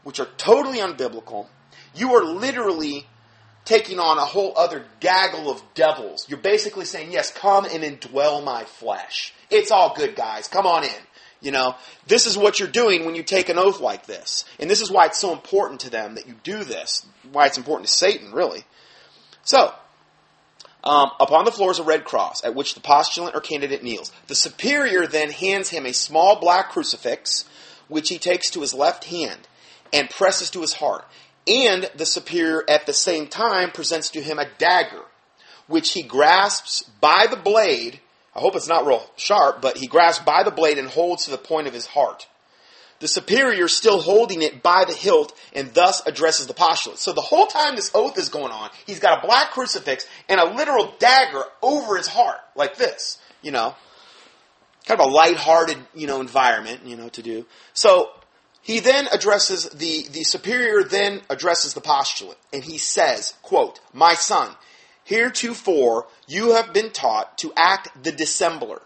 which 0.02 0.20
are 0.20 0.28
totally 0.36 0.78
unbiblical, 0.78 1.46
you 1.94 2.14
are 2.14 2.24
literally 2.24 3.06
taking 3.64 3.98
on 3.98 4.18
a 4.18 4.24
whole 4.24 4.52
other 4.56 4.84
gaggle 5.00 5.50
of 5.50 5.62
devils. 5.74 6.26
You're 6.28 6.38
basically 6.38 6.84
saying, 6.84 7.12
yes, 7.12 7.30
come 7.30 7.66
and 7.66 7.82
indwell 7.82 8.42
my 8.44 8.64
flesh. 8.64 9.34
It's 9.50 9.70
all 9.70 9.94
good, 9.94 10.16
guys. 10.16 10.48
Come 10.48 10.66
on 10.66 10.84
in. 10.84 10.90
You 11.40 11.52
know, 11.52 11.74
this 12.06 12.26
is 12.26 12.36
what 12.36 12.58
you're 12.58 12.68
doing 12.68 13.06
when 13.06 13.14
you 13.14 13.22
take 13.22 13.48
an 13.48 13.58
oath 13.58 13.80
like 13.80 14.06
this. 14.06 14.44
And 14.58 14.68
this 14.68 14.80
is 14.80 14.90
why 14.90 15.06
it's 15.06 15.18
so 15.18 15.32
important 15.32 15.80
to 15.80 15.90
them 15.90 16.14
that 16.16 16.28
you 16.28 16.34
do 16.42 16.64
this. 16.64 17.06
Why 17.32 17.46
it's 17.46 17.58
important 17.58 17.88
to 17.88 17.94
Satan, 17.94 18.32
really. 18.32 18.64
So, 19.42 19.72
um, 20.84 21.10
upon 21.18 21.44
the 21.44 21.52
floor 21.52 21.70
is 21.70 21.78
a 21.78 21.84
red 21.84 22.04
cross, 22.04 22.44
at 22.44 22.54
which 22.54 22.74
the 22.74 22.80
postulant 22.80 23.34
or 23.34 23.40
candidate 23.40 23.82
kneels. 23.82 24.12
The 24.26 24.34
superior 24.34 25.06
then 25.06 25.30
hands 25.30 25.70
him 25.70 25.86
a 25.86 25.92
small 25.92 26.40
black 26.40 26.70
crucifix, 26.70 27.44
which 27.88 28.08
he 28.08 28.18
takes 28.18 28.50
to 28.50 28.60
his 28.60 28.74
left 28.74 29.04
hand 29.04 29.48
and 29.92 30.08
presses 30.08 30.50
to 30.50 30.60
his 30.60 30.74
heart. 30.74 31.06
And 31.46 31.90
the 31.96 32.06
superior 32.06 32.64
at 32.68 32.86
the 32.86 32.92
same 32.92 33.26
time 33.26 33.70
presents 33.70 34.10
to 34.10 34.22
him 34.22 34.38
a 34.38 34.48
dagger, 34.58 35.02
which 35.66 35.92
he 35.92 36.02
grasps 36.02 36.82
by 37.00 37.26
the 37.28 37.36
blade. 37.36 38.00
I 38.34 38.40
hope 38.40 38.54
it's 38.54 38.68
not 38.68 38.86
real 38.86 39.04
sharp, 39.16 39.60
but 39.60 39.76
he 39.76 39.86
grasps 39.86 40.24
by 40.24 40.42
the 40.44 40.50
blade 40.50 40.78
and 40.78 40.88
holds 40.88 41.24
to 41.24 41.30
the 41.30 41.38
point 41.38 41.66
of 41.66 41.74
his 41.74 41.86
heart. 41.86 42.28
The 43.00 43.08
superior 43.08 43.66
still 43.66 44.00
holding 44.00 44.42
it 44.42 44.62
by 44.62 44.84
the 44.84 44.92
hilt 44.92 45.36
and 45.54 45.72
thus 45.72 46.06
addresses 46.06 46.46
the 46.46 46.54
postulate. 46.54 46.98
So 46.98 47.12
the 47.12 47.22
whole 47.22 47.46
time 47.46 47.74
this 47.74 47.90
oath 47.94 48.18
is 48.18 48.28
going 48.28 48.52
on, 48.52 48.70
he's 48.86 49.00
got 49.00 49.18
a 49.18 49.26
black 49.26 49.52
crucifix 49.52 50.06
and 50.28 50.38
a 50.38 50.54
literal 50.54 50.94
dagger 50.98 51.42
over 51.62 51.96
his 51.96 52.06
heart, 52.06 52.38
like 52.54 52.76
this, 52.76 53.18
you 53.42 53.52
know. 53.52 53.74
Kind 54.84 55.00
of 55.00 55.08
a 55.08 55.10
light-hearted, 55.10 55.78
you 55.94 56.06
know, 56.06 56.20
environment, 56.20 56.82
you 56.84 56.96
know, 56.96 57.08
to 57.10 57.22
do. 57.22 57.46
So 57.72 58.10
he 58.60 58.80
then 58.80 59.08
addresses 59.12 59.68
the, 59.70 60.06
the 60.10 60.22
superior 60.22 60.84
then 60.84 61.22
addresses 61.30 61.72
the 61.72 61.80
postulate 61.80 62.38
and 62.52 62.62
he 62.62 62.76
says, 62.76 63.34
quote, 63.42 63.80
My 63.94 64.14
son, 64.14 64.54
heretofore 65.04 66.06
you 66.30 66.52
have 66.52 66.72
been 66.72 66.90
taught 66.90 67.38
to 67.38 67.52
act 67.56 68.02
the 68.02 68.12
dissembler 68.12 68.80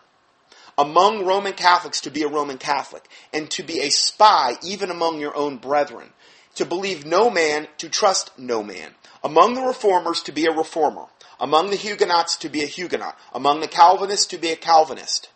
among 0.77 1.25
Roman 1.25 1.53
Catholics 1.53 2.01
to 2.03 2.11
be 2.11 2.23
a 2.23 2.29
Roman 2.29 2.59
Catholic, 2.59 3.09
and 3.33 3.49
to 3.53 3.63
be 3.63 3.81
a 3.81 3.91
spy 3.91 4.55
even 4.63 4.91
among 4.91 5.21
your 5.21 5.37
own 5.37 5.57
brethren, 5.57 6.11
to 6.57 6.65
believe 6.65 7.07
no 7.07 7.31
man, 7.31 7.69
to 7.79 7.89
trust 7.89 8.37
no 8.37 8.63
man, 8.63 8.91
among 9.23 9.55
the 9.55 9.63
reformers 9.63 10.21
to 10.23 10.33
be 10.33 10.47
a 10.47 10.53
reformer, 10.53 11.07
among 11.39 11.71
the 11.71 11.77
Huguenots 11.77 12.37
to 12.39 12.49
be 12.49 12.63
a 12.63 12.67
Huguenot, 12.67 13.17
among 13.33 13.61
the 13.61 13.69
Calvinists 13.69 14.27
to 14.27 14.39
be 14.39 14.51
a 14.51 14.57
Calvinist, 14.57 15.29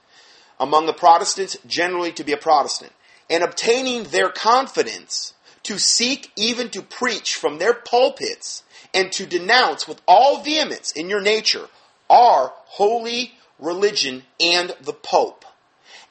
among 0.59 0.87
the 0.87 0.93
Protestants 0.93 1.57
generally 1.67 2.13
to 2.13 2.25
be 2.25 2.33
a 2.33 2.37
Protestant 2.37 2.93
and 3.31 3.45
obtaining 3.45 4.05
their 4.05 4.31
confidence 4.31 5.35
to 5.63 5.79
seek 5.79 6.33
even 6.35 6.71
to 6.71 6.83
preach 6.83 7.35
from 7.35 7.59
their 7.59 7.75
pulpits 7.75 8.63
and 8.95 9.13
to 9.13 9.27
denounce 9.27 9.87
with 9.87 10.01
all 10.09 10.43
vehemence 10.43 10.93
in 10.93 11.09
your 11.11 11.21
nature 11.21 11.69
our 12.09 12.53
holy 12.67 13.33
religion 13.59 14.23
and 14.41 14.75
the 14.81 14.93
Pope, 14.93 15.45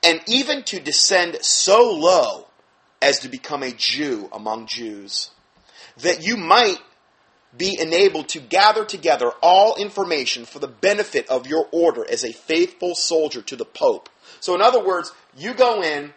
and 0.04 0.22
even 0.28 0.64
to 0.64 0.80
descend 0.80 1.38
so 1.41 1.91
low 1.91 2.48
as 3.02 3.20
to 3.20 3.30
become 3.30 3.64
a 3.64 3.72
Jew 3.72 4.30
among 4.32 4.68
Jews, 4.68 5.32
that 5.98 6.26
you 6.26 6.38
might 6.38 6.80
be 7.56 7.78
enabled 7.80 8.30
to 8.30 8.39
gather 8.39 8.86
together 8.86 9.32
all 9.41 9.76
information 9.78 10.45
for 10.45 10.60
the 10.60 10.68
benefit 10.68 11.28
of 11.30 11.48
your 11.48 11.68
order 11.72 12.06
as 12.10 12.24
a 12.24 12.34
faithful 12.34 12.93
soldier 12.93 13.41
to 13.41 13.56
the 13.56 13.66
Pope. 13.66 14.10
So, 14.39 14.54
in 14.54 14.62
other 14.62 14.84
words, 14.84 15.12
You 15.36 15.54
go 15.54 15.84
in 15.84 16.14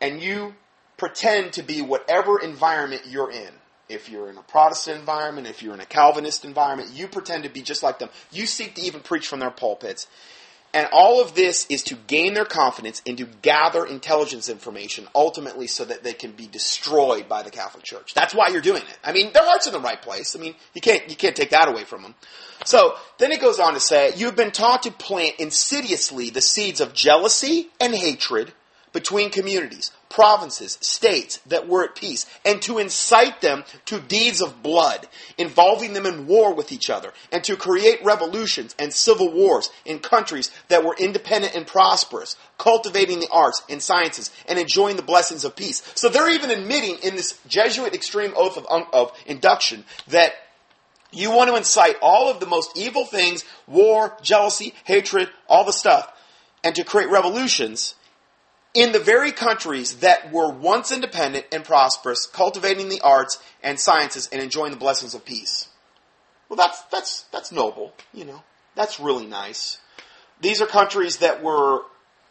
and 0.00 0.22
you 0.22 0.54
pretend 0.98 1.54
to 1.54 1.62
be 1.62 1.80
whatever 1.80 2.38
environment 2.38 3.02
you're 3.08 3.30
in. 3.30 3.50
If 3.88 4.08
you're 4.08 4.30
in 4.30 4.38
a 4.38 4.42
Protestant 4.42 4.98
environment, 4.98 5.46
if 5.46 5.62
you're 5.62 5.74
in 5.74 5.80
a 5.80 5.86
Calvinist 5.86 6.44
environment, 6.44 6.90
you 6.94 7.06
pretend 7.06 7.44
to 7.44 7.50
be 7.50 7.62
just 7.62 7.82
like 7.82 7.98
them. 7.98 8.08
You 8.32 8.46
seek 8.46 8.74
to 8.76 8.82
even 8.82 9.00
preach 9.00 9.26
from 9.26 9.40
their 9.40 9.50
pulpits. 9.50 10.06
And 10.74 10.88
all 10.92 11.22
of 11.22 11.36
this 11.36 11.66
is 11.70 11.84
to 11.84 11.94
gain 11.94 12.34
their 12.34 12.44
confidence 12.44 13.00
and 13.06 13.16
to 13.18 13.26
gather 13.42 13.86
intelligence 13.86 14.48
information, 14.48 15.06
ultimately, 15.14 15.68
so 15.68 15.84
that 15.84 16.02
they 16.02 16.14
can 16.14 16.32
be 16.32 16.48
destroyed 16.48 17.28
by 17.28 17.44
the 17.44 17.50
Catholic 17.50 17.84
Church. 17.84 18.12
That's 18.12 18.34
why 18.34 18.48
you're 18.48 18.60
doing 18.60 18.82
it. 18.82 18.98
I 19.04 19.12
mean, 19.12 19.32
their 19.32 19.44
heart's 19.44 19.68
in 19.68 19.72
the 19.72 19.78
right 19.78 20.02
place. 20.02 20.34
I 20.34 20.40
mean, 20.40 20.56
you 20.74 20.80
can't 20.80 21.08
you 21.08 21.14
can't 21.14 21.36
take 21.36 21.50
that 21.50 21.68
away 21.68 21.84
from 21.84 22.02
them. 22.02 22.16
So 22.64 22.96
then 23.18 23.30
it 23.30 23.40
goes 23.40 23.60
on 23.60 23.74
to 23.74 23.80
say, 23.80 24.14
you've 24.16 24.34
been 24.34 24.50
taught 24.50 24.82
to 24.82 24.90
plant 24.90 25.36
insidiously 25.38 26.30
the 26.30 26.40
seeds 26.40 26.80
of 26.80 26.92
jealousy 26.92 27.68
and 27.80 27.94
hatred 27.94 28.52
between 28.94 29.28
communities, 29.28 29.90
provinces, 30.08 30.78
states 30.80 31.38
that 31.46 31.68
were 31.68 31.84
at 31.84 31.94
peace, 31.94 32.24
and 32.46 32.62
to 32.62 32.78
incite 32.78 33.42
them 33.42 33.64
to 33.84 34.00
deeds 34.00 34.40
of 34.40 34.62
blood, 34.62 35.06
involving 35.36 35.92
them 35.92 36.06
in 36.06 36.26
war 36.26 36.54
with 36.54 36.72
each 36.72 36.88
other, 36.88 37.12
and 37.30 37.44
to 37.44 37.56
create 37.56 38.02
revolutions 38.02 38.74
and 38.78 38.92
civil 38.94 39.30
wars 39.30 39.68
in 39.84 39.98
countries 39.98 40.50
that 40.68 40.84
were 40.84 40.96
independent 40.98 41.54
and 41.54 41.66
prosperous, 41.66 42.36
cultivating 42.56 43.20
the 43.20 43.28
arts 43.30 43.62
and 43.68 43.82
sciences, 43.82 44.30
and 44.48 44.58
enjoying 44.58 44.96
the 44.96 45.02
blessings 45.02 45.44
of 45.44 45.54
peace. 45.56 45.82
So 45.94 46.08
they're 46.08 46.32
even 46.32 46.50
admitting 46.50 46.96
in 47.02 47.16
this 47.16 47.38
Jesuit 47.46 47.92
extreme 47.92 48.32
oath 48.36 48.56
of, 48.56 48.66
um, 48.70 48.86
of 48.92 49.12
induction 49.26 49.84
that 50.08 50.32
you 51.10 51.32
want 51.32 51.50
to 51.50 51.56
incite 51.56 51.96
all 52.00 52.30
of 52.30 52.40
the 52.40 52.46
most 52.46 52.78
evil 52.78 53.04
things 53.04 53.44
war, 53.66 54.16
jealousy, 54.22 54.72
hatred, 54.84 55.28
all 55.48 55.64
the 55.64 55.72
stuff 55.72 56.10
and 56.64 56.74
to 56.74 56.82
create 56.82 57.10
revolutions 57.10 57.94
in 58.74 58.90
the 58.90 58.98
very 58.98 59.30
countries 59.30 59.96
that 59.98 60.32
were 60.32 60.50
once 60.50 60.90
independent 60.90 61.46
and 61.52 61.64
prosperous, 61.64 62.26
cultivating 62.26 62.88
the 62.88 63.00
arts 63.00 63.38
and 63.62 63.78
sciences 63.78 64.28
and 64.32 64.42
enjoying 64.42 64.72
the 64.72 64.76
blessings 64.76 65.14
of 65.14 65.24
peace. 65.24 65.68
Well, 66.48 66.56
that's, 66.56 66.82
that's, 66.82 67.22
that's 67.32 67.52
noble, 67.52 67.94
you 68.12 68.24
know. 68.24 68.42
That's 68.74 68.98
really 68.98 69.26
nice. 69.26 69.78
These 70.40 70.60
are 70.60 70.66
countries 70.66 71.18
that 71.18 71.42
were, 71.42 71.82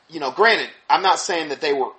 you 0.10 0.20
know, 0.20 0.32
granted, 0.32 0.70
I'm 0.90 1.02
not 1.02 1.20
saying 1.20 1.50
that 1.50 1.62
they 1.62 1.74
were, 1.74 1.90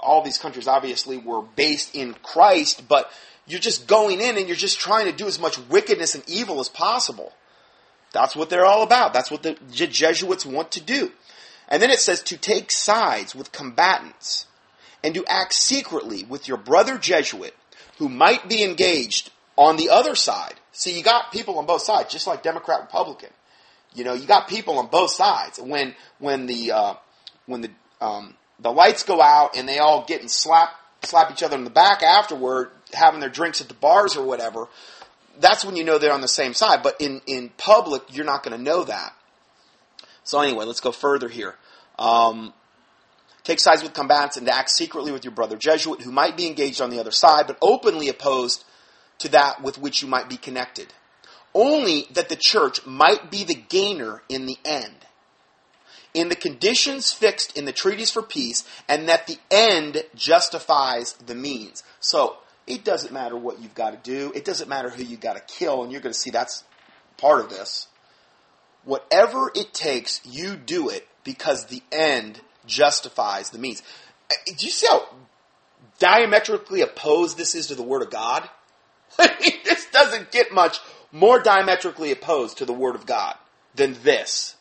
all 0.00 0.22
these 0.22 0.38
countries 0.38 0.66
obviously 0.66 1.16
were 1.16 1.42
based 1.42 1.94
in 1.94 2.14
Christ, 2.14 2.88
but 2.88 3.10
you're 3.46 3.60
just 3.60 3.86
going 3.86 4.20
in 4.20 4.36
and 4.36 4.48
you're 4.48 4.56
just 4.56 4.80
trying 4.80 5.06
to 5.06 5.12
do 5.12 5.26
as 5.26 5.38
much 5.38 5.58
wickedness 5.68 6.16
and 6.16 6.28
evil 6.28 6.58
as 6.58 6.68
possible. 6.68 7.32
That's 8.12 8.34
what 8.34 8.50
they're 8.50 8.66
all 8.66 8.82
about. 8.82 9.12
That's 9.12 9.30
what 9.30 9.44
the 9.44 9.56
Jesuits 9.70 10.44
want 10.44 10.72
to 10.72 10.80
do. 10.80 11.12
And 11.70 11.80
then 11.80 11.90
it 11.90 12.00
says 12.00 12.22
to 12.24 12.36
take 12.36 12.72
sides 12.72 13.34
with 13.34 13.52
combatants 13.52 14.46
and 15.02 15.14
to 15.14 15.24
act 15.26 15.54
secretly 15.54 16.24
with 16.24 16.48
your 16.48 16.56
brother 16.56 16.98
Jesuit 16.98 17.54
who 17.98 18.08
might 18.08 18.48
be 18.48 18.64
engaged 18.64 19.30
on 19.56 19.76
the 19.76 19.90
other 19.90 20.14
side. 20.14 20.54
See, 20.72 20.96
you 20.96 21.04
got 21.04 21.32
people 21.32 21.58
on 21.58 21.66
both 21.66 21.82
sides, 21.82 22.10
just 22.10 22.26
like 22.26 22.42
Democrat 22.42 22.80
Republican. 22.80 23.30
You 23.94 24.04
know, 24.04 24.14
you 24.14 24.26
got 24.26 24.48
people 24.48 24.78
on 24.78 24.86
both 24.86 25.10
sides. 25.10 25.58
When 25.58 25.94
when 26.18 26.46
the 26.46 26.72
uh, 26.72 26.94
when 27.46 27.60
the 27.60 27.70
um, 28.00 28.34
the 28.58 28.72
lights 28.72 29.02
go 29.02 29.20
out 29.20 29.56
and 29.56 29.68
they 29.68 29.78
all 29.78 30.04
get 30.06 30.20
and 30.20 30.30
slap 30.30 30.70
slap 31.02 31.30
each 31.30 31.42
other 31.42 31.56
in 31.56 31.64
the 31.64 31.70
back 31.70 32.02
afterward, 32.02 32.70
having 32.94 33.20
their 33.20 33.28
drinks 33.28 33.60
at 33.60 33.68
the 33.68 33.74
bars 33.74 34.16
or 34.16 34.24
whatever, 34.24 34.68
that's 35.38 35.64
when 35.64 35.76
you 35.76 35.84
know 35.84 35.98
they're 35.98 36.12
on 36.12 36.20
the 36.20 36.28
same 36.28 36.54
side. 36.54 36.82
But 36.82 37.00
in 37.00 37.20
in 37.26 37.50
public, 37.58 38.02
you're 38.10 38.24
not 38.24 38.42
going 38.42 38.56
to 38.56 38.62
know 38.62 38.84
that. 38.84 39.14
So 40.24 40.40
anyway, 40.40 40.64
let's 40.64 40.80
go 40.80 40.92
further 40.92 41.28
here. 41.28 41.56
Um, 42.00 42.54
take 43.44 43.60
sides 43.60 43.82
with 43.82 43.92
combatants 43.92 44.38
and 44.38 44.48
act 44.48 44.70
secretly 44.70 45.12
with 45.12 45.22
your 45.22 45.34
brother 45.34 45.56
Jesuit, 45.56 46.00
who 46.00 46.10
might 46.10 46.36
be 46.36 46.46
engaged 46.46 46.80
on 46.80 46.90
the 46.90 46.98
other 46.98 47.10
side, 47.10 47.46
but 47.46 47.58
openly 47.60 48.08
opposed 48.08 48.64
to 49.18 49.28
that 49.28 49.62
with 49.62 49.78
which 49.78 50.00
you 50.00 50.08
might 50.08 50.28
be 50.28 50.38
connected. 50.38 50.94
Only 51.54 52.06
that 52.12 52.30
the 52.30 52.36
church 52.36 52.86
might 52.86 53.30
be 53.30 53.44
the 53.44 53.54
gainer 53.54 54.22
in 54.28 54.46
the 54.46 54.56
end. 54.64 54.94
In 56.14 56.28
the 56.28 56.36
conditions 56.36 57.12
fixed 57.12 57.56
in 57.56 57.66
the 57.66 57.72
treaties 57.72 58.10
for 58.10 58.22
peace, 58.22 58.64
and 58.88 59.08
that 59.08 59.26
the 59.26 59.38
end 59.50 60.02
justifies 60.14 61.12
the 61.14 61.34
means. 61.34 61.84
So, 62.00 62.38
it 62.66 62.84
doesn't 62.84 63.12
matter 63.12 63.36
what 63.36 63.60
you've 63.60 63.74
got 63.74 63.90
to 63.90 63.96
do. 64.10 64.32
It 64.34 64.44
doesn't 64.44 64.68
matter 64.68 64.90
who 64.90 65.02
you've 65.02 65.20
got 65.20 65.34
to 65.34 65.54
kill, 65.54 65.82
and 65.82 65.92
you're 65.92 66.00
going 66.00 66.12
to 66.12 66.18
see 66.18 66.30
that's 66.30 66.64
part 67.16 67.40
of 67.40 67.50
this. 67.50 67.88
Whatever 68.84 69.50
it 69.54 69.74
takes, 69.74 70.20
you 70.24 70.56
do 70.56 70.88
it 70.88 71.06
because 71.32 71.66
the 71.66 71.82
end 71.92 72.40
justifies 72.66 73.50
the 73.50 73.58
means. 73.58 73.82
Uh, 74.30 74.34
do 74.46 74.66
you 74.66 74.72
see 74.72 74.86
how 74.86 75.06
diametrically 75.98 76.80
opposed 76.80 77.36
this 77.36 77.54
is 77.54 77.68
to 77.68 77.74
the 77.74 77.82
Word 77.82 78.02
of 78.02 78.10
God? 78.10 78.48
this 79.18 79.86
doesn't 79.92 80.32
get 80.32 80.52
much 80.52 80.80
more 81.12 81.40
diametrically 81.40 82.10
opposed 82.10 82.58
to 82.58 82.64
the 82.64 82.72
Word 82.72 82.94
of 82.94 83.06
God 83.06 83.36
than 83.74 83.96
this. 84.02 84.56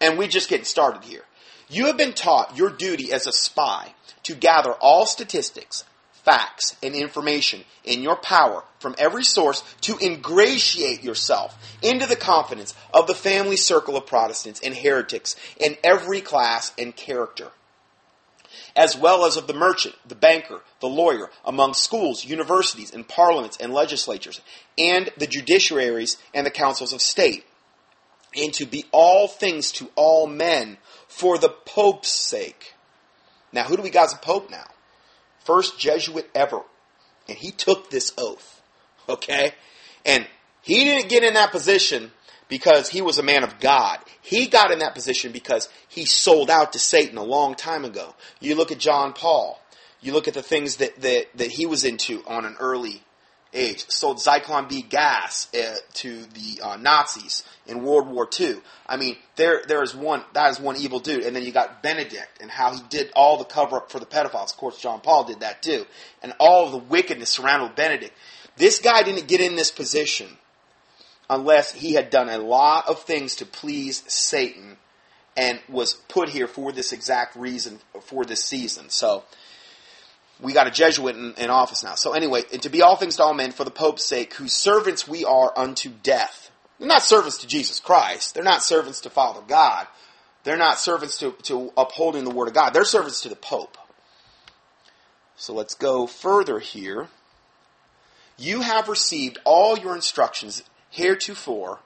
And 0.00 0.18
we 0.18 0.28
just 0.28 0.48
getting 0.48 0.64
started 0.64 1.04
here. 1.04 1.22
You 1.68 1.86
have 1.86 1.96
been 1.96 2.14
taught 2.14 2.56
your 2.56 2.70
duty 2.70 3.12
as 3.12 3.26
a 3.26 3.32
spy 3.32 3.94
to 4.24 4.34
gather 4.34 4.72
all 4.72 5.06
statistics, 5.06 5.84
facts, 6.24 6.76
and 6.82 6.94
information 6.94 7.64
in 7.84 8.02
your 8.02 8.16
power 8.16 8.62
from 8.78 8.94
every 8.98 9.24
source 9.24 9.62
to 9.80 9.96
ingratiate 9.98 11.02
yourself 11.02 11.56
into 11.82 12.06
the 12.06 12.16
confidence 12.16 12.74
of 12.92 13.06
the 13.06 13.14
family 13.14 13.56
circle 13.56 13.96
of 13.96 14.06
Protestants 14.06 14.60
and 14.60 14.74
heretics 14.74 15.36
in 15.58 15.76
every 15.82 16.20
class 16.20 16.72
and 16.78 16.94
character, 16.94 17.48
as 18.76 18.96
well 18.96 19.24
as 19.24 19.36
of 19.36 19.46
the 19.46 19.54
merchant, 19.54 19.94
the 20.06 20.14
banker, 20.14 20.60
the 20.80 20.88
lawyer, 20.88 21.30
among 21.44 21.74
schools, 21.74 22.24
universities, 22.24 22.92
and 22.92 23.08
parliaments 23.08 23.56
and 23.58 23.72
legislatures, 23.72 24.40
and 24.76 25.10
the 25.16 25.26
judiciaries 25.26 26.16
and 26.34 26.46
the 26.46 26.50
councils 26.50 26.92
of 26.92 27.00
state, 27.00 27.44
and 28.36 28.52
to 28.54 28.66
be 28.66 28.84
all 28.92 29.26
things 29.26 29.72
to 29.72 29.90
all 29.96 30.26
men 30.26 30.78
for 31.08 31.38
the 31.38 31.48
Pope's 31.48 32.12
sake. 32.12 32.74
Now, 33.52 33.64
who 33.64 33.76
do 33.76 33.82
we 33.82 33.90
got 33.90 34.06
as 34.06 34.14
a 34.14 34.18
Pope 34.18 34.50
now? 34.50 34.66
First 35.50 35.80
Jesuit 35.80 36.30
ever. 36.32 36.62
And 37.28 37.36
he 37.36 37.50
took 37.50 37.90
this 37.90 38.12
oath. 38.16 38.62
Okay? 39.08 39.52
And 40.06 40.24
he 40.62 40.84
didn't 40.84 41.08
get 41.08 41.24
in 41.24 41.34
that 41.34 41.50
position 41.50 42.12
because 42.46 42.88
he 42.88 43.02
was 43.02 43.18
a 43.18 43.22
man 43.24 43.42
of 43.42 43.58
God. 43.58 43.98
He 44.22 44.46
got 44.46 44.70
in 44.70 44.78
that 44.78 44.94
position 44.94 45.32
because 45.32 45.68
he 45.88 46.04
sold 46.04 46.50
out 46.50 46.72
to 46.74 46.78
Satan 46.78 47.18
a 47.18 47.24
long 47.24 47.56
time 47.56 47.84
ago. 47.84 48.14
You 48.38 48.54
look 48.54 48.70
at 48.70 48.78
John 48.78 49.12
Paul. 49.12 49.60
You 50.00 50.12
look 50.12 50.28
at 50.28 50.34
the 50.34 50.42
things 50.42 50.76
that, 50.76 51.00
that, 51.00 51.26
that 51.34 51.50
he 51.50 51.66
was 51.66 51.84
into 51.84 52.22
on 52.28 52.44
an 52.44 52.56
early 52.60 53.02
age, 53.52 53.88
sold 53.88 54.18
Zyklon 54.18 54.68
B 54.68 54.82
gas 54.82 55.48
uh, 55.54 55.76
to 55.94 56.24
the 56.24 56.60
uh, 56.62 56.76
Nazis 56.76 57.44
in 57.66 57.82
World 57.82 58.08
War 58.08 58.28
II. 58.38 58.56
I 58.86 58.96
mean, 58.96 59.16
there 59.36 59.62
there 59.66 59.82
is 59.82 59.94
one 59.94 60.22
that 60.34 60.50
is 60.50 60.60
one 60.60 60.76
evil 60.76 61.00
dude, 61.00 61.24
and 61.24 61.34
then 61.34 61.42
you 61.42 61.52
got 61.52 61.82
Benedict 61.82 62.40
and 62.40 62.50
how 62.50 62.74
he 62.74 62.80
did 62.88 63.10
all 63.14 63.38
the 63.38 63.44
cover 63.44 63.76
up 63.76 63.90
for 63.90 63.98
the 63.98 64.06
pedophiles. 64.06 64.52
Of 64.52 64.56
course, 64.56 64.80
John 64.80 65.00
Paul 65.00 65.24
did 65.24 65.40
that 65.40 65.62
too, 65.62 65.86
and 66.22 66.32
all 66.38 66.66
of 66.66 66.72
the 66.72 66.78
wickedness 66.78 67.30
surrounding 67.30 67.74
Benedict. 67.74 68.12
This 68.56 68.78
guy 68.78 69.02
didn't 69.02 69.26
get 69.28 69.40
in 69.40 69.56
this 69.56 69.70
position 69.70 70.36
unless 71.28 71.72
he 71.72 71.94
had 71.94 72.10
done 72.10 72.28
a 72.28 72.38
lot 72.38 72.88
of 72.88 73.02
things 73.02 73.36
to 73.36 73.46
please 73.46 74.02
Satan 74.08 74.76
and 75.36 75.60
was 75.68 75.94
put 76.08 76.28
here 76.28 76.48
for 76.48 76.72
this 76.72 76.92
exact 76.92 77.36
reason 77.36 77.78
for 78.02 78.24
this 78.24 78.44
season. 78.44 78.90
So 78.90 79.24
we 80.42 80.52
got 80.52 80.66
a 80.66 80.70
Jesuit 80.70 81.16
in, 81.16 81.34
in, 81.34 81.50
office 81.50 81.82
now. 81.82 81.94
So 81.94 82.12
anyway, 82.12 82.42
and 82.52 82.62
to 82.62 82.70
be 82.70 82.82
all 82.82 82.96
things 82.96 83.16
to 83.16 83.24
all 83.24 83.34
men 83.34 83.52
for 83.52 83.64
the 83.64 83.70
Pope's 83.70 84.04
sake, 84.04 84.34
whose 84.34 84.52
servants 84.52 85.06
we 85.06 85.24
are 85.24 85.52
unto 85.56 85.90
death. 86.02 86.50
They're 86.78 86.88
not 86.88 87.02
servants 87.02 87.38
to 87.38 87.46
Jesus 87.46 87.78
Christ. 87.78 88.34
They're 88.34 88.42
not 88.42 88.62
servants 88.62 89.02
to 89.02 89.10
Father 89.10 89.42
God. 89.46 89.86
They're 90.44 90.56
not 90.56 90.78
servants 90.78 91.18
to, 91.18 91.32
to 91.44 91.72
upholding 91.76 92.24
the 92.24 92.30
Word 92.30 92.48
of 92.48 92.54
God. 92.54 92.72
They're 92.72 92.84
servants 92.84 93.20
to 93.22 93.28
the 93.28 93.36
Pope. 93.36 93.76
So 95.36 95.52
let's 95.54 95.74
go 95.74 96.06
further 96.06 96.58
here. 96.58 97.08
You 98.38 98.62
have 98.62 98.88
received 98.88 99.38
all 99.44 99.78
your 99.78 99.94
instructions 99.94 100.62
heretofore 100.88 101.80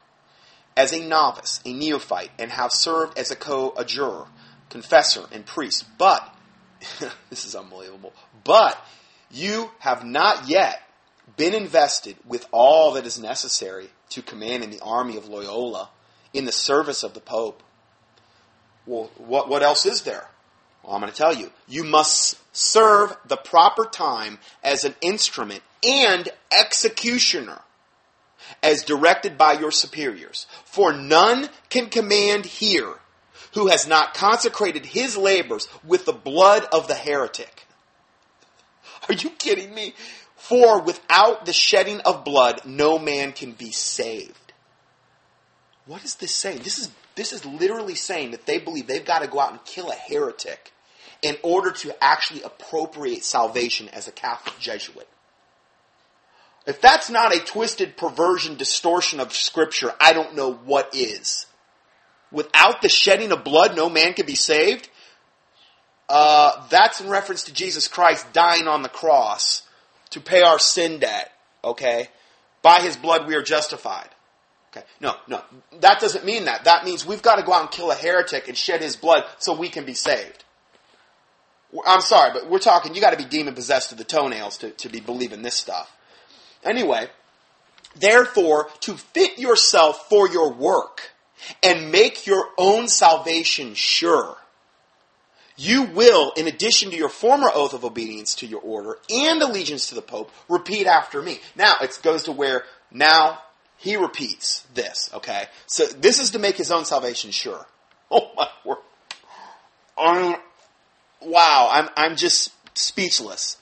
as 0.76 0.92
a 0.92 1.06
novice, 1.06 1.60
a 1.64 1.72
neophyte, 1.72 2.30
and 2.38 2.50
have 2.50 2.72
served 2.72 3.18
as 3.18 3.30
a 3.30 3.36
co-adjurer, 3.36 4.26
confessor, 4.70 5.24
and 5.32 5.46
priest. 5.46 5.84
But 5.98 6.33
this 7.30 7.44
is 7.44 7.54
unbelievable. 7.54 8.12
But 8.44 8.78
you 9.30 9.70
have 9.78 10.04
not 10.04 10.48
yet 10.48 10.82
been 11.36 11.54
invested 11.54 12.16
with 12.26 12.46
all 12.52 12.92
that 12.92 13.06
is 13.06 13.18
necessary 13.18 13.88
to 14.10 14.22
command 14.22 14.62
in 14.62 14.70
the 14.70 14.80
army 14.80 15.16
of 15.16 15.28
Loyola 15.28 15.90
in 16.32 16.44
the 16.44 16.52
service 16.52 17.02
of 17.02 17.14
the 17.14 17.20
Pope. 17.20 17.62
Well, 18.86 19.10
what, 19.16 19.48
what 19.48 19.62
else 19.62 19.86
is 19.86 20.02
there? 20.02 20.28
Well, 20.82 20.94
I'm 20.94 21.00
going 21.00 21.10
to 21.10 21.16
tell 21.16 21.34
you. 21.34 21.50
You 21.66 21.84
must 21.84 22.38
serve 22.54 23.16
the 23.26 23.36
proper 23.36 23.86
time 23.86 24.38
as 24.62 24.84
an 24.84 24.94
instrument 25.00 25.62
and 25.82 26.28
executioner 26.56 27.60
as 28.62 28.82
directed 28.82 29.38
by 29.38 29.54
your 29.54 29.70
superiors. 29.70 30.46
For 30.64 30.92
none 30.92 31.48
can 31.70 31.88
command 31.88 32.44
here 32.44 32.94
who 33.54 33.68
has 33.68 33.86
not 33.86 34.14
consecrated 34.14 34.84
his 34.84 35.16
labors 35.16 35.68
with 35.84 36.04
the 36.04 36.12
blood 36.12 36.66
of 36.72 36.88
the 36.88 36.94
heretic. 36.94 37.66
Are 39.08 39.14
you 39.14 39.30
kidding 39.30 39.74
me? 39.74 39.94
For 40.36 40.80
without 40.82 41.46
the 41.46 41.52
shedding 41.52 42.00
of 42.00 42.24
blood, 42.24 42.62
no 42.64 42.98
man 42.98 43.32
can 43.32 43.52
be 43.52 43.70
saved. 43.70 44.52
What 45.86 46.04
is 46.04 46.16
this 46.16 46.34
saying? 46.34 46.60
This 46.62 46.78
is, 46.78 46.90
this 47.14 47.32
is 47.32 47.44
literally 47.44 47.94
saying 47.94 48.32
that 48.32 48.46
they 48.46 48.58
believe 48.58 48.86
they've 48.86 49.04
got 49.04 49.22
to 49.22 49.28
go 49.28 49.40
out 49.40 49.52
and 49.52 49.64
kill 49.64 49.90
a 49.90 49.94
heretic 49.94 50.72
in 51.22 51.36
order 51.42 51.70
to 51.70 52.04
actually 52.04 52.42
appropriate 52.42 53.24
salvation 53.24 53.88
as 53.90 54.08
a 54.08 54.12
Catholic 54.12 54.58
Jesuit. 54.58 55.08
If 56.66 56.80
that's 56.80 57.10
not 57.10 57.34
a 57.34 57.40
twisted 57.40 57.96
perversion, 57.96 58.56
distortion 58.56 59.20
of 59.20 59.32
Scripture, 59.32 59.92
I 60.00 60.12
don't 60.12 60.34
know 60.34 60.52
what 60.52 60.94
is. 60.94 61.46
Without 62.34 62.82
the 62.82 62.88
shedding 62.88 63.30
of 63.30 63.44
blood, 63.44 63.76
no 63.76 63.88
man 63.88 64.12
can 64.12 64.26
be 64.26 64.34
saved. 64.34 64.88
Uh, 66.08 66.66
that's 66.68 67.00
in 67.00 67.08
reference 67.08 67.44
to 67.44 67.54
Jesus 67.54 67.86
Christ 67.86 68.32
dying 68.32 68.66
on 68.66 68.82
the 68.82 68.88
cross 68.88 69.62
to 70.10 70.20
pay 70.20 70.42
our 70.42 70.58
sin 70.58 70.98
debt. 70.98 71.30
Okay, 71.62 72.08
by 72.60 72.80
His 72.80 72.96
blood 72.96 73.28
we 73.28 73.36
are 73.36 73.42
justified. 73.42 74.08
Okay, 74.72 74.84
no, 75.00 75.14
no, 75.28 75.42
that 75.78 76.00
doesn't 76.00 76.24
mean 76.24 76.46
that. 76.46 76.64
That 76.64 76.84
means 76.84 77.06
we've 77.06 77.22
got 77.22 77.36
to 77.36 77.44
go 77.44 77.52
out 77.52 77.62
and 77.62 77.70
kill 77.70 77.92
a 77.92 77.94
heretic 77.94 78.48
and 78.48 78.58
shed 78.58 78.82
his 78.82 78.96
blood 78.96 79.24
so 79.38 79.56
we 79.56 79.68
can 79.68 79.84
be 79.84 79.94
saved. 79.94 80.42
I'm 81.86 82.00
sorry, 82.00 82.32
but 82.32 82.50
we're 82.50 82.58
talking. 82.58 82.96
You 82.96 83.00
got 83.00 83.12
to 83.12 83.16
be 83.16 83.24
demon 83.24 83.54
possessed 83.54 83.90
to 83.90 83.94
the 83.94 84.02
toenails 84.02 84.58
to, 84.58 84.70
to 84.70 84.88
be 84.88 84.98
believing 84.98 85.42
this 85.42 85.54
stuff. 85.54 85.96
Anyway, 86.64 87.06
therefore, 87.94 88.68
to 88.80 88.94
fit 88.94 89.38
yourself 89.38 90.08
for 90.08 90.28
your 90.28 90.52
work 90.52 91.13
and 91.62 91.90
make 91.92 92.26
your 92.26 92.48
own 92.56 92.88
salvation 92.88 93.74
sure, 93.74 94.36
you 95.56 95.84
will, 95.84 96.32
in 96.36 96.48
addition 96.48 96.90
to 96.90 96.96
your 96.96 97.08
former 97.08 97.48
oath 97.54 97.74
of 97.74 97.84
obedience 97.84 98.34
to 98.36 98.46
your 98.46 98.60
order 98.60 98.98
and 99.08 99.40
allegiance 99.40 99.88
to 99.88 99.94
the 99.94 100.02
Pope, 100.02 100.32
repeat 100.48 100.86
after 100.86 101.22
me. 101.22 101.40
Now, 101.54 101.74
it 101.80 101.98
goes 102.02 102.24
to 102.24 102.32
where 102.32 102.64
now 102.90 103.38
he 103.76 103.96
repeats 103.96 104.66
this, 104.74 105.10
okay? 105.14 105.46
So 105.66 105.84
this 105.86 106.18
is 106.18 106.30
to 106.30 106.38
make 106.38 106.56
his 106.56 106.72
own 106.72 106.84
salvation 106.84 107.30
sure. 107.30 107.66
Oh 108.10 108.30
my 108.36 108.48
word. 108.64 108.78
Um, 109.96 110.36
wow, 111.22 111.68
I'm, 111.72 111.88
I'm 111.96 112.16
just 112.16 112.52
speechless. 112.76 113.56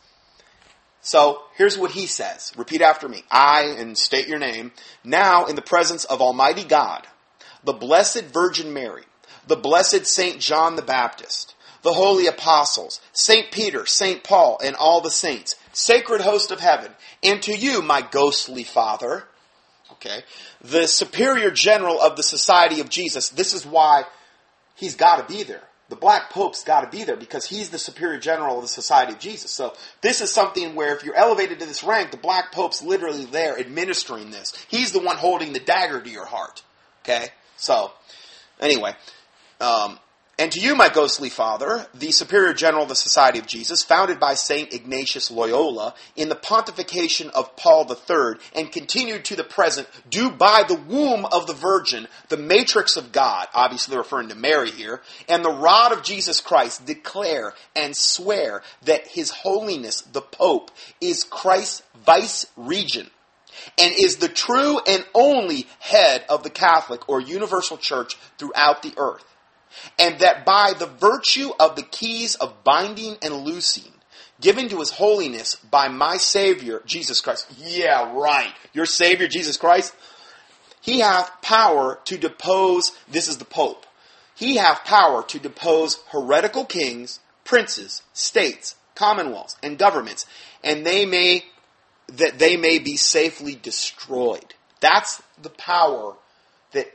So 1.01 1.43
here's 1.57 1.79
what 1.79 1.93
he 1.93 2.07
says. 2.07 2.53
Repeat 2.57 2.83
after 2.83 3.09
me. 3.09 3.23
I, 3.31 3.75
and 3.79 3.97
state 3.97 4.29
your 4.29 4.39
name, 4.39 4.73
now 5.05 5.47
in 5.47 5.57
the 5.57 5.63
presence 5.63 6.05
of 6.05 6.21
Almighty 6.21 6.65
God, 6.65 7.07
the 7.65 7.73
Blessed 7.73 8.25
Virgin 8.25 8.73
Mary, 8.73 9.05
the 9.47 9.57
Blessed 9.57 10.07
Saint 10.07 10.41
John 10.41 10.77
the 10.77 10.83
Baptist, 10.83 11.55
the 11.83 11.93
holy 11.93 12.27
apostles, 12.27 13.01
Saint 13.13 13.51
Peter, 13.51 13.87
Saint 13.87 14.23
Paul, 14.23 14.59
and 14.63 14.77
all 14.77 15.01
the 15.01 15.11
saints, 15.11 15.57
sacred 15.73 16.21
host 16.21 16.51
of 16.51 16.61
heaven, 16.61 16.93
and 17.23 17.43
to 17.43 17.57
you, 17.57 17.83
my 17.83 18.03
ghostly 18.03 18.65
father, 18.65 19.25
okay, 19.93 20.23
the 20.61 20.87
superior 20.87 21.51
general 21.51 22.01
of 22.01 22.17
the 22.17 22.23
Society 22.23 22.81
of 22.81 22.89
Jesus. 22.89 23.29
This 23.31 23.55
is 23.55 23.67
why 23.67 24.05
he's 24.75 24.97
got 24.97 25.17
to 25.17 25.33
be 25.33 25.43
there. 25.43 25.63
The 25.89 25.97
black 25.97 26.31
pope's 26.31 26.65
got 26.65 26.81
to 26.81 26.97
be 26.97 27.05
there 27.05 27.17
because 27.17 27.45
he's 27.45 27.69
the 27.69 27.79
superior 27.79 28.19
general 28.19 28.57
of 28.57 28.63
the 28.63 28.69
society 28.69 29.13
of 29.13 29.19
jesus. 29.19 29.51
So 29.51 29.75
this 30.01 30.23
is 30.23 30.33
something 30.33 30.75
where 30.75 30.97
if 30.97 31.05
you're 31.05 31.15
elevated 31.15 31.61
to 31.61 31.67
this 31.67 31.85
rank 31.85 32.13
the 32.13 32.17
black 32.17 32.51
pope's 32.51 32.83
literally 32.83 33.27
there 33.27 33.59
administering 33.61 34.31
this. 34.31 34.55
He's 34.69 34.93
the 34.93 35.01
one 35.03 35.19
holding 35.19 35.53
the 35.53 35.61
dagger 35.61 36.01
to 36.01 36.09
your 36.09 36.25
heart 36.25 36.63
okay 37.03 37.29
so 37.63 37.93
anyway 38.61 38.95
um, 39.61 39.99
and 40.39 40.51
to 40.53 40.61
you, 40.61 40.75
my 40.75 40.89
ghostly 40.89 41.29
father, 41.29 41.87
the 41.95 42.11
superior 42.11 42.53
general 42.53 42.83
of 42.83 42.89
the 42.89 42.97
Society 42.97 43.39
of 43.39 43.47
Jesus, 43.47 43.85
founded 43.85 44.19
by 44.19 44.35
St. 44.35 44.73
Ignatius 44.73 45.31
Loyola 45.31 45.95
in 46.17 46.31
the 46.31 46.35
pontification 46.35 47.29
of 47.31 47.55
Paul 47.55 47.87
III, 47.89 48.41
and 48.57 48.73
continued 48.73 49.27
to 49.27 49.37
the 49.37 49.45
present, 49.45 49.87
do 50.11 50.31
by 50.31 50.65
the 50.67 50.75
womb 50.75 51.27
of 51.27 51.47
the 51.47 51.53
Virgin, 51.53 52.09
the 52.29 52.39
matrix 52.39 52.97
of 52.97 53.13
God, 53.13 53.47
obviously 53.55 53.97
referring 53.97 54.31
to 54.31 54.35
Mary 54.35 54.71
here, 54.71 55.03
and 55.29 55.45
the 55.45 55.53
rod 55.53 55.93
of 55.93 56.03
Jesus 56.03 56.41
Christ, 56.41 56.87
declare 56.87 57.53
and 57.77 57.95
swear 57.95 58.63
that 58.85 59.07
His 59.07 59.31
Holiness 59.31 60.01
the 60.01 60.23
Pope 60.23 60.73
is 61.01 61.25
Christ's 61.25 61.83
vice 62.05 62.47
regent 62.57 63.13
and 63.79 63.95
is 63.97 64.17
the 64.17 64.29
true 64.29 64.81
and 64.87 65.05
only 65.15 65.67
head 65.79 66.25
of 66.29 66.43
the 66.43 66.51
Catholic 66.51 67.09
or 67.09 67.21
universal 67.21 67.77
church 67.77 68.17
throughout 68.39 68.83
the 68.83 68.95
earth 68.97 69.25
and 69.99 70.19
that 70.21 70.45
by 70.45 70.73
the 70.79 70.87
virtue 70.87 71.51
of 71.59 71.77
the 71.77 71.83
keys 71.83 72.35
of 72.37 72.65
binding 72.65 73.17
and 73.23 73.35
loosing, 73.35 73.93
given 74.41 74.69
to 74.69 74.81
his 74.81 74.91
holiness 74.91 75.55
by 75.55 75.89
my 75.89 76.17
Savior, 76.17 76.83
Jesus 76.85 77.21
Christ. 77.21 77.47
Yeah, 77.59 78.13
right. 78.15 78.53
Your 78.73 78.87
Savior, 78.87 79.29
Jesus 79.29 79.57
Christ. 79.57 79.95
He 80.81 80.99
hath 80.99 81.31
power 81.43 82.01
to 82.07 82.19
depose, 82.19 82.93
this 83.09 83.29
is 83.29 83.39
the 83.39 83.45
Pope. 83.45 83.87
He 84.35 84.57
hath 84.57 84.85
power 84.85 85.23
to 85.25 85.39
depose 85.39 86.03
heretical 86.11 86.65
kings, 86.65 87.21
princes, 87.45 88.03
states, 88.13 88.75
commonwealths, 88.95 89.57
and 89.63 89.79
governments, 89.79 90.27
and 90.65 90.85
they 90.85 91.07
may, 91.07 91.45
that 92.17 92.39
they 92.39 92.57
may 92.57 92.79
be 92.79 92.97
safely 92.97 93.55
destroyed. 93.55 94.55
That's 94.81 95.23
the 95.41 95.51
power 95.51 96.15
that 96.73 96.93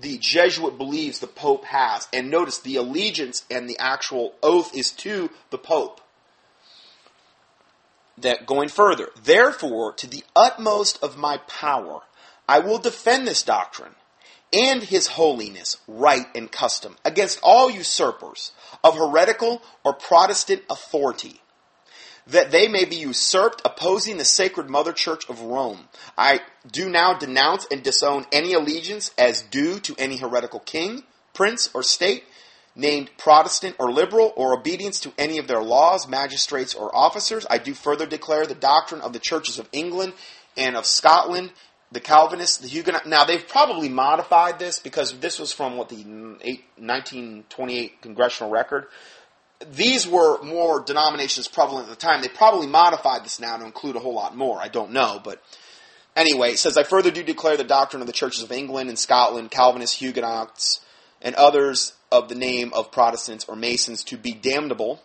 the 0.00 0.18
Jesuit 0.18 0.78
believes 0.78 1.18
the 1.18 1.26
Pope 1.26 1.64
has. 1.66 2.08
And 2.12 2.30
notice 2.30 2.58
the 2.58 2.76
allegiance 2.76 3.44
and 3.50 3.68
the 3.68 3.78
actual 3.78 4.34
oath 4.42 4.74
is 4.74 4.90
to 4.92 5.30
the 5.50 5.58
Pope. 5.58 6.00
That 8.18 8.46
going 8.46 8.68
further, 8.68 9.08
therefore, 9.22 9.92
to 9.94 10.06
the 10.06 10.22
utmost 10.36 11.02
of 11.02 11.18
my 11.18 11.38
power, 11.48 12.02
I 12.48 12.60
will 12.60 12.78
defend 12.78 13.26
this 13.26 13.42
doctrine 13.42 13.96
and 14.52 14.84
his 14.84 15.08
holiness, 15.08 15.78
right, 15.88 16.26
and 16.34 16.50
custom 16.50 16.96
against 17.04 17.40
all 17.42 17.68
usurpers 17.68 18.52
of 18.84 18.96
heretical 18.96 19.62
or 19.84 19.94
Protestant 19.94 20.62
authority 20.70 21.40
that 22.26 22.50
they 22.50 22.68
may 22.68 22.84
be 22.84 22.96
usurped, 22.96 23.62
opposing 23.64 24.16
the 24.16 24.24
sacred 24.24 24.70
mother 24.70 24.92
church 24.92 25.28
of 25.28 25.42
Rome. 25.42 25.88
I 26.16 26.40
do 26.70 26.88
now 26.88 27.14
denounce 27.14 27.66
and 27.70 27.82
disown 27.82 28.26
any 28.32 28.54
allegiance 28.54 29.10
as 29.18 29.42
due 29.42 29.78
to 29.80 29.94
any 29.98 30.16
heretical 30.16 30.60
king, 30.60 31.04
prince, 31.34 31.68
or 31.74 31.82
state, 31.82 32.24
named 32.74 33.10
Protestant 33.18 33.76
or 33.78 33.92
liberal, 33.92 34.32
or 34.36 34.58
obedience 34.58 35.00
to 35.00 35.12
any 35.18 35.38
of 35.38 35.46
their 35.46 35.62
laws, 35.62 36.08
magistrates, 36.08 36.74
or 36.74 36.94
officers. 36.94 37.46
I 37.48 37.58
do 37.58 37.74
further 37.74 38.06
declare 38.06 38.46
the 38.46 38.54
doctrine 38.54 39.00
of 39.00 39.12
the 39.12 39.18
churches 39.18 39.58
of 39.58 39.68
England 39.72 40.14
and 40.56 40.76
of 40.76 40.86
Scotland, 40.86 41.52
the 41.92 42.00
Calvinists, 42.00 42.58
the 42.58 42.68
Huguenots. 42.68 43.06
Now, 43.06 43.24
they've 43.24 43.46
probably 43.46 43.88
modified 43.88 44.58
this 44.58 44.80
because 44.80 45.16
this 45.20 45.38
was 45.38 45.52
from 45.52 45.76
what 45.76 45.88
the 45.88 46.02
1928 46.02 48.02
congressional 48.02 48.50
record 48.50 48.86
these 49.72 50.06
were 50.06 50.42
more 50.42 50.80
denominations 50.80 51.48
prevalent 51.48 51.88
at 51.88 51.90
the 51.90 52.06
time. 52.06 52.22
They 52.22 52.28
probably 52.28 52.66
modified 52.66 53.24
this 53.24 53.40
now 53.40 53.56
to 53.56 53.64
include 53.64 53.96
a 53.96 54.00
whole 54.00 54.14
lot 54.14 54.36
more. 54.36 54.58
I 54.58 54.68
don't 54.68 54.92
know, 54.92 55.20
but 55.22 55.42
anyway, 56.16 56.50
it 56.52 56.58
says, 56.58 56.76
I 56.76 56.82
further 56.82 57.10
do 57.10 57.22
declare 57.22 57.56
the 57.56 57.64
doctrine 57.64 58.00
of 58.00 58.06
the 58.06 58.12
churches 58.12 58.42
of 58.42 58.52
England 58.52 58.88
and 58.88 58.98
Scotland, 58.98 59.50
Calvinists, 59.50 59.96
Huguenots, 59.96 60.80
and 61.22 61.34
others 61.34 61.94
of 62.12 62.28
the 62.28 62.34
name 62.34 62.72
of 62.72 62.92
Protestants 62.92 63.46
or 63.48 63.56
Masons 63.56 64.04
to 64.04 64.16
be 64.16 64.32
damnable, 64.32 65.02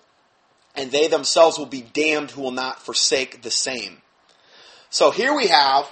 and 0.75 0.91
they 0.91 1.07
themselves 1.07 1.57
will 1.57 1.65
be 1.65 1.81
damned 1.81 2.31
who 2.31 2.41
will 2.41 2.51
not 2.51 2.81
forsake 2.81 3.41
the 3.41 3.51
same. 3.51 4.01
So 4.89 5.11
here 5.11 5.35
we 5.35 5.47
have, 5.47 5.89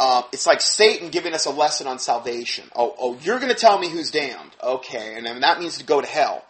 uh, 0.00 0.22
it's 0.32 0.46
like 0.46 0.60
Satan 0.60 1.10
giving 1.10 1.34
us 1.34 1.46
a 1.46 1.50
lesson 1.50 1.86
on 1.86 1.98
salvation. 1.98 2.68
Oh, 2.74 2.94
oh, 2.98 3.18
you're 3.22 3.38
going 3.38 3.52
to 3.52 3.58
tell 3.58 3.78
me 3.78 3.88
who's 3.88 4.10
damned. 4.10 4.50
Okay, 4.62 5.14
and 5.16 5.26
then 5.26 5.40
that 5.40 5.58
means 5.60 5.78
to 5.78 5.84
go 5.84 6.00
to 6.00 6.06
hell. 6.06 6.44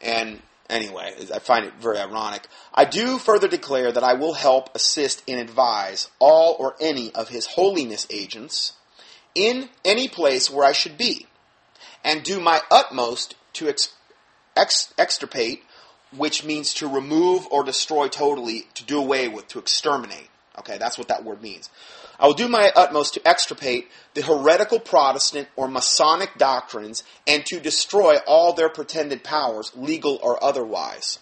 And 0.00 0.40
Anyway, 0.70 1.14
I 1.32 1.38
find 1.40 1.66
it 1.66 1.74
very 1.78 1.98
ironic. 1.98 2.48
I 2.72 2.86
do 2.86 3.18
further 3.18 3.48
declare 3.48 3.92
that 3.92 4.02
I 4.02 4.14
will 4.14 4.32
help, 4.32 4.74
assist, 4.74 5.22
and 5.28 5.38
advise 5.38 6.08
all 6.18 6.56
or 6.58 6.74
any 6.80 7.14
of 7.14 7.28
His 7.28 7.46
Holiness 7.46 8.06
agents 8.10 8.72
in 9.34 9.68
any 9.84 10.08
place 10.08 10.50
where 10.50 10.66
I 10.66 10.72
should 10.72 10.96
be, 10.96 11.26
and 12.02 12.22
do 12.22 12.40
my 12.40 12.60
utmost 12.70 13.34
to 13.54 13.68
ex- 13.68 13.92
ex- 14.56 14.94
extirpate, 14.96 15.64
which 16.16 16.44
means 16.44 16.72
to 16.74 16.88
remove 16.88 17.46
or 17.50 17.62
destroy 17.62 18.08
totally, 18.08 18.66
to 18.74 18.84
do 18.84 18.98
away 18.98 19.28
with, 19.28 19.48
to 19.48 19.58
exterminate. 19.58 20.30
Okay, 20.58 20.78
that's 20.78 20.96
what 20.96 21.08
that 21.08 21.24
word 21.24 21.42
means. 21.42 21.68
I 22.18 22.26
will 22.26 22.34
do 22.34 22.48
my 22.48 22.70
utmost 22.76 23.14
to 23.14 23.28
extirpate 23.28 23.90
the 24.14 24.22
heretical 24.22 24.78
Protestant 24.78 25.48
or 25.56 25.68
Masonic 25.68 26.38
doctrines 26.38 27.02
and 27.26 27.44
to 27.46 27.60
destroy 27.60 28.16
all 28.26 28.52
their 28.52 28.68
pretended 28.68 29.24
powers, 29.24 29.72
legal 29.74 30.18
or 30.22 30.42
otherwise. 30.42 31.18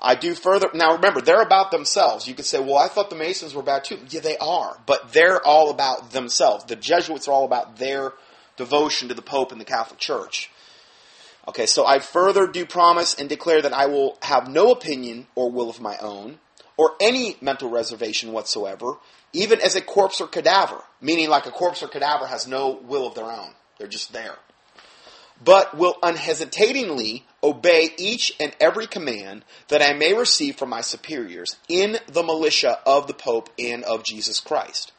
I 0.00 0.14
do 0.14 0.34
further. 0.34 0.70
Now 0.72 0.94
remember, 0.94 1.20
they're 1.20 1.42
about 1.42 1.70
themselves. 1.70 2.26
You 2.26 2.34
could 2.34 2.46
say, 2.46 2.58
well, 2.58 2.78
I 2.78 2.88
thought 2.88 3.10
the 3.10 3.16
Masons 3.16 3.54
were 3.54 3.62
bad 3.62 3.84
too. 3.84 3.98
Yeah, 4.08 4.20
they 4.20 4.38
are. 4.38 4.78
But 4.86 5.12
they're 5.12 5.44
all 5.46 5.70
about 5.70 6.12
themselves. 6.12 6.64
The 6.64 6.76
Jesuits 6.76 7.28
are 7.28 7.32
all 7.32 7.44
about 7.44 7.76
their 7.76 8.14
devotion 8.56 9.08
to 9.08 9.14
the 9.14 9.22
Pope 9.22 9.52
and 9.52 9.60
the 9.60 9.66
Catholic 9.66 10.00
Church. 10.00 10.50
Okay, 11.48 11.66
so 11.66 11.86
I 11.86 11.98
further 11.98 12.46
do 12.46 12.64
promise 12.64 13.14
and 13.14 13.28
declare 13.28 13.62
that 13.62 13.72
I 13.72 13.86
will 13.86 14.18
have 14.22 14.48
no 14.48 14.70
opinion 14.70 15.26
or 15.34 15.50
will 15.50 15.70
of 15.70 15.80
my 15.80 15.96
own, 15.98 16.38
or 16.76 16.92
any 17.00 17.36
mental 17.40 17.68
reservation 17.68 18.32
whatsoever, 18.32 18.94
even 19.32 19.60
as 19.60 19.76
a 19.76 19.80
corpse 19.80 20.20
or 20.20 20.26
cadaver, 20.26 20.82
meaning 21.00 21.28
like 21.28 21.46
a 21.46 21.50
corpse 21.50 21.82
or 21.82 21.88
cadaver 21.88 22.26
has 22.26 22.46
no 22.46 22.70
will 22.70 23.06
of 23.06 23.14
their 23.14 23.30
own. 23.30 23.52
They're 23.78 23.88
just 23.88 24.12
there. 24.12 24.36
But 25.42 25.76
will 25.76 25.96
unhesitatingly 26.02 27.24
obey 27.42 27.90
each 27.96 28.34
and 28.38 28.54
every 28.60 28.86
command 28.86 29.44
that 29.68 29.82
I 29.82 29.94
may 29.94 30.12
receive 30.12 30.56
from 30.56 30.68
my 30.68 30.82
superiors 30.82 31.56
in 31.68 31.96
the 32.06 32.22
militia 32.22 32.78
of 32.84 33.06
the 33.06 33.14
Pope 33.14 33.48
and 33.58 33.82
of 33.84 34.04
Jesus 34.04 34.40
Christ. 34.40 34.92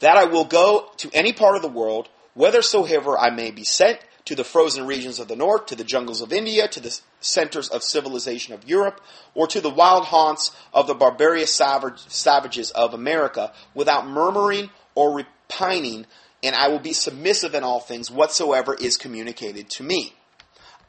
That 0.00 0.16
I 0.16 0.24
will 0.24 0.44
go 0.44 0.90
to 0.98 1.10
any 1.12 1.32
part 1.32 1.56
of 1.56 1.62
the 1.62 1.68
world, 1.68 2.08
whithersoever 2.34 3.18
I 3.18 3.30
may 3.30 3.50
be 3.50 3.64
sent, 3.64 3.98
to 4.24 4.34
the 4.34 4.44
frozen 4.44 4.86
regions 4.86 5.18
of 5.18 5.28
the 5.28 5.36
north, 5.36 5.66
to 5.66 5.76
the 5.76 5.84
jungles 5.84 6.20
of 6.20 6.32
India, 6.32 6.68
to 6.68 6.80
the 6.80 7.00
centers 7.20 7.68
of 7.68 7.82
civilization 7.82 8.54
of 8.54 8.68
Europe, 8.68 9.00
or 9.34 9.46
to 9.48 9.60
the 9.60 9.70
wild 9.70 10.04
haunts 10.04 10.54
of 10.72 10.86
the 10.86 10.94
barbarous 10.94 11.52
savages 11.52 12.70
of 12.70 12.94
America, 12.94 13.52
without 13.74 14.06
murmuring 14.06 14.70
or 14.94 15.16
repining, 15.16 16.06
and 16.42 16.54
I 16.54 16.68
will 16.68 16.78
be 16.78 16.92
submissive 16.92 17.54
in 17.54 17.64
all 17.64 17.80
things 17.80 18.10
whatsoever 18.10 18.74
is 18.74 18.96
communicated 18.96 19.70
to 19.70 19.82
me. 19.82 20.14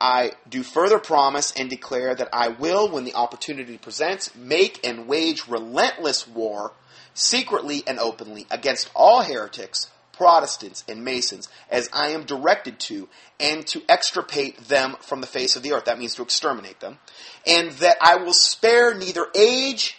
I 0.02 0.34
do 0.50 0.64
further 0.64 1.00
promise 1.00 1.54
and 1.56 1.70
declare 1.70 2.14
that 2.14 2.30
I 2.34 2.50
will, 2.50 2.90
when 2.90 3.06
the 3.06 3.14
opportunity 3.14 3.78
presents, 3.78 4.36
make 4.36 4.86
and 4.86 5.08
wage 5.08 5.48
relentless 5.48 6.28
war, 6.28 6.74
secretly 7.14 7.84
and 7.88 8.00
openly, 8.00 8.46
against 8.52 8.90
all 8.96 9.22
heretics, 9.22 9.90
Protestants 10.14 10.84
and 10.88 11.04
Masons 11.04 11.50
as 11.70 11.90
I 11.92 12.10
am 12.10 12.24
directed 12.24 12.80
to, 12.82 13.10
and 13.40 13.66
to 13.68 13.82
extirpate 13.90 14.70
them 14.70 14.96
from 15.02 15.22
the 15.22 15.28
face 15.28 15.56
of 15.56 15.64
the 15.64 15.74
earth. 15.74 15.86
That 15.86 16.00
means 16.00 16.16
to 16.16 16.22
exterminate 16.22 16.80
them. 16.80 17.00
And 17.46 17.72
that 17.74 17.98
I 18.02 18.16
will 18.16 18.34
spare 18.34 18.94
neither 18.94 19.28
age, 19.36 19.98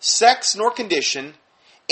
sex, 0.00 0.54
nor 0.54 0.70
condition, 0.70 1.34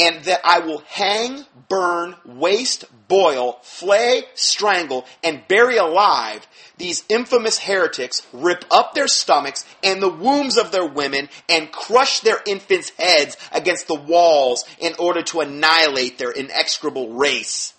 and 0.01 0.25
that 0.25 0.41
I 0.45 0.61
will 0.61 0.83
hang, 0.87 1.45
burn, 1.69 2.17
waste, 2.25 2.87
boil, 3.07 3.59
flay, 3.63 4.23
strangle, 4.35 5.05
and 5.23 5.47
bury 5.47 5.77
alive 5.77 6.47
these 6.79 7.05
infamous 7.11 7.59
heretics, 7.59 8.27
rip 8.33 8.65
up 8.71 8.95
their 8.95 9.09
stomachs 9.09 9.67
and 9.85 10.01
the 10.01 10.09
wombs 10.09 10.57
of 10.57 10.73
their 10.73 10.87
women, 10.87 11.29
and 11.51 11.71
crush 11.71 12.21
their 12.21 12.41
infants' 12.47 12.93
heads 12.99 13.37
against 13.53 13.87
the 13.89 13.95
walls 13.95 14.65
in 14.79 14.95
order 14.99 15.21
to 15.21 15.41
annihilate 15.41 16.17
their 16.17 16.31
inexorable 16.31 17.13
race. 17.13 17.75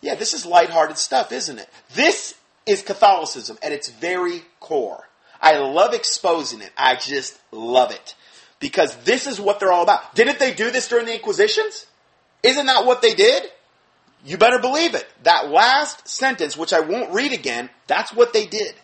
Yeah, 0.00 0.16
this 0.16 0.34
is 0.34 0.44
lighthearted 0.44 0.98
stuff, 0.98 1.30
isn't 1.30 1.60
it? 1.60 1.68
This 1.94 2.34
is 2.66 2.82
Catholicism 2.82 3.56
at 3.62 3.70
its 3.70 3.88
very 3.88 4.42
core. 4.58 5.08
I 5.40 5.58
love 5.58 5.94
exposing 5.94 6.60
it. 6.60 6.72
I 6.76 6.96
just 6.96 7.38
love 7.52 7.92
it 7.92 8.16
because 8.60 8.94
this 8.98 9.26
is 9.26 9.40
what 9.40 9.58
they're 9.58 9.72
all 9.72 9.82
about. 9.82 10.14
Didn't 10.14 10.38
they 10.38 10.54
do 10.54 10.70
this 10.70 10.86
during 10.88 11.06
the 11.06 11.14
Inquisitions? 11.14 11.86
Isn't 12.42 12.66
that 12.66 12.86
what 12.86 13.02
they 13.02 13.14
did? 13.14 13.44
You 14.24 14.36
better 14.36 14.58
believe 14.58 14.94
it. 14.94 15.06
That 15.22 15.50
last 15.50 16.06
sentence, 16.06 16.56
which 16.56 16.72
I 16.72 16.80
won't 16.80 17.12
read 17.12 17.32
again, 17.32 17.70
that's 17.86 18.12
what 18.12 18.32
they 18.32 18.46
did. 18.46 18.74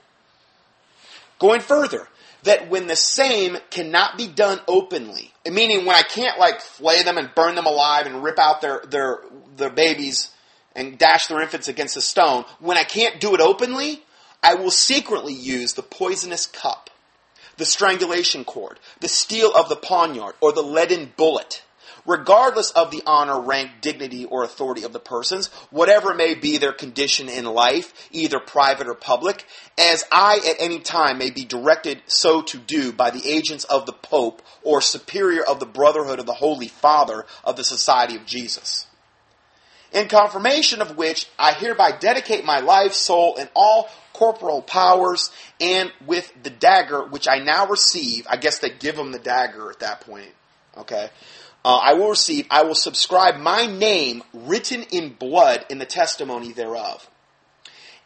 Going 1.39 1.61
further, 1.61 2.09
that 2.45 2.71
when 2.71 2.87
the 2.87 2.97
same 2.97 3.59
cannot 3.71 4.17
be 4.17 4.27
done 4.27 4.61
openly, 4.67 5.33
meaning 5.51 5.85
when 5.85 5.95
I 5.95 6.03
can't 6.03 6.39
like 6.39 6.61
flay 6.61 7.03
them 7.03 7.19
and 7.19 7.35
burn 7.35 7.55
them 7.55 7.67
alive 7.67 8.07
and 8.07 8.25
rip 8.25 8.39
out 8.39 8.63
their, 8.63 8.83
their, 8.89 9.21
their 9.57 9.71
babies 9.71 10.31
and 10.75 10.97
dash 10.97 11.27
their 11.27 11.43
infants 11.43 11.69
against 11.69 11.97
a 11.97 12.01
stone, 12.01 12.45
when 12.59 12.79
I 12.79 12.85
can't 12.85 13.21
do 13.21 13.35
it 13.35 13.41
openly, 13.41 14.03
I 14.43 14.55
will 14.55 14.71
secretly 14.71 15.35
use 15.35 15.75
the 15.75 15.83
poisonous 15.83 16.47
cup 16.47 16.89
the 17.57 17.65
strangulation 17.65 18.45
cord, 18.45 18.79
the 19.01 19.09
steel 19.09 19.53
of 19.55 19.69
the 19.69 19.77
poniard, 19.77 20.35
or 20.41 20.53
the 20.53 20.63
leaden 20.63 21.13
bullet. 21.17 21.63
Regardless 22.05 22.71
of 22.71 22.93
the 22.93 23.03
honor, 23.05 23.41
rank, 23.41 23.81
dignity, 23.81 24.25
or 24.25 24.45
authority 24.45 24.85
of 24.85 24.93
the 24.93 25.01
persons, 25.01 25.49
whatever 25.71 26.15
may 26.15 26.35
be 26.35 26.57
their 26.57 26.73
condition 26.73 27.29
in 27.29 27.45
life, 27.45 27.93
either 28.13 28.39
private 28.39 28.87
or 28.87 28.95
public, 28.95 29.45
as 29.77 30.05
I 30.13 30.41
at 30.49 30.61
any 30.61 30.79
time 30.79 31.19
may 31.19 31.31
be 31.31 31.45
directed 31.45 32.03
so 32.07 32.43
to 32.43 32.59
do 32.59 32.93
by 32.93 33.11
the 33.11 33.29
agents 33.29 33.65
of 33.65 33.87
the 33.87 33.93
Pope 33.93 34.41
or 34.63 34.81
superior 34.81 35.43
of 35.43 35.59
the 35.59 35.67
Brotherhood 35.67 36.21
of 36.21 36.27
the 36.27 36.35
Holy 36.35 36.69
Father 36.69 37.27
of 37.43 37.57
the 37.57 37.65
Society 37.65 38.15
of 38.15 38.25
Jesus 38.25 38.87
in 39.93 40.09
confirmation 40.09 40.83
of 40.83 40.97
which 40.97 41.27
I 41.39 41.53
hereby 41.53 41.93
dedicate 41.93 42.45
my 42.45 42.61
life, 42.61 42.93
soul, 42.93 43.37
and 43.39 43.49
all 43.55 43.89
corporal 44.17 44.63
powers, 44.63 45.31
and 45.61 45.93
with 46.07 46.33
the 46.43 46.51
dagger 46.51 47.05
which 47.05 47.29
I 47.29 47.39
now 47.39 47.67
receive, 47.67 48.27
I 48.31 48.39
guess 48.39 48.61
they 48.61 48.71
give 48.71 48.97
them 48.97 49.13
the 49.13 49.19
dagger 49.19 49.71
at 49.71 49.81
that 49.81 50.01
point, 50.01 50.33
okay? 50.79 51.11
Uh, 51.63 51.81
I 51.83 51.95
will 51.95 52.09
receive, 52.09 52.47
I 52.51 52.63
will 52.63 52.75
subscribe 52.75 53.37
my 53.37 53.67
name 53.67 54.23
written 54.33 54.83
in 54.85 55.13
blood 55.13 55.67
in 55.69 55.79
the 55.79 55.85
testimony 55.85 56.53
thereof. 56.53 57.07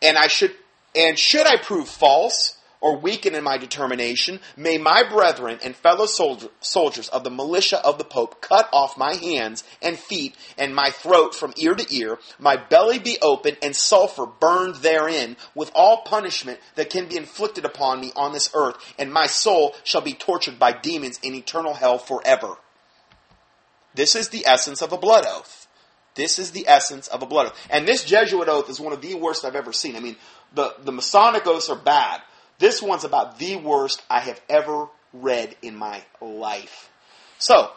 And 0.03 0.17
I 0.17 0.27
should, 0.27 0.53
and 0.97 1.17
should 1.17 1.47
I 1.47 1.57
prove 1.57 1.89
false, 1.89 2.57
or 2.81 2.97
weaken 2.97 3.35
in 3.35 3.45
my 3.45 3.59
determination, 3.59 4.41
may 4.57 4.79
my 4.79 5.03
brethren 5.09 5.59
and 5.63 5.77
fellow 5.77 6.07
soldier, 6.07 6.49
soldiers 6.61 7.09
of 7.09 7.25
the 7.25 7.31
militia 7.31 7.85
of 7.85 7.99
the 7.99 8.05
Pope 8.05 8.41
cut 8.41 8.69
off 8.73 8.97
my 8.97 9.15
hands 9.15 9.65
and 9.83 9.99
feet 9.99 10.35
and 10.57 10.75
my 10.75 10.91
throat 10.91 11.35
from 11.35 11.53
ear 11.57 11.75
to 11.75 11.95
ear, 11.95 12.19
my 12.39 12.57
belly 12.57 12.99
be 12.99 13.19
open 13.21 13.57
and 13.63 13.77
sulfur 13.77 14.27
burned 14.27 14.77
therein, 14.77 15.37
with 15.55 15.71
all 15.75 16.03
punishment 16.03 16.59
that 16.75 16.91
can 16.91 17.09
be 17.09 17.17
inflicted 17.17 17.65
upon 17.65 18.01
me 18.01 18.13
on 18.17 18.33
this 18.33 18.51
earth, 18.55 18.77
and 18.99 19.13
my 19.13 19.27
soul 19.27 19.75
shall 19.85 20.01
be 20.01 20.15
tortured 20.15 20.59
by 20.59 20.73
demons 20.73 21.19
in 21.23 21.35
eternal 21.35 21.75
hell 21.75 21.99
forever. 21.99 22.57
This 23.95 24.15
is 24.15 24.29
the 24.29 24.47
essence 24.47 24.83
of 24.83 24.93
a 24.93 24.99
blood 24.99 25.25
oath. 25.27 25.67
This 26.15 26.39
is 26.39 26.53
the 26.53 26.67
essence 26.69 27.09
of 27.09 27.23
a 27.23 27.27
blood 27.27 27.49
oath. 27.49 27.69
And 27.71 27.87
this 27.87 28.05
Jesuit 28.05 28.49
oath 28.49 28.69
is 28.71 28.81
one 28.81 28.93
of 28.93 29.01
the 29.01 29.15
worst 29.15 29.45
I've 29.45 29.57
ever 29.57 29.73
seen. 29.73 29.97
I 29.97 30.01
mean, 30.01 30.17
the, 30.55 30.75
the 30.83 30.93
Masonic 30.93 31.47
oaths 31.47 31.69
are 31.69 31.77
bad. 31.77 32.21
This 32.61 32.81
one's 32.83 33.05
about 33.05 33.39
the 33.39 33.57
worst 33.57 34.03
I 34.09 34.21
have 34.21 34.41
ever 34.49 34.87
read 35.15 35.57
in 35.63 35.75
my 35.75 36.03
life. 36.21 36.91
So, 37.39 37.71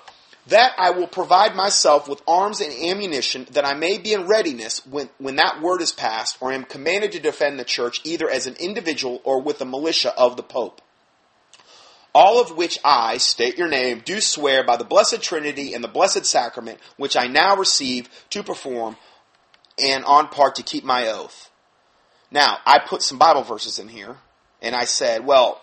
that 0.47 0.73
I 0.77 0.91
will 0.91 1.07
provide 1.07 1.55
myself 1.55 2.09
with 2.09 2.21
arms 2.27 2.59
and 2.59 2.71
ammunition 2.71 3.47
that 3.51 3.65
I 3.65 3.75
may 3.75 3.97
be 3.97 4.13
in 4.13 4.27
readiness 4.27 4.85
when, 4.85 5.09
when 5.17 5.37
that 5.37 5.61
word 5.61 5.81
is 5.81 5.93
passed 5.93 6.37
or 6.41 6.51
am 6.51 6.65
commanded 6.65 7.13
to 7.13 7.21
defend 7.21 7.57
the 7.57 7.63
church 7.63 8.01
either 8.03 8.29
as 8.29 8.45
an 8.45 8.57
individual 8.59 9.21
or 9.23 9.41
with 9.41 9.57
the 9.57 9.65
militia 9.65 10.13
of 10.17 10.35
the 10.35 10.43
Pope. 10.43 10.81
All 12.13 12.41
of 12.41 12.55
which 12.57 12.77
I, 12.83 13.17
state 13.17 13.57
your 13.57 13.69
name, 13.69 14.01
do 14.03 14.19
swear 14.19 14.65
by 14.65 14.75
the 14.75 14.83
Blessed 14.83 15.21
Trinity 15.21 15.73
and 15.73 15.81
the 15.81 15.87
Blessed 15.87 16.25
Sacrament, 16.25 16.77
which 16.97 17.15
I 17.15 17.27
now 17.27 17.55
receive 17.55 18.09
to 18.31 18.43
perform 18.43 18.97
and 19.81 20.03
on 20.03 20.27
part 20.27 20.55
to 20.55 20.63
keep 20.63 20.83
my 20.83 21.07
oath. 21.07 21.49
Now, 22.29 22.57
I 22.65 22.79
put 22.79 23.01
some 23.01 23.17
Bible 23.17 23.43
verses 23.43 23.79
in 23.79 23.87
here 23.87 24.17
and 24.63 24.73
I 24.73 24.85
said, 24.85 25.25
well, 25.25 25.61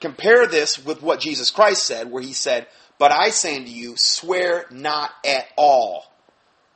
compare 0.00 0.46
this 0.46 0.84
with 0.84 1.02
what 1.02 1.18
Jesus 1.18 1.50
Christ 1.50 1.84
said, 1.84 2.10
where 2.10 2.22
he 2.22 2.34
said, 2.34 2.68
but 2.98 3.10
I 3.10 3.30
say 3.30 3.56
unto 3.56 3.70
you, 3.70 3.96
swear 3.96 4.66
not 4.70 5.10
at 5.26 5.46
all. 5.56 6.04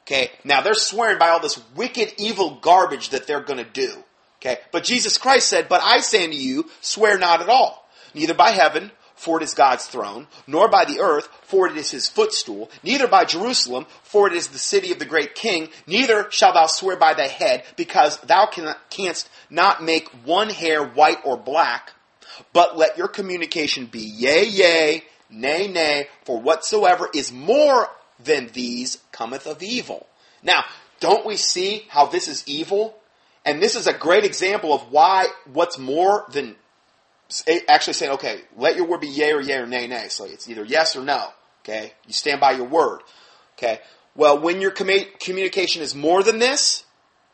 Okay, 0.02 0.30
now 0.42 0.62
they're 0.62 0.72
swearing 0.72 1.18
by 1.18 1.28
all 1.28 1.40
this 1.40 1.60
wicked, 1.76 2.14
evil 2.16 2.58
garbage 2.62 3.10
that 3.10 3.26
they're 3.26 3.42
going 3.42 3.62
to 3.62 3.70
do. 3.70 3.92
Okay, 4.40 4.56
but 4.72 4.84
Jesus 4.84 5.18
Christ 5.18 5.48
said, 5.48 5.68
but 5.68 5.82
I 5.82 5.98
say 5.98 6.24
unto 6.24 6.36
you, 6.36 6.70
swear 6.80 7.18
not 7.18 7.42
at 7.42 7.48
all. 7.48 7.86
Neither 8.14 8.34
by 8.34 8.50
heaven, 8.50 8.90
for 9.18 9.40
it 9.40 9.44
is 9.44 9.54
God's 9.54 9.86
throne, 9.86 10.26
nor 10.46 10.68
by 10.68 10.84
the 10.84 11.00
earth, 11.00 11.28
for 11.42 11.66
it 11.66 11.76
is 11.76 11.90
his 11.90 12.08
footstool, 12.08 12.70
neither 12.82 13.08
by 13.08 13.24
Jerusalem, 13.24 13.86
for 14.02 14.28
it 14.28 14.32
is 14.32 14.48
the 14.48 14.58
city 14.58 14.92
of 14.92 14.98
the 14.98 15.04
great 15.04 15.34
king, 15.34 15.68
neither 15.86 16.30
shalt 16.30 16.54
thou 16.54 16.66
swear 16.66 16.96
by 16.96 17.14
thy 17.14 17.26
head, 17.26 17.64
because 17.76 18.18
thou 18.20 18.48
canst 18.90 19.28
not 19.50 19.82
make 19.82 20.08
one 20.24 20.50
hair 20.50 20.84
white 20.84 21.18
or 21.24 21.36
black, 21.36 21.92
but 22.52 22.78
let 22.78 22.96
your 22.96 23.08
communication 23.08 23.86
be 23.86 24.00
yea, 24.00 24.44
yea, 24.44 25.04
nay, 25.28 25.66
nay, 25.68 26.08
for 26.24 26.40
whatsoever 26.40 27.08
is 27.12 27.32
more 27.32 27.88
than 28.22 28.48
these 28.52 28.98
cometh 29.12 29.46
of 29.46 29.62
evil. 29.62 30.06
Now, 30.42 30.64
don't 31.00 31.26
we 31.26 31.36
see 31.36 31.86
how 31.88 32.06
this 32.06 32.28
is 32.28 32.44
evil? 32.46 32.96
And 33.44 33.62
this 33.62 33.76
is 33.76 33.86
a 33.86 33.92
great 33.92 34.24
example 34.24 34.72
of 34.72 34.92
why 34.92 35.26
what's 35.52 35.78
more 35.78 36.24
than 36.30 36.56
actually 37.68 37.92
saying, 37.92 38.12
okay, 38.12 38.40
let 38.56 38.76
your 38.76 38.86
word 38.86 39.00
be 39.00 39.08
yea 39.08 39.32
or 39.32 39.40
yea 39.40 39.56
or 39.58 39.66
nay, 39.66 39.86
nay. 39.86 40.08
So 40.08 40.24
it's 40.24 40.48
either 40.48 40.64
yes 40.64 40.96
or 40.96 41.02
no. 41.02 41.28
Okay? 41.64 41.92
You 42.06 42.12
stand 42.12 42.40
by 42.40 42.52
your 42.52 42.66
word. 42.66 43.00
Okay? 43.56 43.80
Well, 44.14 44.38
when 44.40 44.60
your 44.60 44.70
communication 44.70 45.82
is 45.82 45.94
more 45.94 46.22
than 46.22 46.38
this, 46.38 46.84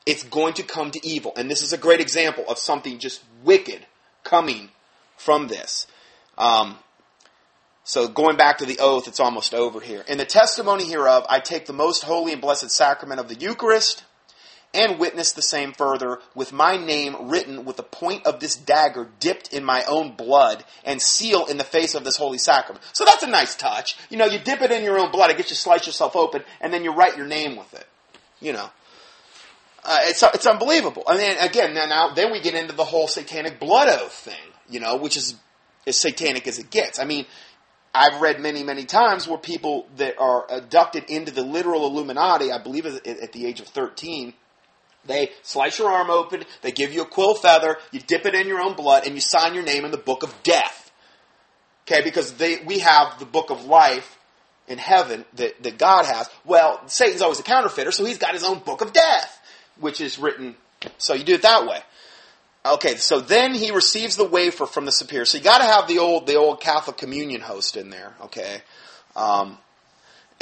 it's 0.07 0.23
going 0.25 0.55
to 0.55 0.63
come 0.63 0.91
to 0.91 1.07
evil. 1.07 1.33
And 1.37 1.51
this 1.51 1.63
is 1.63 1.73
a 1.73 1.79
great 1.79 2.01
example 2.01 2.45
of 2.49 2.59
something 2.59 2.99
just 2.99 3.23
wicked 3.43 3.87
coming 4.23 4.71
from 5.17 5.49
this. 5.49 5.87
Um, 6.37 6.77
so 7.85 8.09
going 8.09 8.37
back 8.37 8.59
to 8.59 8.67
the 8.67 8.79
oath, 8.81 9.09
it's 9.09 9.21
almost 9.21 9.55
over 9.55 9.81
here. 9.81 10.05
In 10.09 10.19
the 10.19 10.25
testimony 10.25 10.85
hereof, 10.85 11.25
I 11.29 11.39
take 11.41 11.67
the 11.67 11.73
most 11.73 12.03
holy 12.03 12.33
and 12.33 12.41
blessed 12.41 12.71
sacrament 12.71 13.21
of 13.21 13.29
the 13.29 13.35
Eucharist, 13.35 14.05
and 14.75 14.99
witness 14.99 15.33
the 15.33 15.43
same 15.43 15.73
further 15.73 16.19
with 16.35 16.53
my 16.53 16.77
name 16.77 17.29
written 17.29 17.65
with 17.65 17.77
the 17.77 17.83
point 17.83 18.27
of 18.27 18.41
this 18.41 18.57
dagger 18.57 19.09
dipped 19.21 19.53
in 19.53 19.65
my 19.65 19.85
own 19.85 20.17
blood 20.17 20.65
and 20.85 21.01
seal 21.01 21.47
in 21.47 21.57
the 21.57 21.65
face 21.65 21.95
of 21.95 22.05
this 22.05 22.17
holy 22.17 22.39
sacrament. 22.39 22.85
So 22.93 23.05
that's 23.05 23.23
a 23.23 23.29
nice 23.29 23.55
touch. 23.55 23.97
You 24.11 24.17
know, 24.17 24.27
you 24.27 24.39
dip 24.39 24.61
it 24.63 24.73
in 24.73 24.85
your 24.85 24.99
own 24.99 25.11
blood, 25.11 25.31
it 25.31 25.37
gets 25.37 25.51
you 25.51 25.57
slice 25.57 25.87
yourself 25.87 26.17
open, 26.17 26.43
and 26.61 26.73
then 26.73 26.85
you 26.85 26.93
write 26.93 27.17
your 27.17 27.27
name 27.27 27.57
with 27.57 27.73
it. 27.75 27.87
You 28.41 28.53
know. 28.53 28.69
Uh, 29.87 29.99
it's 30.05 30.23
it's 30.23 30.47
unbelievable. 30.47 31.03
I 31.07 31.17
mean, 31.19 31.37
again, 31.39 31.75
now, 31.75 31.87
now 31.87 32.15
then 32.15 32.33
we 32.33 32.41
get 32.41 32.55
into 32.55 32.75
the 32.75 32.85
whole 32.85 33.07
satanic 33.07 33.61
blood 33.61 33.89
oath 33.89 34.13
thing, 34.13 34.35
you 34.69 34.81
know, 34.81 34.97
which 34.97 35.17
is 35.17 35.35
as 35.87 35.97
satanic 35.97 36.47
as 36.47 36.59
it 36.59 36.71
gets. 36.71 36.99
I 36.99 37.05
mean, 37.05 37.27
I've 37.95 38.21
read 38.21 38.41
many, 38.41 38.65
many 38.65 38.87
times 38.87 39.29
where 39.29 39.39
people 39.39 39.87
that 39.97 40.19
are 40.19 40.47
abducted 40.51 41.05
into 41.05 41.31
the 41.31 41.43
literal 41.43 41.87
Illuminati, 41.87 42.51
I 42.51 42.59
believe 42.59 42.87
at 42.87 43.33
the 43.33 43.47
age 43.47 43.61
of 43.61 43.69
13, 43.69 44.35
they 45.07 45.31
slice 45.43 45.79
your 45.79 45.91
arm 45.91 46.11
open, 46.11 46.45
they 46.63 46.73
give 46.73 46.93
you 46.93 47.03
a 47.03 47.07
quill 47.07 47.35
feather, 47.35 47.79
you 47.93 48.01
dip 48.01 48.27
it 48.27 48.35
in 48.35 48.47
your 48.47 48.61
own 48.61 48.75
blood, 48.75 49.07
and 49.07 49.15
you 49.15 49.21
sign 49.21 49.55
your 49.55 49.65
name 49.65 49.85
in 49.85 49.91
the 49.91 49.97
book 49.97 50.23
of 50.23 50.35
death. 50.43 50.93
Okay, 51.87 52.03
because 52.03 52.33
they, 52.35 52.59
we 52.65 52.79
have 52.79 53.19
the 53.19 53.27
book 53.27 53.51
of 53.51 53.67
life 53.67 54.19
in 54.67 54.79
heaven 54.79 55.25
that, 55.35 55.63
that 55.63 55.79
God 55.79 56.07
has. 56.07 56.31
Well, 56.45 56.81
Satan's 56.89 57.21
always 57.21 57.41
a 57.41 57.43
counterfeiter, 57.43 57.93
so 57.93 58.05
he's 58.05 58.19
got 58.19 58.33
his 58.33 58.45
own 58.45 58.61
book 58.61 58.81
of 58.81 58.93
death, 58.93 59.41
which 59.79 60.01
is 60.01 60.19
written, 60.19 60.57
so 60.99 61.15
you 61.15 61.25
do 61.25 61.35
it 61.35 61.43
that 61.43 61.67
way. 61.67 61.81
Okay, 62.67 62.97
so 62.97 63.21
then 63.21 63.53
he 63.53 63.73
receives 63.73 64.17
the 64.17 64.25
wafer 64.25 64.65
from 64.65 64.87
the 64.87 64.93
superior. 64.93 65.27
So 65.27 65.37
you 65.37 65.45
got 65.45 65.59
to 65.59 65.65
have 65.65 65.87
the 65.87 65.99
old 65.99 66.27
the 66.27 66.37
old 66.37 66.63
Catholic 66.63 66.97
communion 66.97 67.43
host 67.43 67.77
in 67.77 67.91
there. 67.91 68.15
Okay, 68.23 68.63
um, 69.15 69.59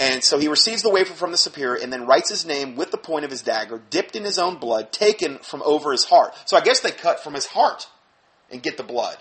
and 0.03 0.25
so 0.25 0.37
he 0.37 0.49
receives 0.49 0.83
the 0.83 0.91
wafer 0.91 1.15
from 1.15 1.31
the 1.31 1.37
superior 1.37 1.81
and 1.81 1.93
then 1.93 2.09
writes 2.09 2.29
his 2.29 2.45
name 2.45 2.75
with 2.75 2.91
the 2.91 2.99
point 2.99 3.25
of 3.25 3.31
his 3.31 3.43
dagger, 3.43 3.81
dipped 3.89 4.17
in 4.17 4.25
his 4.25 4.37
own 4.37 4.57
blood, 4.57 4.91
taken 4.91 5.39
from 5.39 5.63
over 5.63 5.93
his 5.93 6.03
heart. 6.03 6.35
So 6.45 6.57
I 6.57 6.61
guess 6.61 6.81
they 6.81 6.91
cut 6.91 7.23
from 7.23 7.35
his 7.35 7.47
heart 7.47 7.87
and 8.51 8.61
get 8.61 8.77
the 8.77 8.83
blood, 8.83 9.19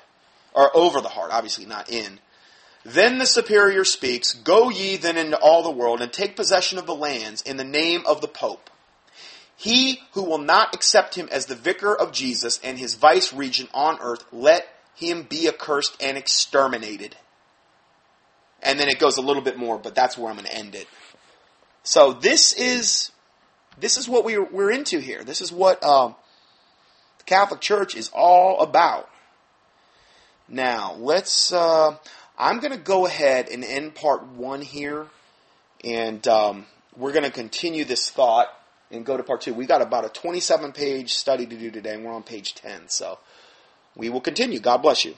or 0.55 0.75
over 0.75 0.99
the 0.99 1.09
heart, 1.09 1.29
obviously 1.31 1.67
not 1.67 1.91
in. 1.91 2.19
Then 2.83 3.19
the 3.19 3.27
superior 3.27 3.83
speaks, 3.83 4.33
Go 4.33 4.71
ye 4.71 4.97
then 4.97 5.17
into 5.17 5.37
all 5.37 5.61
the 5.61 5.69
world 5.69 6.01
and 6.01 6.11
take 6.11 6.35
possession 6.35 6.79
of 6.79 6.87
the 6.87 6.95
lands 6.95 7.43
in 7.43 7.57
the 7.57 7.63
name 7.63 8.01
of 8.07 8.21
the 8.21 8.27
Pope. 8.27 8.71
He 9.55 9.99
who 10.13 10.23
will 10.23 10.39
not 10.39 10.73
accept 10.73 11.13
him 11.13 11.29
as 11.31 11.45
the 11.45 11.53
vicar 11.53 11.95
of 11.95 12.11
Jesus 12.11 12.59
and 12.63 12.79
his 12.79 12.95
vice 12.95 13.31
regent 13.31 13.69
on 13.71 13.99
earth, 14.01 14.25
let 14.31 14.67
him 14.95 15.27
be 15.29 15.47
accursed 15.47 15.95
and 16.01 16.17
exterminated. 16.17 17.15
And 18.63 18.79
then 18.79 18.87
it 18.89 18.99
goes 18.99 19.17
a 19.17 19.21
little 19.21 19.41
bit 19.41 19.57
more, 19.57 19.77
but 19.77 19.95
that's 19.95 20.17
where 20.17 20.29
I'm 20.29 20.37
going 20.37 20.47
to 20.47 20.55
end 20.55 20.75
it. 20.75 20.87
So 21.83 22.13
this 22.13 22.53
is 22.53 23.11
this 23.79 23.97
is 23.97 24.07
what 24.07 24.23
we're 24.23 24.43
we're 24.43 24.71
into 24.71 24.99
here. 24.99 25.23
This 25.23 25.41
is 25.41 25.51
what 25.51 25.83
um, 25.83 26.15
the 27.17 27.23
Catholic 27.23 27.59
Church 27.59 27.95
is 27.95 28.09
all 28.13 28.61
about. 28.61 29.09
Now 30.47 30.93
let's. 30.99 31.51
Uh, 31.51 31.97
I'm 32.37 32.59
going 32.59 32.71
to 32.71 32.79
go 32.79 33.05
ahead 33.05 33.49
and 33.49 33.63
end 33.63 33.95
part 33.95 34.25
one 34.25 34.61
here, 34.61 35.07
and 35.83 36.27
um, 36.27 36.65
we're 36.95 37.11
going 37.11 37.23
to 37.23 37.31
continue 37.31 37.85
this 37.85 38.09
thought 38.09 38.47
and 38.89 39.05
go 39.05 39.15
to 39.15 39.23
part 39.23 39.41
two. 39.41 39.53
We 39.53 39.65
got 39.65 39.81
about 39.81 40.05
a 40.05 40.09
27 40.09 40.71
page 40.71 41.13
study 41.13 41.45
to 41.45 41.55
do 41.55 41.71
today, 41.71 41.93
and 41.93 42.03
we're 42.03 42.13
on 42.13 42.23
page 42.23 42.55
10. 42.55 42.89
So 42.89 43.19
we 43.95 44.09
will 44.09 44.21
continue. 44.21 44.59
God 44.59 44.77
bless 44.77 45.05
you. 45.05 45.15